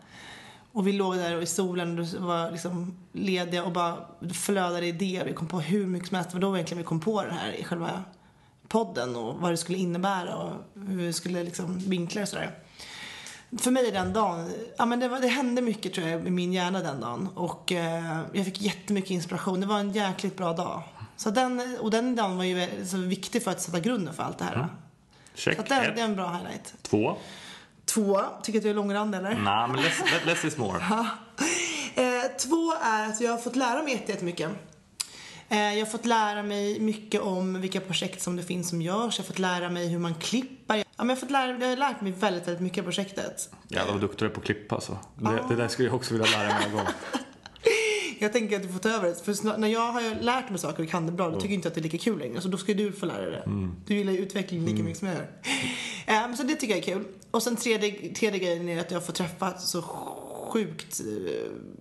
Och 0.72 0.86
vi 0.86 0.92
låg 0.92 1.16
där 1.16 1.42
i 1.42 1.46
solen 1.46 1.98
och 1.98 2.06
var 2.06 2.50
liksom 2.50 2.96
lediga 3.12 3.64
och 3.64 3.72
bara 3.72 3.96
flödade 4.32 4.86
idéer. 4.86 5.24
Vi 5.24 5.32
kom 5.32 5.48
på 5.48 5.60
hur 5.60 5.86
mycket 5.86 6.08
som 6.08 6.16
helst. 6.16 6.30
Det 6.30 6.36
var 6.36 6.40
då 6.40 6.56
egentligen 6.56 6.78
vi 6.78 6.84
kom 6.84 7.00
på 7.00 7.22
det 7.22 7.32
här 7.32 7.52
i 7.52 7.64
själva 7.64 8.04
podden 8.68 9.16
och 9.16 9.34
vad 9.40 9.50
det 9.52 9.56
skulle 9.56 9.78
innebära 9.78 10.36
och 10.36 10.52
hur 10.74 10.96
vi 10.96 11.12
skulle 11.12 11.44
liksom 11.44 11.78
vinkla 11.78 12.18
det 12.18 12.22
och 12.22 12.28
sådär. 12.28 12.58
För 13.58 13.70
mig 13.70 13.90
den 13.90 14.12
dagen, 14.12 14.50
ja 14.78 14.86
men 14.86 15.00
det, 15.00 15.08
var, 15.08 15.20
det 15.20 15.28
hände 15.28 15.62
mycket 15.62 15.94
tror 15.94 16.08
jag 16.08 16.26
i 16.26 16.30
min 16.30 16.52
hjärna 16.52 16.80
den 16.80 17.00
dagen. 17.00 17.28
Och 17.34 17.72
eh, 17.72 18.20
jag 18.32 18.44
fick 18.44 18.60
jättemycket 18.60 19.10
inspiration. 19.10 19.60
Det 19.60 19.66
var 19.66 19.78
en 19.78 19.92
jäkligt 19.92 20.36
bra 20.36 20.52
dag. 20.52 20.82
Så 21.16 21.30
den, 21.30 21.76
och 21.80 21.90
den 21.90 22.16
dagen 22.16 22.36
var 22.36 22.44
ju 22.44 22.86
så 22.86 22.96
viktig 22.96 23.42
för 23.42 23.50
att 23.50 23.62
sätta 23.62 23.80
grunden 23.80 24.14
för 24.14 24.22
allt 24.22 24.38
det 24.38 24.44
här. 24.44 24.54
Mm. 24.54 24.68
Check. 25.34 25.56
Så 25.56 25.62
den, 25.62 25.94
det 25.94 26.00
är 26.00 26.04
en 26.04 26.16
bra 26.16 26.30
highlight. 26.32 26.74
Två. 26.82 27.16
Två, 27.84 28.20
tycker 28.42 28.58
att 28.58 28.62
du 28.62 28.70
är 28.70 28.74
långrandig 28.74 29.18
eller? 29.18 29.34
Nej, 29.34 29.68
men 29.68 29.82
less, 29.82 30.02
less 30.26 30.44
is 30.44 30.56
more. 30.58 30.78
Eh, 31.94 32.04
två 32.38 32.72
är 32.82 33.06
att 33.08 33.20
jag 33.20 33.30
har 33.30 33.38
fått 33.38 33.56
lära 33.56 33.82
mig 33.82 33.92
jätte- 33.92 34.12
jättemycket. 34.12 34.50
Eh, 35.48 35.58
jag 35.74 35.86
har 35.86 35.90
fått 35.90 36.06
lära 36.06 36.42
mig 36.42 36.80
mycket 36.80 37.20
om 37.20 37.60
vilka 37.60 37.80
projekt 37.80 38.22
som 38.22 38.36
det 38.36 38.42
finns 38.42 38.68
som 38.68 38.82
görs. 38.82 39.18
Jag 39.18 39.24
har 39.24 39.26
fått 39.28 39.38
lära 39.38 39.68
mig 39.68 39.88
hur 39.88 39.98
man 39.98 40.14
klippar. 40.14 40.76
Ja, 40.76 40.84
men 40.96 41.08
jag, 41.08 41.16
har 41.16 41.20
fått 41.20 41.30
lära, 41.30 41.58
jag 41.58 41.68
har 41.68 41.76
lärt 41.76 42.00
mig 42.00 42.12
väldigt, 42.12 42.46
väldigt 42.48 42.62
mycket 42.62 42.78
av 42.78 42.82
projektet. 42.84 43.50
Jävlar 43.68 43.92
vad 43.92 44.00
duktig 44.00 44.18
du 44.18 44.26
är 44.26 44.30
på 44.30 44.40
att 44.40 44.46
klippa 44.46 44.74
alltså. 44.74 44.98
Det, 45.16 45.44
det 45.48 45.56
där 45.56 45.68
skulle 45.68 45.88
jag 45.88 45.94
också 45.94 46.14
vilja 46.14 46.38
lära 46.38 46.48
mig 46.48 46.62
någon 46.68 46.72
gång. 46.72 46.86
Jag 48.22 48.32
tänker 48.32 48.56
att 48.56 48.62
du 48.62 48.68
får 48.68 48.78
ta 48.78 48.88
över 48.88 49.08
det. 49.08 49.24
För 49.24 49.58
när 49.58 49.68
jag 49.68 49.92
har 49.92 50.22
lärt 50.22 50.50
mig 50.50 50.58
saker 50.58 50.82
och 50.82 50.88
kan 50.88 51.06
det 51.06 51.12
bra, 51.12 51.30
då 51.30 51.34
tycker 51.34 51.48
jag 51.48 51.54
inte 51.54 51.68
att 51.68 51.74
det 51.74 51.80
är 51.80 51.82
lika 51.82 51.98
kul 51.98 52.18
längre. 52.18 52.40
Så 52.40 52.48
då 52.48 52.58
ska 52.58 52.74
du 52.74 52.92
få 52.92 53.06
lära 53.06 53.20
dig 53.20 53.30
det. 53.30 53.70
Du 53.86 53.94
gillar 53.94 54.12
ju 54.12 54.18
utveckling 54.18 54.64
lika 54.64 54.82
mycket 54.82 54.98
som 54.98 55.08
jag 55.08 55.16
gör. 55.16 56.28
Um, 56.28 56.36
så 56.36 56.42
det 56.42 56.54
tycker 56.54 56.74
jag 56.74 56.88
är 56.88 56.94
kul. 56.94 57.04
Och 57.30 57.42
sen 57.42 57.56
tredje, 57.56 58.14
tredje 58.14 58.38
grejen 58.38 58.68
är 58.68 58.80
att 58.80 58.90
jag 58.90 59.06
får 59.06 59.12
träffa 59.12 59.58
så 59.58 59.82
sjukt 59.82 61.00
uh, 61.06 61.30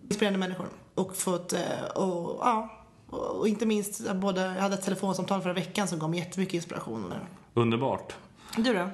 inspirerande 0.10 0.40
människor. 0.40 0.68
Och 0.96 1.16
fått, 1.16 1.54
uh, 1.54 1.60
och, 1.96 2.40
ja, 2.42 2.86
och, 3.10 3.40
och 3.40 3.48
inte 3.48 3.66
minst, 3.66 4.14
både, 4.14 4.42
jag 4.42 4.62
hade 4.62 4.76
ett 4.76 4.84
telefonsamtal 4.84 5.42
förra 5.42 5.54
veckan 5.54 5.88
som 5.88 6.00
gav 6.00 6.10
mig 6.10 6.20
jättemycket 6.20 6.54
inspiration. 6.54 7.14
Underbart. 7.54 8.14
Du 8.58 8.74
då? 8.74 8.90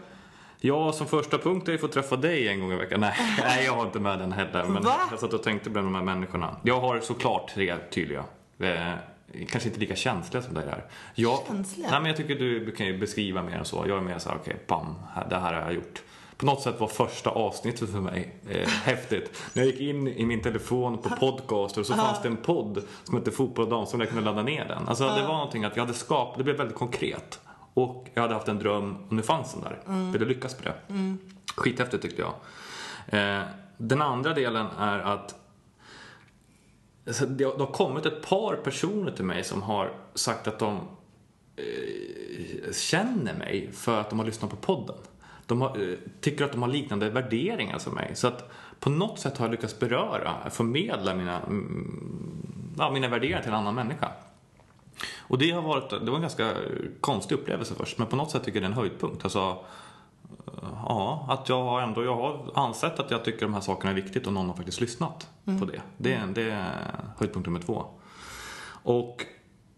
Ja, 0.60 0.92
som 0.92 1.08
första 1.08 1.38
punkt 1.38 1.70
är 1.70 1.74
att 1.74 1.82
få 1.82 1.88
träffa 1.88 2.16
dig 2.16 2.48
en 2.48 2.60
gång 2.60 2.72
i 2.72 2.76
veckan. 2.76 3.00
Nej, 3.00 3.14
nej 3.44 3.66
jag 3.66 3.74
har 3.74 3.86
inte 3.86 4.00
med 4.00 4.20
den 4.20 4.32
heller. 4.32 4.64
Men 4.64 4.84
Va? 4.84 4.96
jag 5.12 5.20
satt 5.20 5.34
och 5.34 5.44
tänkte 5.44 5.70
på 5.70 5.76
de 5.76 5.96
här 5.96 6.04
människorna. 6.04 6.56
Jag 6.64 6.80
har 6.80 7.00
såklart 7.00 7.54
tre 7.54 7.76
tydliga. 7.92 8.24
Eh, 8.60 8.94
kanske 9.50 9.70
inte 9.70 9.80
lika 9.80 9.96
känsliga 9.96 10.44
som 10.44 10.54
dig 10.54 10.64
är. 10.68 10.84
Jag, 11.16 11.40
Känsliga? 11.48 11.88
Nej, 11.92 12.00
men 12.00 12.08
jag 12.08 12.18
tycker 12.18 12.36
du, 12.36 12.72
kan 12.72 12.86
ju 12.86 12.98
beskriva 12.98 13.44
mer 13.44 13.58
än 13.58 13.66
så. 13.66 13.86
Jag 13.88 13.98
är 13.98 14.02
mer 14.02 14.20
så 14.20 14.30
här, 14.30 14.38
okej, 14.38 14.56
bam, 14.68 14.96
här, 15.14 15.28
det 15.30 15.36
här 15.36 15.54
har 15.54 15.62
jag 15.62 15.74
gjort. 15.74 16.02
På 16.38 16.46
något 16.46 16.62
sätt 16.62 16.80
var 16.80 16.88
första 16.88 17.30
avsnittet 17.30 17.92
för 17.92 18.00
mig 18.00 18.36
eh, 18.50 18.68
häftigt. 18.84 19.44
När 19.54 19.64
jag 19.64 19.72
gick 19.72 19.82
in 19.82 20.08
i 20.08 20.26
min 20.26 20.42
telefon 20.42 20.98
på 20.98 21.10
podcaster 21.10 21.84
så 21.84 21.94
fanns 21.94 22.22
det 22.22 22.28
en 22.28 22.38
podd 22.38 22.84
som 23.04 23.16
hette 23.16 23.32
Fotboll 23.32 23.66
och 23.66 23.72
dam 23.72 23.86
som 23.86 24.00
jag 24.00 24.10
kunde 24.10 24.24
ladda 24.24 24.44
ner 24.44 24.66
den. 24.66 24.88
Alltså 24.88 25.04
det 25.04 25.22
var 25.22 25.34
någonting 25.34 25.64
att 25.64 25.76
jag 25.76 25.84
hade 25.84 25.98
skapat, 25.98 26.38
det 26.38 26.44
blev 26.44 26.58
väldigt 26.58 26.78
konkret. 26.78 27.40
Och 27.78 28.08
jag 28.14 28.22
hade 28.22 28.34
haft 28.34 28.48
en 28.48 28.60
dröm 28.60 28.98
och 29.08 29.14
nu 29.14 29.22
fanns 29.22 29.54
den 29.54 29.62
där. 29.62 29.80
Mm. 29.88 30.12
Ville 30.12 30.26
lyckas 30.26 30.58
med 30.64 30.74
det. 30.74 31.16
Skithäftigt 31.56 32.04
tyckte 32.04 32.22
jag. 32.22 32.34
Eh, 33.08 33.44
den 33.78 34.02
andra 34.02 34.34
delen 34.34 34.68
är 34.80 35.00
att 35.00 35.36
alltså, 37.08 37.26
det, 37.26 37.44
har, 37.44 37.54
det 37.54 37.60
har 37.60 37.72
kommit 37.72 38.06
ett 38.06 38.22
par 38.28 38.56
personer 38.56 39.12
till 39.12 39.26
mig 39.26 39.44
som 39.44 39.62
har 39.62 39.92
sagt 40.14 40.48
att 40.48 40.60
de 40.60 40.76
eh, 41.56 42.74
känner 42.74 43.34
mig 43.34 43.72
för 43.74 44.02
att 44.02 44.10
de 44.10 44.20
har 44.20 44.26
lyssnat 44.26 44.52
på 44.52 44.56
podden. 44.56 44.96
De 45.46 45.62
har, 45.62 45.90
eh, 45.90 45.98
tycker 46.22 46.46
att 46.46 46.52
de 46.52 46.62
har 46.62 46.70
liknande 46.70 47.10
värderingar 47.10 47.80
som 47.80 47.94
mig. 47.94 48.12
Så 48.16 48.28
att 48.28 48.52
på 48.80 48.90
något 48.90 49.20
sätt 49.20 49.38
har 49.38 49.46
jag 49.46 49.52
lyckats 49.52 49.80
beröra, 49.80 50.50
förmedla 50.50 51.16
mina, 51.16 51.42
mm, 51.42 52.76
ja, 52.78 52.92
mina 52.92 53.08
värderingar 53.08 53.42
till 53.42 53.52
en 53.52 53.58
annan 53.58 53.76
människa. 53.76 54.12
Och 55.20 55.38
det 55.38 55.52
har 55.52 55.62
varit, 55.62 55.90
det 55.90 56.12
var 56.12 56.16
en 56.16 56.22
ganska 56.22 56.54
konstig 57.02 57.36
upplevelse 57.36 57.74
först, 57.78 57.98
men 57.98 58.08
på 58.08 58.16
något 58.16 58.32
sätt 58.32 58.44
tycker 58.44 58.62
jag 58.62 58.64
det 58.64 58.66
är 58.66 58.72
en 58.72 58.78
höjdpunkt. 58.78 59.24
Alltså, 59.24 59.58
ja, 60.62 61.26
att 61.30 61.50
jag 61.50 61.64
har 61.64 61.82
ändå, 61.82 62.04
jag 62.04 62.16
har 62.16 62.52
ansett 62.56 63.00
att 63.00 63.12
jag 63.12 63.26
tycker 63.26 63.42
de 63.42 63.54
här 63.54 63.62
sakerna 63.62 63.92
är 63.92 63.96
viktigt 63.96 64.28
och 64.28 64.34
någon 64.34 64.48
har 64.48 64.56
faktiskt 64.56 64.82
lyssnat 64.82 65.30
på 65.60 65.66
det. 65.66 65.82
Det 65.98 66.14
är, 66.14 66.28
det 66.28 66.52
är 66.52 66.92
höjdpunkt 67.18 67.48
nummer 67.48 67.60
två. 67.60 67.86
Och 68.84 69.26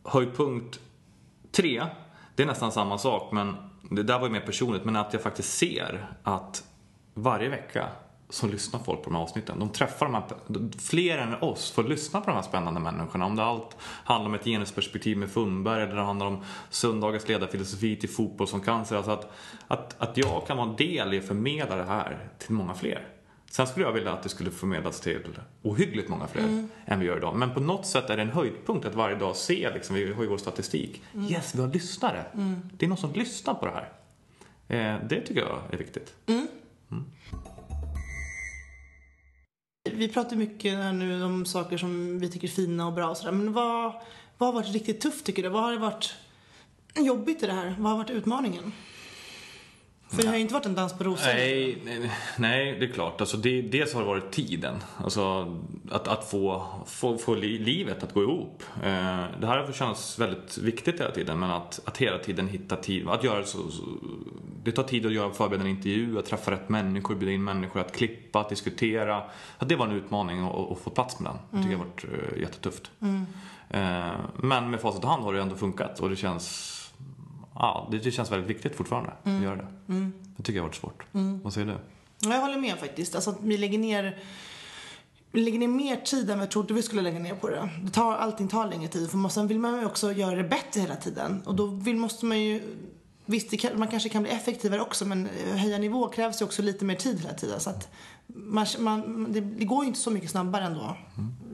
höjdpunkt 0.04 0.80
tre, 1.52 1.86
det 2.36 2.44
är 2.44 2.48
nästan 2.48 2.72
samma 2.72 2.98
sak, 2.98 3.32
men 3.32 3.56
det 3.92 4.04
där 4.04 4.20
var 4.20 4.28
ju 4.28 4.34
mer 4.34 4.40
personligt, 4.40 4.86
men 4.86 4.96
att 4.96 5.14
jag 5.14 5.22
faktiskt 5.22 5.58
ser 5.58 6.08
att 6.24 6.64
varje 7.14 7.50
vecka 7.50 7.88
så 8.30 8.48
lyssnar 8.48 8.80
folk 8.80 9.04
på 9.04 9.10
de 9.10 9.16
här 9.16 9.24
avsnitten. 9.24 9.60
De 9.60 9.70
träffar 9.70 10.06
de 10.06 10.14
här, 10.14 10.24
fler 10.80 11.18
än 11.18 11.34
oss 11.42 11.72
får 11.72 11.84
lyssna 11.84 12.22
på 12.22 12.30
de 12.30 12.36
här 12.36 12.42
spännande 12.42 12.80
människorna. 12.80 13.26
Om 13.26 13.36
det 13.36 13.44
allt 13.44 13.78
handlar 13.82 14.30
om 14.30 14.36
ett 14.36 14.44
genusperspektiv 14.44 15.18
med 15.18 15.30
Fundberg 15.30 15.84
eller 15.84 15.96
det 15.96 16.02
handlar 16.02 16.26
om 16.26 16.44
söndagens 16.70 17.28
ledarfilosofi 17.28 17.96
till 17.96 18.10
fotboll 18.10 18.48
som 18.48 18.62
cancer. 18.62 18.96
Alltså 18.96 19.12
att, 19.12 19.32
att, 19.68 19.96
att 20.02 20.18
jag 20.18 20.48
kan 20.48 20.58
vara 20.58 20.70
en 20.70 20.76
del 20.76 21.14
i 21.14 21.18
att 21.18 21.26
förmedla 21.26 21.76
det 21.76 21.84
här 21.84 22.30
till 22.38 22.54
många 22.54 22.74
fler. 22.74 23.08
Sen 23.52 23.68
skulle 23.68 23.86
jag 23.86 23.94
vilja 23.94 24.12
att 24.12 24.24
det 24.24 24.30
skulle 24.30 24.52
förmedlas 24.52 25.02
till 25.02 25.40
ohyggligt 25.62 26.10
många 26.10 26.28
fler 26.28 26.68
än 26.86 27.00
vi 27.00 27.06
gör 27.06 27.18
idag. 27.18 27.36
Men 27.36 27.54
på 27.54 27.60
något 27.60 27.86
sätt 27.86 28.10
är 28.10 28.18
det 28.18 28.24
en 28.24 28.30
höjdpunkt 28.30 28.86
att 28.86 28.96
varje 28.96 29.16
dag 29.16 29.36
se, 29.36 29.74
liksom, 29.74 29.96
vi 29.96 30.14
har 30.14 30.24
ju 30.24 30.30
vår 30.30 30.38
statistik, 30.38 31.04
yes, 31.30 31.56
vi 31.56 31.62
har 31.62 31.68
lyssnare. 31.68 32.26
Det 32.72 32.86
är 32.86 32.90
någon 32.90 32.98
som 32.98 33.14
lyssnar 33.14 33.54
på 33.54 33.66
det 33.66 33.72
här. 33.72 33.92
Eh, 34.68 35.08
det 35.10 35.22
tycker 35.22 35.42
jag 35.42 35.60
är 35.72 35.78
viktigt. 35.78 36.16
Vi 39.96 40.08
pratar 40.08 40.36
mycket 40.36 40.78
här 40.78 40.94
nu 40.94 41.24
om 41.24 41.46
saker 41.46 41.78
som 41.78 42.20
vi 42.20 42.30
tycker 42.30 42.48
är 42.48 42.52
fina 42.52 42.88
och 42.88 42.94
bra 42.94 43.10
och 43.10 43.18
sådär. 43.18 43.32
Men 43.32 43.54
vad, 43.54 43.94
vad 44.38 44.48
har 44.48 44.54
varit 44.54 44.74
riktigt 44.74 45.02
tufft 45.02 45.26
tycker 45.26 45.44
du? 45.44 45.50
Vad 45.50 45.64
har 45.64 45.78
varit 45.78 46.16
jobbigt 46.96 47.44
i 47.44 47.46
det 47.46 47.54
här? 47.54 47.76
Vad 47.80 47.92
har 47.92 47.98
varit 47.98 48.10
utmaningen? 48.10 48.72
För 50.10 50.22
det 50.22 50.28
har 50.28 50.36
ju 50.36 50.42
inte 50.42 50.54
varit 50.54 50.66
en 50.66 50.76
dans 50.76 50.94
på 50.94 51.04
rosor. 51.04 51.26
Nej, 51.26 51.78
nej, 51.86 52.12
nej, 52.38 52.80
det 52.80 52.86
är 52.86 52.92
klart. 52.92 53.22
Alltså 53.22 53.38
det, 53.38 53.62
dels 53.62 53.94
har 53.94 54.02
det 54.02 54.08
varit 54.08 54.32
tiden. 54.32 54.76
Alltså 54.98 55.56
att, 55.92 56.08
att 56.08 56.30
få, 56.30 56.66
få, 56.88 57.18
få 57.18 57.36
livet 57.36 58.04
att 58.04 58.14
gå 58.14 58.24
ihop. 58.24 58.64
Eh, 58.76 59.24
det 59.40 59.48
här 59.48 59.58
har 59.58 59.74
känts 59.74 60.20
väldigt 60.20 60.58
viktigt 60.58 61.00
hela 61.00 61.12
tiden. 61.12 61.40
Men 61.40 61.52
att, 61.52 61.80
att 61.86 61.98
hela 61.98 62.18
tiden 62.18 62.48
hitta 62.48 62.76
tid. 62.76 63.10
Att 63.10 63.24
göra 63.24 63.44
så, 63.44 63.72
så, 63.72 63.84
det 64.70 64.76
tar 64.76 64.84
tid 64.84 65.06
att 65.06 65.14
göra 65.14 65.32
förbereda 65.32 65.64
en 65.64 65.70
intervju, 65.70 66.20
att 66.20 66.26
träffa 66.26 66.52
rätt 66.52 66.70
människor, 66.70 67.16
bjuda 67.16 67.32
in 67.34 67.44
människor, 67.44 67.80
att 67.80 67.96
klippa, 67.96 68.40
att 68.40 68.50
diskutera. 68.50 69.24
Att 69.58 69.70
det 69.70 69.76
var 69.76 69.86
en 69.88 69.92
utmaning 69.92 70.40
att, 70.46 70.80
få 70.80 70.90
plats 70.90 71.20
med 71.20 71.32
den. 71.32 71.38
Det 71.52 71.58
tycker 71.58 71.72
jag 71.72 71.78
har 71.80 71.86
varit 71.86 72.34
eh, 72.34 72.42
jättetufft. 72.42 72.92
Eh, 73.70 74.12
men 74.38 74.70
med 74.72 74.80
facit 74.82 75.04
i 75.04 75.08
hand 75.08 75.24
har 75.24 75.34
det 75.34 75.42
ändå 75.42 75.56
funkat 75.56 76.00
och 76.00 76.10
det 76.10 76.16
känns 76.16 76.76
Ja, 77.56 77.88
det, 77.92 78.12
känns 78.12 78.32
väldigt 78.32 78.50
viktigt 78.50 78.76
fortfarande 78.76 79.12
att 79.24 79.44
göra 79.44 79.56
det. 79.56 79.68
Det 80.38 80.44
tycker 80.44 80.54
jag 80.58 80.64
har 80.64 80.68
varit 80.68 80.76
svårt. 80.76 81.06
Vad 81.44 81.54
säger 81.54 81.68
du? 81.68 81.74
Ja, 82.20 82.34
Jag 82.36 82.42
håller 82.42 82.58
med 82.58 82.78
faktiskt. 82.80 83.16
Alltså 83.16 83.30
att 83.30 83.38
vi 83.42 83.58
lägger 83.58 83.80
ner 83.80 84.20
vi 85.32 85.42
lägger 85.42 85.60
ner 85.60 85.68
mer 85.68 85.96
tid 85.96 86.30
än 86.30 86.40
vi 86.40 86.48
trodde 86.48 86.74
vi 86.74 86.82
skulle 86.82 87.02
lägga 87.02 87.20
ner 87.20 87.36
på 87.36 87.50
det. 87.50 87.70
det 87.84 87.92
tar, 87.92 88.16
allting 88.16 88.48
tar 88.48 88.68
längre 88.68 88.88
tid. 88.88 89.10
För 89.10 89.18
man- 89.18 89.32
sen 89.32 89.48
vill 89.48 89.60
man 89.60 89.80
ju 89.80 89.86
också 89.86 90.12
göra 90.12 90.36
det 90.36 90.44
bättre 90.44 90.82
hela 90.82 90.96
tiden. 90.96 91.42
Och 91.46 91.56
då 91.56 91.66
vill, 91.66 91.96
måste 91.98 92.26
man 92.26 92.40
ju... 92.42 92.62
Visst, 93.30 93.60
kan, 93.60 93.80
man 93.80 93.88
kanske 93.88 94.10
kan 94.10 94.24
bli 94.24 94.32
effektivare 94.32 94.82
också 94.82 95.06
men 95.06 95.28
eh, 95.28 95.56
höja 95.56 95.78
nivå 95.78 96.08
krävs 96.08 96.42
ju 96.42 96.46
också 96.46 96.62
lite 96.62 96.86
mer 96.86 96.96
tid 96.96 97.20
hela 97.20 97.34
tiden. 97.34 97.60
Så 97.60 97.70
att 97.70 97.90
man, 98.28 98.66
man, 98.80 99.28
det, 99.34 99.40
det 99.40 99.66
går 99.66 99.84
ju 99.84 99.88
inte 99.88 100.00
så 100.00 100.12
mycket 100.12 100.30
snabbare 100.30 100.64
ändå. 100.64 100.98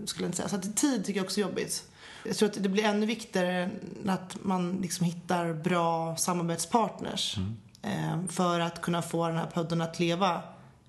Skulle 0.06 0.24
jag 0.24 0.28
inte 0.28 0.38
säga. 0.38 0.50
Så 0.50 0.56
att 0.56 0.76
tid 0.76 1.06
tycker 1.06 1.20
jag 1.20 1.26
också 1.26 1.40
är 1.40 1.42
jobbigt. 1.42 1.84
Jag 2.26 2.36
tror 2.36 2.50
att 2.50 2.64
det 2.64 2.70
blir 2.70 2.84
ännu 2.84 3.06
viktigare 3.06 3.70
att 4.06 4.38
man 4.42 4.78
liksom 4.82 5.06
hittar 5.06 5.54
bra 5.54 6.16
samarbetspartners. 6.16 7.38
Eh, 7.82 8.26
för 8.30 8.60
att 8.60 8.82
kunna 8.82 9.02
få 9.02 9.28
den 9.28 9.38
här 9.38 9.46
podden 9.46 9.82
att 9.82 10.00
leva 10.00 10.42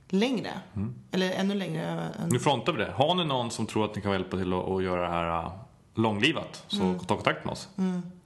längre. 0.08 0.50
Eller 1.10 1.32
ännu 1.32 1.54
längre. 1.54 1.82
Än, 2.22 2.28
Nu 2.28 2.38
frontar 2.38 2.72
vi 2.72 2.78
det. 2.84 2.92
Har 2.92 3.14
ni 3.14 3.24
någon 3.24 3.50
som 3.50 3.66
tror 3.66 3.84
att 3.84 3.96
ni 3.96 4.02
kan 4.02 4.12
hjälpa 4.12 4.36
till 4.36 4.52
att, 4.52 4.68
att 4.68 4.82
göra 4.82 5.02
det 5.02 5.08
här 5.08 5.44
äh, 5.44 5.52
långlivat 5.94 6.64
så 6.68 6.94
ta 7.06 7.14
kontakt 7.14 7.44
med 7.44 7.52
oss. 7.52 7.68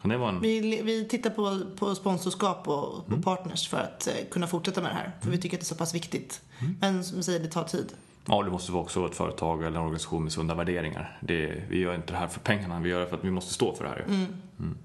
Kan 0.00 0.10
det 0.10 0.16
vara 0.16 0.28
en... 0.28 0.40
vi, 0.40 0.82
vi 0.82 1.08
tittar 1.08 1.30
på, 1.30 1.60
på 1.76 1.94
sponsorskap 1.94 2.68
och 2.68 3.06
på 3.06 3.22
partners 3.22 3.68
för 3.68 3.78
att 3.78 4.06
eh, 4.06 4.14
kunna 4.30 4.46
fortsätta 4.46 4.80
med 4.80 4.90
det 4.90 4.94
här. 4.94 5.12
För 5.20 5.30
vi 5.30 5.38
tycker 5.38 5.56
att 5.56 5.60
det 5.60 5.64
är 5.64 5.66
så 5.66 5.74
pass 5.74 5.94
viktigt. 5.94 6.42
Men 6.80 7.04
som 7.04 7.16
du 7.16 7.22
säger, 7.22 7.40
det 7.40 7.48
tar 7.48 7.64
tid. 7.64 7.92
Ja, 8.26 8.42
det 8.42 8.50
måste 8.50 8.72
vara 8.72 8.82
också 8.82 9.06
ett 9.06 9.14
företag 9.14 9.62
eller 9.62 9.78
en 9.78 9.84
organisation 9.84 10.22
med 10.22 10.32
sunda 10.32 10.54
värderingar. 10.54 11.18
Det, 11.20 11.62
vi 11.68 11.78
gör 11.78 11.94
inte 11.94 12.12
det 12.12 12.18
här 12.18 12.28
för 12.28 12.40
pengarna, 12.40 12.80
vi 12.80 12.90
gör 12.90 13.00
det 13.00 13.06
för 13.06 13.16
att 13.16 13.24
vi 13.24 13.30
måste 13.30 13.54
stå 13.54 13.74
för 13.74 13.84
det 13.84 13.90
här. 13.90 14.04
ju. 14.08 14.14
Mm. 14.14 14.78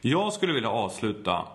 Jag 0.00 0.32
skulle 0.32 0.52
vilja 0.52 0.70
avsluta, 0.70 1.48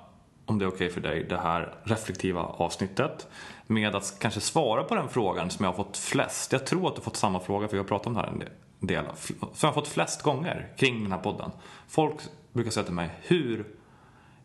om 0.45 0.59
det 0.59 0.65
är 0.65 0.69
okej 0.69 0.89
för 0.89 1.01
dig, 1.01 1.23
det 1.23 1.37
här 1.37 1.75
reflektiva 1.83 2.41
avsnittet 2.41 3.27
med 3.67 3.95
att 3.95 4.17
kanske 4.19 4.39
svara 4.39 4.83
på 4.83 4.95
den 4.95 5.09
frågan 5.09 5.49
som 5.49 5.65
jag 5.65 5.71
har 5.71 5.83
fått 5.83 5.97
flest. 5.97 6.51
Jag 6.51 6.65
tror 6.65 6.87
att 6.87 6.95
du 6.95 6.99
har 6.99 7.03
fått 7.03 7.15
samma 7.15 7.39
fråga, 7.39 7.67
för 7.67 7.77
jag 7.77 7.83
har 7.83 7.87
pratat 7.87 8.07
om 8.07 8.13
det 8.13 8.19
här 8.19 8.27
en 8.27 8.39
del. 8.39 8.49
Som 8.87 9.35
jag 9.61 9.67
har 9.67 9.73
fått 9.73 9.87
flest 9.87 10.21
gånger 10.21 10.73
kring 10.77 11.03
den 11.03 11.11
här 11.11 11.19
podden. 11.19 11.51
Folk 11.87 12.15
brukar 12.53 12.71
säga 12.71 12.83
till 12.83 12.93
mig, 12.93 13.09
hur 13.21 13.65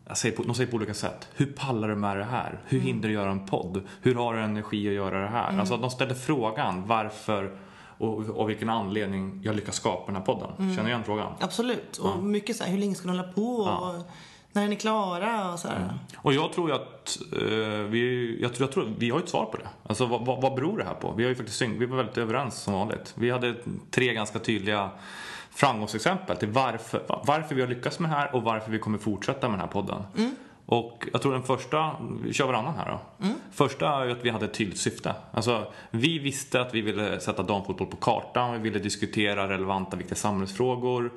jag 0.07 0.17
säger 0.17 0.37
på, 0.37 0.43
de 0.43 0.55
säger 0.55 0.71
på 0.71 0.77
olika 0.77 0.93
sätt. 0.93 1.27
Hur 1.35 1.45
pallar 1.45 1.87
du 1.87 1.95
med 1.95 2.17
det 2.17 2.23
här? 2.23 2.59
Hur 2.65 2.79
hinner 2.79 3.07
du 3.07 3.13
göra 3.13 3.31
en 3.31 3.45
podd? 3.45 3.81
Hur 4.01 4.15
har 4.15 4.33
du 4.33 4.41
energi 4.41 4.87
att 4.87 4.93
göra 4.93 5.21
det 5.21 5.27
här? 5.27 5.59
Alltså 5.59 5.73
att 5.73 5.81
de 5.81 5.89
ställer 5.89 6.13
frågan 6.13 6.87
varför 6.87 7.57
och 7.97 8.39
av 8.39 8.47
vilken 8.47 8.69
anledning 8.69 9.41
jag 9.43 9.55
lyckas 9.55 9.75
skapa 9.75 10.05
den 10.05 10.15
här 10.15 10.23
podden. 10.23 10.49
Känner 10.57 10.83
du 10.83 10.89
igen 10.89 11.03
frågan? 11.03 11.33
Absolut. 11.39 11.97
Och 11.97 12.23
mycket 12.23 12.55
så 12.55 12.63
här, 12.63 12.71
hur 12.71 12.79
länge 12.79 12.95
ska 12.95 13.11
ni 13.11 13.17
hålla 13.17 13.31
på? 13.33 13.55
Och 13.55 13.95
när 14.51 14.63
är 14.63 14.67
ni 14.67 14.75
klara? 14.75 15.53
Och 15.53 15.59
så 15.59 15.67
här. 15.67 15.93
Och 16.17 16.33
jag 16.33 16.53
tror 16.53 16.69
ju 16.69 16.75
att 16.75 17.19
eh, 17.33 17.83
vi, 17.89 18.37
jag 18.41 18.53
tror, 18.53 18.67
jag 18.67 18.73
tror, 18.73 18.93
vi 18.97 19.09
har 19.09 19.19
ju 19.19 19.23
ett 19.23 19.29
svar 19.29 19.45
på 19.45 19.57
det. 19.57 19.67
Alltså 19.83 20.05
vad, 20.05 20.25
vad, 20.25 20.41
vad 20.41 20.55
beror 20.55 20.77
det 20.77 20.83
här 20.83 20.93
på? 20.93 21.13
Vi 21.17 21.23
har 21.23 21.29
ju 21.29 21.35
faktiskt 21.35 21.61
vi 21.61 21.85
var 21.85 21.97
väldigt 21.97 22.17
överens 22.17 22.55
som 22.55 22.73
vanligt. 22.73 23.13
Vi 23.15 23.31
hade 23.31 23.55
tre 23.91 24.13
ganska 24.13 24.39
tydliga 24.39 24.89
framgångsexempel 25.51 26.37
till 26.37 26.49
varför, 26.49 27.03
varför 27.25 27.55
vi 27.55 27.61
har 27.61 27.67
lyckats 27.67 27.99
med 27.99 28.09
det 28.11 28.15
här 28.15 28.35
och 28.35 28.43
varför 28.43 28.71
vi 28.71 28.79
kommer 28.79 28.97
fortsätta 28.97 29.49
med 29.49 29.59
den 29.59 29.67
här 29.67 29.73
podden. 29.73 30.03
Och 30.65 31.07
jag 31.11 31.21
tror 31.21 31.33
den 31.33 31.43
första, 31.43 31.95
vi 32.23 32.33
kör 32.33 32.47
varannan 32.47 32.75
här 32.75 32.85
då. 32.91 33.25
Mm. 33.25 33.37
Första 33.51 33.87
är 33.87 34.09
att 34.09 34.25
vi 34.25 34.29
hade 34.29 34.45
ett 34.45 34.53
tydligt 34.53 34.79
syfte. 34.79 35.15
Alltså, 35.31 35.73
vi 35.91 36.19
visste 36.19 36.61
att 36.61 36.73
vi 36.73 36.81
ville 36.81 37.19
sätta 37.19 37.43
damfotboll 37.43 37.87
på 37.87 37.97
kartan, 37.97 38.53
vi 38.53 38.59
ville 38.59 38.79
diskutera 38.79 39.49
relevanta, 39.49 39.97
viktiga 39.97 40.15
samhällsfrågor. 40.15 41.11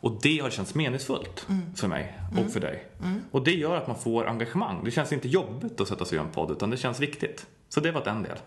Och 0.00 0.18
det 0.22 0.38
har 0.38 0.50
känts 0.50 0.74
meningsfullt 0.74 1.46
mm. 1.48 1.74
för 1.76 1.88
mig 1.88 2.18
och 2.30 2.38
mm. 2.38 2.50
för 2.50 2.60
dig. 2.60 2.86
Mm. 3.02 3.20
Och 3.30 3.44
det 3.44 3.54
gör 3.54 3.76
att 3.76 3.86
man 3.86 3.96
får 3.96 4.26
engagemang. 4.26 4.84
Det 4.84 4.90
känns 4.90 5.12
inte 5.12 5.28
jobbigt 5.28 5.80
att 5.80 5.88
sätta 5.88 6.04
sig 6.04 6.18
i 6.18 6.20
en 6.20 6.30
podd, 6.30 6.50
utan 6.50 6.70
det 6.70 6.76
känns 6.76 7.00
viktigt. 7.00 7.46
Så 7.68 7.80
det 7.80 7.92
var 7.92 8.08
en 8.08 8.22
del. 8.22 8.38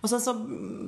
Mm. 0.00 0.02
Och 0.02 0.10
sen 0.10 0.20
så 0.20 0.34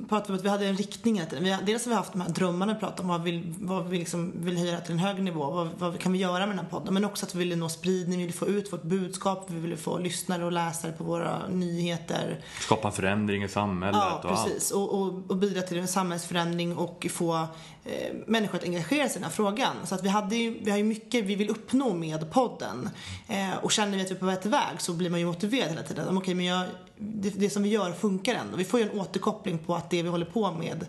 pratade 0.09 0.27
vi 0.27 0.33
om 0.33 0.35
att 0.35 0.45
vi 0.45 0.49
hade 0.49 0.65
en 0.65 0.77
riktning 0.77 1.21
Vi 1.39 1.51
har, 1.51 1.61
dels 1.61 1.85
har 1.85 1.89
vi 1.89 1.95
haft 1.95 2.11
de 2.11 2.21
här 2.21 2.29
drömmarna 2.29 2.71
att 2.71 2.79
prata 2.79 3.03
om 3.03 3.09
vad 3.09 3.23
vi, 3.23 3.53
vad 3.59 3.89
vi 3.89 3.97
liksom 3.97 4.33
vill 4.35 4.57
höja 4.57 4.79
till 4.79 4.91
en 4.91 4.99
högre 4.99 5.21
nivå. 5.21 5.51
Vad, 5.51 5.69
vad 5.77 5.99
kan 5.99 6.11
vi 6.11 6.19
göra 6.19 6.39
med 6.39 6.49
den 6.49 6.59
här 6.59 6.71
podden? 6.71 6.93
Men 6.93 7.05
också 7.05 7.25
att 7.25 7.35
vi 7.35 7.39
ville 7.39 7.55
nå 7.55 7.69
spridning, 7.69 8.19
vi 8.19 8.25
ville 8.25 8.37
få 8.37 8.47
ut 8.47 8.73
vårt 8.73 8.83
budskap, 8.83 9.45
vi 9.49 9.59
ville 9.59 9.77
få 9.77 9.97
lyssnare 9.97 10.45
och 10.45 10.51
läsare 10.51 10.91
på 10.91 11.03
våra 11.03 11.47
nyheter. 11.47 12.39
Skapa 12.59 12.91
förändring 12.91 13.43
i 13.43 13.49
samhället. 13.49 14.01
Ja, 14.01 14.29
precis. 14.29 14.71
Och, 14.71 15.01
och, 15.01 15.13
och, 15.27 15.37
bidra 15.37 15.61
till 15.61 15.77
en 15.77 15.87
samhällsförändring 15.87 16.77
och 16.77 17.07
få 17.11 17.47
eh, 17.85 18.13
människor 18.27 18.57
att 18.57 18.63
engagera 18.63 19.09
sig 19.09 19.15
i 19.15 19.19
den 19.19 19.23
här 19.23 19.31
frågan. 19.31 19.75
Så 19.83 19.95
att 19.95 20.03
vi, 20.03 20.09
hade 20.09 20.35
ju, 20.35 20.59
vi 20.63 20.71
har 20.71 20.77
ju 20.77 20.83
mycket 20.83 21.25
vi 21.25 21.35
vill 21.35 21.49
uppnå 21.49 21.93
med 21.93 22.31
podden. 22.31 22.89
Eh, 23.27 23.57
och 23.61 23.71
känner 23.71 23.97
vi 23.97 24.03
att 24.03 24.11
vi 24.11 24.15
är 24.15 24.19
på 24.19 24.25
rätt 24.25 24.45
väg 24.45 24.75
så 24.81 24.93
blir 24.93 25.09
man 25.09 25.19
ju 25.19 25.25
motiverad 25.25 25.69
hela 25.69 25.83
tiden. 25.83 26.07
Okej, 26.07 26.17
okay, 26.17 26.35
men 26.35 26.45
jag, 26.45 26.65
det, 26.97 27.29
det, 27.29 27.49
som 27.49 27.63
vi 27.63 27.69
gör 27.69 27.91
funkar 27.91 28.35
ändå. 28.35 28.57
Vi 28.57 28.63
får 28.63 28.79
ju 28.79 28.89
en 28.89 28.99
återkoppling 28.99 29.57
på 29.57 29.75
att 29.75 29.89
det 29.89 30.03
vi 30.03 30.09
håller 30.09 30.25
på 30.25 30.51
med 30.51 30.85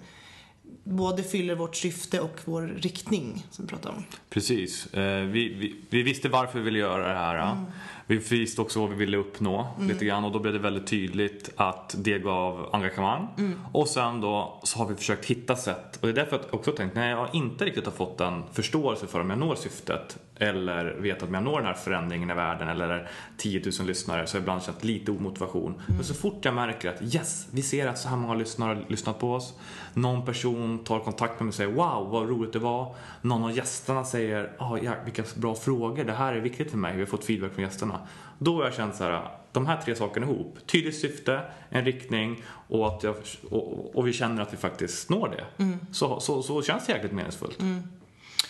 både 0.84 1.22
fyller 1.22 1.54
vårt 1.54 1.76
syfte 1.76 2.20
och 2.20 2.40
vår 2.44 2.62
riktning 2.62 3.46
som 3.50 3.64
vi 3.64 3.68
pratar 3.68 3.90
om. 3.90 4.04
Precis. 4.30 4.94
Eh, 4.94 5.24
vi, 5.24 5.48
vi, 5.48 5.74
vi, 5.90 6.02
visste 6.02 6.28
varför 6.28 6.58
vi 6.58 6.64
ville 6.64 6.78
göra 6.78 7.08
det 7.08 7.18
här. 7.18 7.52
Mm. 7.52 7.64
Vi 8.06 8.16
visste 8.16 8.60
också 8.60 8.80
vad 8.80 8.90
vi 8.90 8.96
ville 8.96 9.16
uppnå 9.16 9.66
mm. 9.76 9.88
lite 9.88 10.04
grann 10.04 10.24
och 10.24 10.32
då 10.32 10.38
blev 10.38 10.54
det 10.54 10.60
väldigt 10.60 10.86
tydligt 10.86 11.50
att 11.56 11.94
det 11.98 12.18
gav 12.18 12.68
engagemang. 12.72 13.28
Mm. 13.38 13.60
Och 13.72 13.88
sen 13.88 14.20
då 14.20 14.60
så 14.62 14.78
har 14.78 14.86
vi 14.86 14.94
försökt 14.94 15.24
hitta 15.24 15.56
sätt 15.56 15.96
och 16.00 16.06
det 16.06 16.12
är 16.12 16.24
därför 16.24 16.36
jag 16.36 16.54
också 16.54 16.72
tänkt 16.72 16.94
när 16.94 17.10
jag 17.10 17.28
inte 17.32 17.64
riktigt 17.64 17.84
har 17.84 17.92
fått 17.92 18.20
en 18.20 18.42
förståelse 18.52 19.06
för 19.06 19.20
om 19.20 19.30
jag 19.30 19.38
når 19.38 19.54
syftet 19.54 20.18
eller 20.38 20.94
vet 20.94 21.22
att 21.22 21.28
om 21.28 21.34
jag 21.34 21.42
når 21.42 21.56
den 21.56 21.66
här 21.66 21.74
förändringen 21.74 22.30
i 22.30 22.34
världen 22.34 22.68
eller 22.68 23.10
10 23.36 23.62
000 23.78 23.86
lyssnare 23.86 24.26
så 24.26 24.34
har 24.34 24.38
jag 24.38 24.42
ibland 24.42 24.62
känt 24.62 24.84
lite 24.84 25.10
omotivation. 25.10 25.72
Mm. 25.72 25.84
Men 25.86 26.04
så 26.04 26.14
fort 26.14 26.44
jag 26.44 26.54
märker 26.54 26.88
att 26.88 27.02
yes, 27.02 27.48
vi 27.50 27.62
ser 27.62 27.88
att 27.88 27.98
så 27.98 28.08
här 28.08 28.16
många 28.16 28.34
lyssnare 28.34 28.74
har 28.74 28.84
lyssnat 28.88 29.18
på 29.18 29.32
oss. 29.32 29.54
Någon 29.94 30.24
person 30.24 30.84
tar 30.84 31.00
kontakt 31.00 31.32
med 31.32 31.42
mig 31.42 31.48
och 31.48 31.54
säger 31.54 31.72
wow 31.72 32.10
vad 32.10 32.28
roligt 32.28 32.52
det 32.52 32.58
var. 32.58 32.94
Någon 33.20 33.44
av 33.44 33.56
gästerna 33.56 34.04
säger 34.04 34.56
oh, 34.58 34.78
ja, 34.82 34.92
vilka 35.04 35.22
bra 35.34 35.54
frågor, 35.54 36.04
det 36.04 36.12
här 36.12 36.32
är 36.32 36.40
viktigt 36.40 36.70
för 36.70 36.78
mig. 36.78 36.94
Vi 36.94 37.00
har 37.00 37.06
fått 37.06 37.24
feedback 37.24 37.52
från 37.52 37.64
gästerna. 37.64 37.93
Då 38.38 38.56
har 38.56 38.64
jag 38.64 38.74
känt 38.74 38.96
så 38.96 39.04
här, 39.04 39.30
de 39.52 39.66
här 39.66 39.80
tre 39.84 39.96
sakerna 39.96 40.26
ihop. 40.26 40.58
Tydligt 40.66 41.00
syfte, 41.00 41.40
en 41.68 41.84
riktning 41.84 42.42
och, 42.68 42.86
att 42.86 43.02
jag, 43.02 43.16
och, 43.50 43.96
och 43.96 44.06
vi 44.06 44.12
känner 44.12 44.42
att 44.42 44.52
vi 44.52 44.56
faktiskt 44.56 45.10
når 45.10 45.28
det. 45.28 45.62
Mm. 45.64 45.78
Så, 45.92 46.20
så, 46.20 46.42
så 46.42 46.62
känns 46.62 46.86
det 46.86 46.92
jäkligt 46.92 47.12
meningsfullt. 47.12 47.60
Mm. 47.60 47.82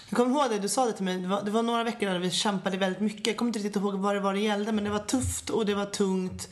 Jag 0.09 0.16
kommer 0.16 0.40
ihåg 0.40 0.51
det, 0.51 0.59
du 0.59 0.68
sa 0.68 0.84
det 0.84 0.92
till 0.92 1.05
mig. 1.05 1.18
Det 1.18 1.28
var, 1.28 1.42
det 1.42 1.51
var, 1.51 1.62
några 1.62 1.84
veckor 1.84 2.07
där 2.07 2.18
vi 2.18 2.30
kämpade 2.30 2.76
väldigt 2.76 3.01
mycket. 3.01 3.26
Jag 3.26 3.36
kommer 3.36 3.49
inte 3.49 3.59
riktigt 3.59 3.76
ihåg 3.76 3.95
vad 3.95 4.14
det 4.14 4.20
var 4.20 4.34
det 4.34 4.40
gällde, 4.40 4.72
men 4.72 4.84
det 4.84 4.90
var 4.90 4.99
tufft 4.99 5.51
och 5.51 5.66
det 5.66 5.74
var 5.74 5.86
tungt. 5.86 6.49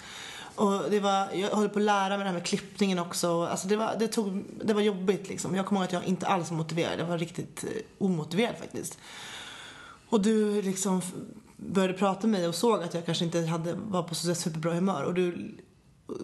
Och 0.55 0.90
det 0.90 1.01
var, 1.01 1.28
jag 1.32 1.51
höll 1.51 1.68
på 1.68 1.78
att 1.78 1.84
lära 1.84 2.09
mig 2.09 2.18
det 2.18 2.24
här 2.24 2.32
med 2.32 2.45
klippningen 2.45 2.99
också. 2.99 3.47
Alltså 3.47 3.68
det, 3.68 3.76
var, 3.76 3.97
det, 3.99 4.09
tog, 4.09 4.45
det 4.64 4.74
var 4.74 4.80
jobbigt 4.80 5.28
liksom. 5.28 5.55
Jag 5.55 5.66
kommer 5.66 5.80
ihåg 5.80 5.86
att 5.86 5.93
jag 5.93 6.05
inte 6.05 6.26
alls 6.26 6.51
var 6.51 6.57
motiverad. 6.57 7.01
Jag 7.01 7.07
var 7.07 7.18
riktigt 7.18 7.64
eh, 7.64 7.70
omotiverad 7.99 8.57
faktiskt. 8.59 8.99
Och 10.09 10.20
du 10.20 10.62
liksom 10.62 11.03
började 11.68 11.94
prata 11.94 12.26
med 12.26 12.40
mig 12.40 12.48
och 12.48 12.54
såg 12.54 12.82
att 12.82 12.94
jag 12.94 13.06
kanske 13.06 13.24
inte 13.24 13.40
hade, 13.40 13.74
var 13.74 14.02
på 14.02 14.14
så 14.14 14.34
superbra 14.34 14.74
humör. 14.74 15.04
Och 15.04 15.14
du 15.14 15.54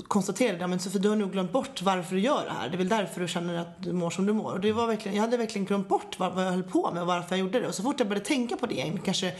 konstaterade 0.08 0.64
att 0.64 0.82
Sofie, 0.82 1.00
du 1.00 1.08
har 1.08 1.16
nog 1.16 1.32
glömt 1.32 1.52
bort 1.52 1.82
varför 1.82 2.14
du 2.14 2.20
gör 2.20 2.44
det 2.44 2.50
här. 2.50 2.68
Det 2.68 2.74
är 2.74 2.78
väl 2.78 2.88
därför 2.88 3.20
du 3.20 3.28
känner 3.28 3.54
att 3.54 3.82
du 3.82 3.92
mår 3.92 4.10
som 4.10 4.26
du 4.26 4.32
mår. 4.32 4.52
Och 4.52 4.60
det 4.60 4.72
var 4.72 4.86
verkligen, 4.86 5.16
jag 5.16 5.22
hade 5.22 5.36
verkligen 5.36 5.64
glömt 5.64 5.88
bort 5.88 6.18
vad, 6.18 6.32
vad 6.32 6.46
jag 6.46 6.50
höll 6.50 6.62
på 6.62 6.90
med 6.92 7.02
och 7.02 7.08
varför 7.08 7.36
jag 7.36 7.38
gjorde 7.38 7.60
det. 7.60 7.68
Och 7.68 7.74
så 7.74 7.82
fort 7.82 7.94
jag 7.98 8.08
började 8.08 8.26
tänka 8.26 8.56
på 8.56 8.66
det, 8.66 8.92
kanske 9.04 9.34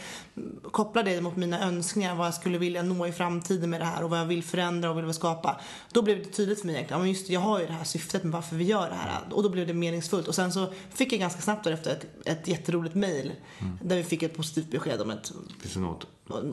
koppla 0.71 1.03
det 1.03 1.21
mot 1.21 1.35
mina 1.35 1.59
önskningar, 1.67 2.15
vad 2.15 2.27
jag 2.27 2.33
skulle 2.33 2.57
vilja 2.57 2.83
nå 2.83 3.07
i 3.07 3.11
framtiden 3.11 3.69
med 3.69 3.81
det 3.81 3.85
här 3.85 4.03
och 4.03 4.09
vad 4.09 4.19
jag 4.19 4.25
vill 4.25 4.43
förändra 4.43 4.89
och 4.89 4.97
vill 4.97 5.13
skapa. 5.13 5.59
Då 5.91 6.01
blev 6.01 6.17
det 6.17 6.25
tydligt 6.25 6.59
för 6.59 6.65
mig 6.65 6.75
egentligen, 6.75 7.01
men 7.01 7.09
just 7.09 7.29
jag 7.29 7.39
har 7.39 7.59
ju 7.59 7.65
det 7.65 7.73
här 7.73 7.83
syftet 7.83 8.23
med 8.23 8.31
varför 8.33 8.55
vi 8.55 8.63
gör 8.63 8.89
det 8.89 8.95
här. 8.95 9.21
Och 9.31 9.43
då 9.43 9.49
blev 9.49 9.67
det 9.67 9.73
meningsfullt. 9.73 10.27
Och 10.27 10.35
sen 10.35 10.51
så 10.51 10.73
fick 10.89 11.13
jag 11.13 11.19
ganska 11.19 11.41
snabbt 11.41 11.63
därefter 11.63 11.91
ett, 11.91 12.27
ett 12.27 12.47
jätteroligt 12.47 12.95
mail 12.95 13.31
mm. 13.59 13.77
där 13.83 13.95
vi 13.95 14.03
fick 14.03 14.23
ett 14.23 14.37
positivt 14.37 14.71
besked 14.71 15.01
om 15.01 15.09
ett 15.09 15.31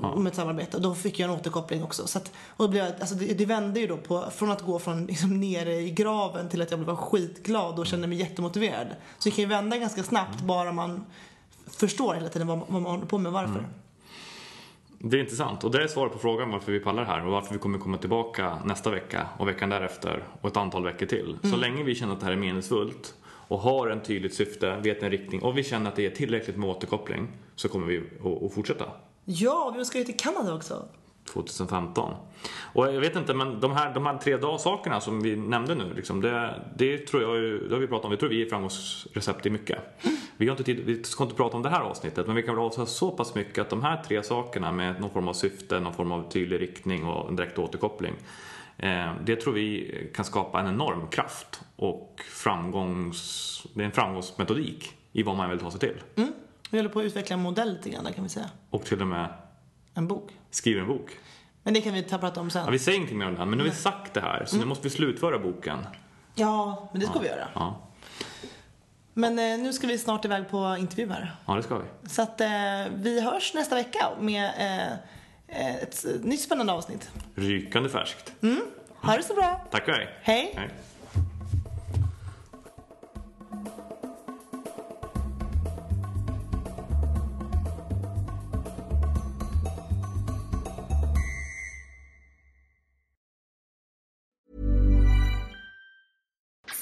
om 0.03 0.27
ett 0.27 0.35
samarbete. 0.35 0.79
Då 0.79 0.95
fick 0.95 1.18
jag 1.18 1.31
en 1.31 1.37
återkoppling 1.37 1.83
också. 1.83 2.07
Så 2.07 2.18
att, 2.18 2.33
och 2.49 2.64
då 2.64 2.68
blev 2.68 2.85
jag, 2.85 2.95
alltså 3.01 3.14
det, 3.14 3.35
det 3.35 3.47
vände 3.47 3.81
ju 3.81 3.87
då 3.87 3.97
på, 3.97 4.24
från 4.31 4.51
att 4.51 4.62
gå 4.62 4.79
från 4.79 5.07
liksom 5.07 5.41
nere 5.41 5.74
i 5.74 5.91
graven 5.91 6.49
till 6.49 6.62
att 6.62 6.70
jag 6.70 6.81
blev 6.81 6.97
skitglad 6.97 7.79
och 7.79 7.87
kände 7.87 8.07
mig 8.07 8.18
jättemotiverad. 8.18 8.89
Så 9.18 9.29
det 9.29 9.35
kan 9.35 9.43
ju 9.43 9.49
vända 9.49 9.77
ganska 9.77 10.03
snabbt 10.03 10.35
mm. 10.35 10.47
bara 10.47 10.72
man 10.72 11.05
förstår 11.66 12.14
hela 12.14 12.29
tiden 12.29 12.47
vad, 12.47 12.59
vad 12.59 12.83
man 12.83 12.93
håller 12.93 13.07
på 13.07 13.18
med 13.18 13.33
varför. 13.33 13.59
Mm. 13.59 13.70
Det 14.99 15.16
är 15.16 15.20
intressant 15.20 15.64
och 15.64 15.70
det 15.70 15.83
är 15.83 15.89
svaret 15.89 16.12
på 16.12 16.18
frågan 16.18 16.51
varför 16.51 16.72
vi 16.72 16.81
pallar 16.81 17.05
här 17.05 17.27
och 17.27 17.33
varför 17.33 17.53
vi 17.53 17.59
kommer 17.59 17.79
komma 17.79 17.99
tillbaka 17.99 18.59
nästa 18.64 18.91
vecka 18.91 19.27
och 19.39 19.49
veckan 19.49 19.68
därefter 19.68 20.24
och 20.41 20.49
ett 20.49 20.57
antal 20.57 20.85
veckor 20.85 21.07
till. 21.07 21.39
Mm. 21.43 21.51
Så 21.55 21.57
länge 21.57 21.83
vi 21.83 21.95
känner 21.95 22.12
att 22.12 22.20
det 22.20 22.27
här 22.27 22.33
är 22.33 22.37
meningsfullt 22.37 23.14
och 23.24 23.61
har 23.61 23.89
en 23.89 24.03
tydligt 24.03 24.35
syfte, 24.35 24.77
vet 24.77 25.03
en 25.03 25.11
riktning 25.11 25.43
och 25.43 25.59
vi 25.59 25.64
känner 25.64 25.91
att 25.91 25.97
det 25.97 26.07
är 26.07 26.11
tillräckligt 26.11 26.57
med 26.57 26.68
återkoppling 26.68 27.29
så 27.57 27.68
kommer 27.68 27.87
vi 27.87 27.99
att 28.47 28.55
fortsätta. 28.55 28.85
Ja, 29.29 29.74
vi 29.79 29.85
ska 29.85 29.99
ju 29.99 30.05
till 30.05 30.16
Kanada 30.16 30.55
också. 30.55 30.89
2015. 31.33 32.14
Och 32.72 32.87
jag 32.87 33.01
vet 33.01 33.16
inte, 33.16 33.35
men 33.35 33.61
de 33.61 33.72
här, 33.72 33.95
de 33.95 34.07
här 34.07 34.18
tre 34.18 34.59
sakerna 34.59 35.01
som 35.01 35.20
vi 35.20 35.37
nämnde 35.37 35.74
nu, 35.74 35.95
liksom, 35.95 36.20
det, 36.20 36.62
det 36.77 36.99
tror 36.99 37.22
jag 37.22 37.61
det 37.68 37.74
har 37.74 37.81
vi 37.81 37.87
pratat 37.87 38.05
om, 38.05 38.11
vi 38.11 38.16
tror 38.16 38.29
vi 38.29 38.43
är 38.43 38.49
framgångsrecept 38.49 39.47
i 39.47 39.51
mycket. 39.51 39.79
Vi, 40.37 40.47
har 40.47 40.53
inte 40.53 40.64
tid, 40.64 40.81
vi 40.85 41.05
ska 41.05 41.24
inte 41.24 41.37
prata 41.37 41.57
om 41.57 41.62
det 41.62 41.68
här 41.68 41.81
avsnittet, 41.81 42.27
men 42.27 42.37
vi 42.37 42.43
kan 42.43 42.55
väl 42.55 42.64
avslöja 42.64 42.87
så 42.87 43.11
pass 43.11 43.35
mycket 43.35 43.59
att 43.59 43.70
de 43.70 43.83
här 43.83 44.03
tre 44.03 44.22
sakerna 44.22 44.72
med 44.72 45.01
någon 45.01 45.11
form 45.11 45.29
av 45.29 45.33
syfte, 45.33 45.81
någon 45.81 45.95
form 45.95 46.12
av 46.12 46.31
tydlig 46.31 46.61
riktning 46.61 47.05
och 47.05 47.29
en 47.29 47.37
direkt 47.37 47.59
återkoppling. 47.59 48.14
Eh, 48.77 49.12
det 49.24 49.37
tror 49.37 49.53
vi 49.53 50.11
kan 50.14 50.24
skapa 50.24 50.61
en 50.61 50.66
enorm 50.66 51.09
kraft 51.09 51.61
och 51.77 52.20
framgångs, 52.31 53.66
det 53.74 53.81
är 53.81 53.87
en 53.87 53.93
framgångsmetodik 53.93 54.95
i 55.12 55.22
vad 55.22 55.37
man 55.37 55.51
vill 55.51 55.59
ta 55.59 55.70
sig 55.70 55.81
till. 55.81 56.03
Mm. 56.16 56.33
Vi 56.71 56.79
håller 56.79 56.91
på 56.91 57.01
att 57.01 57.05
utveckla 57.05 57.35
en 57.35 57.43
modell 57.43 57.73
lite 57.73 57.91
grann 57.91 58.12
kan 58.12 58.25
vi 58.25 58.31
säga. 58.31 58.51
Och 58.71 58.85
till 58.85 59.01
och 59.01 59.07
med 59.07 59.29
en 59.95 60.09
bok. 60.09 60.31
Skriver 60.51 60.81
en 60.81 60.87
bok. 60.87 61.11
Men 61.62 61.75
det 61.75 61.81
kan 61.81 61.95
vi 61.95 62.03
ta 62.03 62.19
prata 62.19 62.41
om 62.41 62.51
sen. 62.51 62.64
Ja, 62.64 62.71
vi 62.71 62.79
säger 62.79 62.97
ingenting 62.97 63.19
mer 63.19 63.27
om 63.27 63.33
det 63.33 63.39
här, 63.39 63.47
men 63.47 63.59
nu 63.59 63.64
har 63.64 63.71
vi 63.71 63.77
sagt 63.77 64.14
det 64.14 64.21
här, 64.21 64.45
så 64.45 64.57
mm. 64.57 64.64
nu 64.64 64.69
måste 64.69 64.85
vi 64.85 64.91
slutföra 64.91 65.39
boken. 65.39 65.79
Ja, 66.35 66.89
men 66.93 67.01
det 67.01 67.07
ska 67.07 67.17
ja. 67.17 67.21
vi 67.21 67.29
göra. 67.29 67.49
Ja. 67.55 67.83
Men 69.14 69.39
eh, 69.39 69.59
nu 69.59 69.73
ska 69.73 69.87
vi 69.87 69.99
snart 69.99 70.25
iväg 70.25 70.49
på 70.49 70.77
intervju 70.79 71.12
här. 71.12 71.37
Ja, 71.47 71.55
det 71.55 71.62
ska 71.62 71.79
vi. 71.79 72.09
Så 72.09 72.23
att 72.23 72.41
eh, 72.41 72.49
vi 72.95 73.21
hörs 73.21 73.55
nästa 73.55 73.75
vecka 73.75 74.11
med 74.21 74.45
eh, 75.49 75.77
ett 75.77 76.05
nytt 76.23 76.41
spännande 76.41 76.73
avsnitt. 76.73 77.11
Rykande 77.35 77.89
färskt. 77.89 78.33
Mm. 78.43 78.61
Ha 79.01 79.17
det 79.17 79.23
så 79.23 79.35
bra. 79.35 79.67
Tack 79.71 79.89
och 79.89 79.95
hej. 79.95 80.09
Hej. 80.23 80.53
hej. 80.57 80.71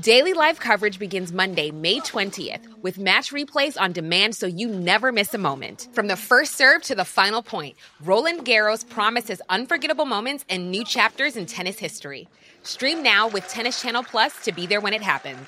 Daily 0.00 0.32
live 0.32 0.58
coverage 0.58 0.98
begins 0.98 1.30
Monday, 1.30 1.70
May 1.70 1.98
20th, 1.98 2.80
with 2.80 2.98
match 2.98 3.32
replays 3.32 3.78
on 3.78 3.92
demand 3.92 4.34
so 4.34 4.46
you 4.46 4.66
never 4.68 5.12
miss 5.12 5.34
a 5.34 5.38
moment. 5.38 5.88
From 5.92 6.06
the 6.06 6.16
first 6.16 6.56
serve 6.56 6.82
to 6.84 6.94
the 6.94 7.04
final 7.04 7.42
point, 7.42 7.76
Roland 8.02 8.46
Garros 8.46 8.88
promises 8.88 9.42
unforgettable 9.50 10.06
moments 10.06 10.46
and 10.48 10.70
new 10.70 10.84
chapters 10.84 11.36
in 11.36 11.44
tennis 11.44 11.78
history. 11.78 12.28
Stream 12.62 13.02
now 13.02 13.28
with 13.28 13.46
Tennis 13.48 13.82
Channel 13.82 14.04
Plus 14.04 14.32
to 14.44 14.52
be 14.52 14.66
there 14.66 14.80
when 14.80 14.94
it 14.94 15.02
happens. 15.02 15.46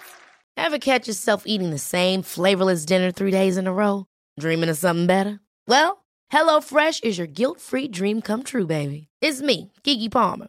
Ever 0.59 0.79
catch 0.79 1.09
yourself 1.09 1.45
eating 1.47 1.71
the 1.71 1.79
same 1.79 2.21
flavorless 2.21 2.85
dinner 2.85 3.11
three 3.11 3.31
days 3.31 3.57
in 3.57 3.67
a 3.67 3.73
row? 3.73 4.05
Dreaming 4.39 4.69
of 4.69 4.77
something 4.77 5.07
better? 5.07 5.41
Well, 5.67 6.05
HelloFresh 6.31 7.05
is 7.05 7.17
your 7.17 7.27
guilt 7.27 7.59
free 7.59 7.89
dream 7.89 8.21
come 8.21 8.43
true, 8.43 8.67
baby. 8.67 9.09
It's 9.23 9.41
me, 9.41 9.73
Gigi 9.83 10.11
Palmer. 10.11 10.49